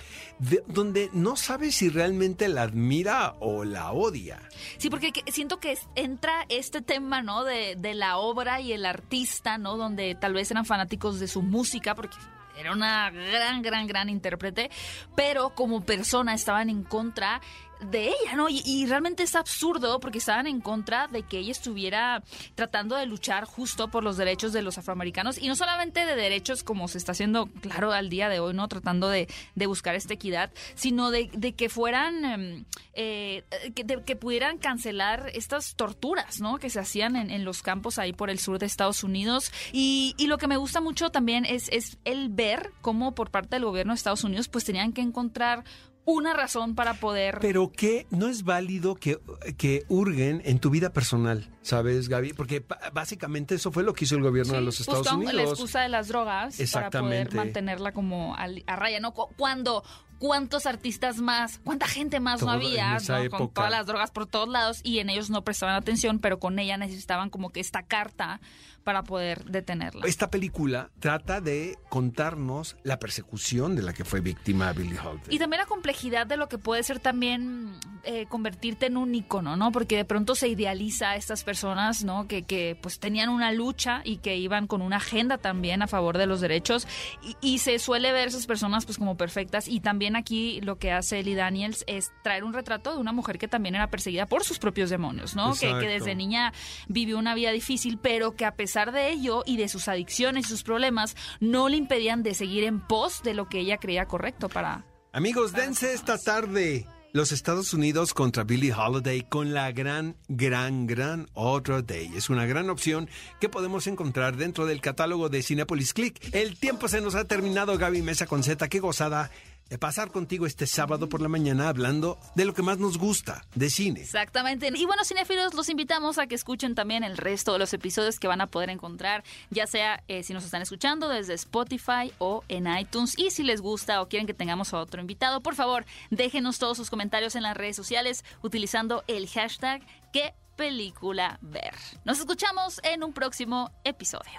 donde 0.68 1.10
no 1.12 1.36
sabes 1.36 1.74
si 1.74 1.88
realmente 1.90 2.48
la 2.48 2.62
admira 2.62 3.34
o 3.40 3.64
la 3.64 3.92
odia. 3.92 4.40
Sí, 4.78 4.88
porque 4.88 5.12
siento 5.30 5.58
que 5.58 5.76
entra 5.96 6.46
este 6.48 6.80
tema, 6.80 7.20
¿no? 7.20 7.44
De, 7.44 7.76
de 7.76 7.94
la 7.94 8.16
obra 8.16 8.60
y 8.60 8.72
el 8.72 8.86
artista, 8.86 9.58
¿no? 9.58 9.76
Donde 9.76 10.14
tal 10.14 10.32
vez 10.32 10.50
eran 10.50 10.64
fanáticos 10.64 10.83
de 11.20 11.28
su 11.28 11.42
música, 11.42 11.94
porque 11.94 12.16
era 12.56 12.72
una 12.72 13.10
gran, 13.10 13.62
gran, 13.62 13.86
gran 13.86 14.08
intérprete, 14.08 14.70
pero 15.16 15.50
como 15.50 15.84
persona 15.84 16.34
estaban 16.34 16.70
en 16.70 16.84
contra 16.84 17.40
de 17.80 18.08
ella, 18.08 18.36
¿no? 18.36 18.46
Y, 18.48 18.86
realmente 18.86 19.22
es 19.22 19.34
absurdo 19.34 20.00
porque 20.00 20.18
estaban 20.18 20.46
en 20.46 20.60
contra 20.60 21.08
de 21.08 21.22
que 21.22 21.38
ella 21.38 21.52
estuviera 21.52 22.22
tratando 22.54 22.96
de 22.96 23.06
luchar 23.06 23.44
justo 23.44 23.88
por 23.88 24.04
los 24.04 24.16
derechos 24.16 24.52
de 24.52 24.62
los 24.62 24.78
afroamericanos 24.78 25.38
y 25.38 25.48
no 25.48 25.56
solamente 25.56 26.06
de 26.06 26.16
derechos 26.16 26.62
como 26.62 26.88
se 26.88 26.98
está 26.98 27.12
haciendo, 27.12 27.46
claro, 27.60 27.92
al 27.92 28.10
día 28.10 28.28
de 28.28 28.40
hoy, 28.40 28.54
¿no? 28.54 28.68
Tratando 28.68 29.08
de, 29.08 29.28
buscar 29.66 29.94
esta 29.94 30.14
equidad, 30.14 30.52
sino 30.74 31.10
de, 31.10 31.28
que 31.56 31.68
fueran, 31.68 32.24
em, 32.24 32.64
eh, 32.92 33.44
que, 33.74 34.16
pudieran 34.16 34.58
cancelar 34.58 35.30
estas 35.34 35.74
torturas, 35.74 36.40
¿no? 36.40 36.58
Que 36.58 36.70
se 36.70 36.80
hacían 36.80 37.16
en, 37.16 37.44
los 37.44 37.62
campos 37.62 37.98
ahí 37.98 38.12
por 38.12 38.30
el 38.30 38.38
sur 38.38 38.58
de 38.58 38.66
Estados 38.66 39.02
Unidos. 39.04 39.50
Y, 39.72 40.14
lo 40.24 40.38
que 40.38 40.46
me 40.46 40.56
gusta 40.56 40.80
mucho 40.80 41.10
también 41.10 41.44
es, 41.44 41.68
es 41.70 41.98
el 42.04 42.28
ver 42.30 42.72
cómo 42.80 43.14
por 43.14 43.30
parte 43.30 43.56
del 43.56 43.64
gobierno 43.64 43.92
de 43.92 43.96
Estados 43.96 44.24
Unidos 44.24 44.48
pues 44.48 44.64
tenían 44.64 44.92
que 44.92 45.02
encontrar 45.02 45.64
una 46.04 46.34
razón 46.34 46.74
para 46.74 46.94
poder... 46.94 47.38
Pero 47.40 47.70
que 47.72 48.06
no 48.10 48.28
es 48.28 48.44
válido 48.44 48.94
que, 48.94 49.18
que 49.56 49.84
hurguen 49.88 50.42
en 50.44 50.58
tu 50.58 50.70
vida 50.70 50.92
personal, 50.92 51.50
¿sabes, 51.62 52.08
Gaby? 52.08 52.32
Porque 52.32 52.64
básicamente 52.92 53.54
eso 53.54 53.72
fue 53.72 53.82
lo 53.82 53.94
que 53.94 54.04
hizo 54.04 54.16
el 54.16 54.22
gobierno 54.22 54.54
de 54.54 54.60
los 54.60 54.80
Estados 54.80 55.10
Unidos. 55.12 55.34
la 55.34 55.42
excusa 55.42 55.80
de 55.80 55.88
las 55.88 56.08
drogas 56.08 56.58
para 56.72 56.90
poder 56.90 57.34
mantenerla 57.34 57.92
como 57.92 58.34
a, 58.36 58.76
raya, 58.76 59.00
¿no? 59.00 59.12
Cuando 59.12 59.82
cuántos 60.18 60.66
artistas 60.66 61.18
más, 61.18 61.58
cuánta 61.58 61.86
gente 61.86 62.20
más 62.20 62.42
no 62.42 62.50
había, 62.50 62.98
con 63.30 63.50
todas 63.50 63.70
las 63.70 63.86
drogas 63.86 64.10
por 64.10 64.26
todos 64.26 64.48
lados 64.48 64.80
y 64.82 64.98
en 64.98 65.10
ellos 65.10 65.30
no 65.30 65.42
prestaban 65.42 65.74
atención, 65.74 66.18
pero 66.18 66.38
con 66.38 66.58
ella 66.58 66.76
necesitaban 66.76 67.30
como 67.30 67.50
que 67.50 67.60
esta 67.60 67.82
carta 67.82 68.40
para 68.84 69.02
poder 69.02 69.44
detenerla. 69.44 70.06
Esta 70.06 70.30
película 70.30 70.90
trata 71.00 71.40
de 71.40 71.78
contarnos 71.88 72.76
la 72.82 72.98
persecución 72.98 73.74
de 73.74 73.82
la 73.82 73.92
que 73.92 74.04
fue 74.04 74.20
víctima 74.20 74.72
Billie 74.72 74.98
Holiday. 74.98 75.34
Y 75.34 75.38
también 75.38 75.60
la 75.60 75.66
complejidad 75.66 76.26
de 76.26 76.36
lo 76.36 76.48
que 76.48 76.58
puede 76.58 76.82
ser 76.82 77.00
también 77.00 77.72
eh, 78.04 78.26
convertirte 78.28 78.86
en 78.86 78.96
un 78.96 79.14
icono, 79.14 79.56
¿no? 79.56 79.72
Porque 79.72 79.96
de 79.96 80.04
pronto 80.04 80.34
se 80.34 80.48
idealiza 80.48 81.10
a 81.10 81.16
estas 81.16 81.44
personas, 81.44 82.04
¿no? 82.04 82.28
Que, 82.28 82.42
que 82.42 82.78
pues 82.80 83.00
tenían 83.00 83.30
una 83.30 83.52
lucha 83.52 84.02
y 84.04 84.18
que 84.18 84.36
iban 84.36 84.66
con 84.66 84.82
una 84.82 84.96
agenda 84.96 85.38
también 85.38 85.82
a 85.82 85.86
favor 85.86 86.18
de 86.18 86.26
los 86.26 86.40
derechos 86.40 86.86
y, 87.22 87.36
y 87.40 87.58
se 87.58 87.78
suele 87.78 88.12
ver 88.12 88.28
esas 88.28 88.46
personas 88.46 88.84
pues 88.84 88.98
como 88.98 89.16
perfectas 89.16 89.68
y 89.68 89.80
también 89.80 90.16
aquí 90.16 90.60
lo 90.60 90.76
que 90.76 90.92
hace 90.92 91.20
Ellie 91.20 91.34
Daniels 91.34 91.84
es 91.86 92.12
traer 92.22 92.44
un 92.44 92.52
retrato 92.52 92.92
de 92.92 92.98
una 92.98 93.12
mujer 93.12 93.38
que 93.38 93.48
también 93.48 93.74
era 93.74 93.88
perseguida 93.88 94.26
por 94.26 94.44
sus 94.44 94.58
propios 94.58 94.90
demonios, 94.90 95.34
¿no? 95.34 95.54
Que, 95.54 95.72
que 95.78 95.88
desde 95.88 96.14
niña 96.14 96.52
vivió 96.88 97.18
una 97.18 97.34
vida 97.34 97.50
difícil, 97.50 97.98
pero 97.98 98.34
que 98.34 98.44
a 98.44 98.54
pesar 98.54 98.73
pesar 98.74 98.90
de 98.90 99.12
ello 99.12 99.44
y 99.46 99.56
de 99.56 99.68
sus 99.68 99.86
adicciones 99.86 100.46
y 100.46 100.48
sus 100.48 100.64
problemas, 100.64 101.14
no 101.38 101.68
le 101.68 101.76
impedían 101.76 102.24
de 102.24 102.34
seguir 102.34 102.64
en 102.64 102.80
pos 102.80 103.22
de 103.22 103.32
lo 103.32 103.48
que 103.48 103.60
ella 103.60 103.76
creía 103.76 104.06
correcto 104.06 104.48
para... 104.48 104.84
Amigos, 105.12 105.52
dense 105.52 105.94
esta 105.94 106.18
tarde 106.18 106.84
los 107.12 107.30
Estados 107.30 107.72
Unidos 107.72 108.12
contra 108.12 108.42
Billie 108.42 108.74
Holiday 108.74 109.22
con 109.28 109.54
la 109.54 109.70
gran, 109.70 110.16
gran, 110.26 110.88
gran 110.88 111.28
Other 111.34 111.86
Day. 111.86 112.10
Es 112.16 112.28
una 112.28 112.46
gran 112.46 112.68
opción 112.68 113.08
que 113.40 113.48
podemos 113.48 113.86
encontrar 113.86 114.36
dentro 114.36 114.66
del 114.66 114.80
catálogo 114.80 115.28
de 115.28 115.44
Cinepolis 115.44 115.94
Click. 115.94 116.34
El 116.34 116.58
tiempo 116.58 116.88
se 116.88 117.00
nos 117.00 117.14
ha 117.14 117.28
terminado, 117.28 117.78
Gaby 117.78 118.02
Mesa 118.02 118.26
con 118.26 118.42
Z. 118.42 118.68
Qué 118.68 118.80
gozada 118.80 119.30
pasar 119.78 120.10
contigo 120.10 120.46
este 120.46 120.66
sábado 120.66 121.08
por 121.08 121.20
la 121.20 121.28
mañana 121.28 121.68
hablando 121.68 122.18
de 122.34 122.44
lo 122.44 122.54
que 122.54 122.62
más 122.62 122.78
nos 122.78 122.98
gusta, 122.98 123.44
de 123.54 123.70
cine. 123.70 124.00
Exactamente. 124.00 124.70
Y 124.74 124.84
bueno, 124.86 125.04
cinefilos, 125.04 125.54
los 125.54 125.68
invitamos 125.68 126.18
a 126.18 126.26
que 126.26 126.34
escuchen 126.34 126.74
también 126.74 127.04
el 127.04 127.16
resto 127.16 127.52
de 127.52 127.58
los 127.58 127.72
episodios 127.72 128.18
que 128.20 128.28
van 128.28 128.40
a 128.40 128.46
poder 128.46 128.70
encontrar, 128.70 129.24
ya 129.50 129.66
sea 129.66 130.02
eh, 130.08 130.22
si 130.22 130.32
nos 130.32 130.44
están 130.44 130.62
escuchando 130.62 131.08
desde 131.08 131.34
Spotify 131.34 132.12
o 132.18 132.44
en 132.48 132.66
iTunes. 132.76 133.18
Y 133.18 133.30
si 133.30 133.42
les 133.42 133.60
gusta 133.60 134.00
o 134.00 134.08
quieren 134.08 134.26
que 134.26 134.34
tengamos 134.34 134.72
a 134.72 134.78
otro 134.78 135.00
invitado, 135.00 135.40
por 135.40 135.54
favor, 135.54 135.84
déjenos 136.10 136.58
todos 136.58 136.76
sus 136.76 136.90
comentarios 136.90 137.34
en 137.34 137.42
las 137.42 137.56
redes 137.56 137.76
sociales 137.76 138.24
utilizando 138.42 139.02
el 139.06 139.28
hashtag 139.28 139.82
que 140.12 140.34
película 140.56 141.38
ver. 141.42 141.74
Nos 142.04 142.18
escuchamos 142.18 142.80
en 142.82 143.04
un 143.04 143.12
próximo 143.12 143.70
episodio. 143.84 144.32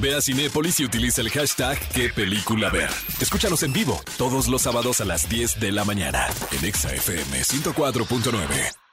Ve 0.00 0.14
a 0.14 0.20
Cinépolis 0.20 0.80
y 0.80 0.84
utiliza 0.84 1.20
el 1.20 1.30
hashtag 1.30 1.78
qué 1.94 2.10
película 2.10 2.70
ver. 2.70 2.90
Escúchanos 3.20 3.62
en 3.62 3.72
vivo 3.72 4.00
todos 4.18 4.48
los 4.48 4.62
sábados 4.62 5.00
a 5.00 5.04
las 5.04 5.28
10 5.28 5.60
de 5.60 5.72
la 5.72 5.84
mañana 5.84 6.26
en 6.52 6.64
ExaFM 6.64 7.42
104.9. 7.42 8.85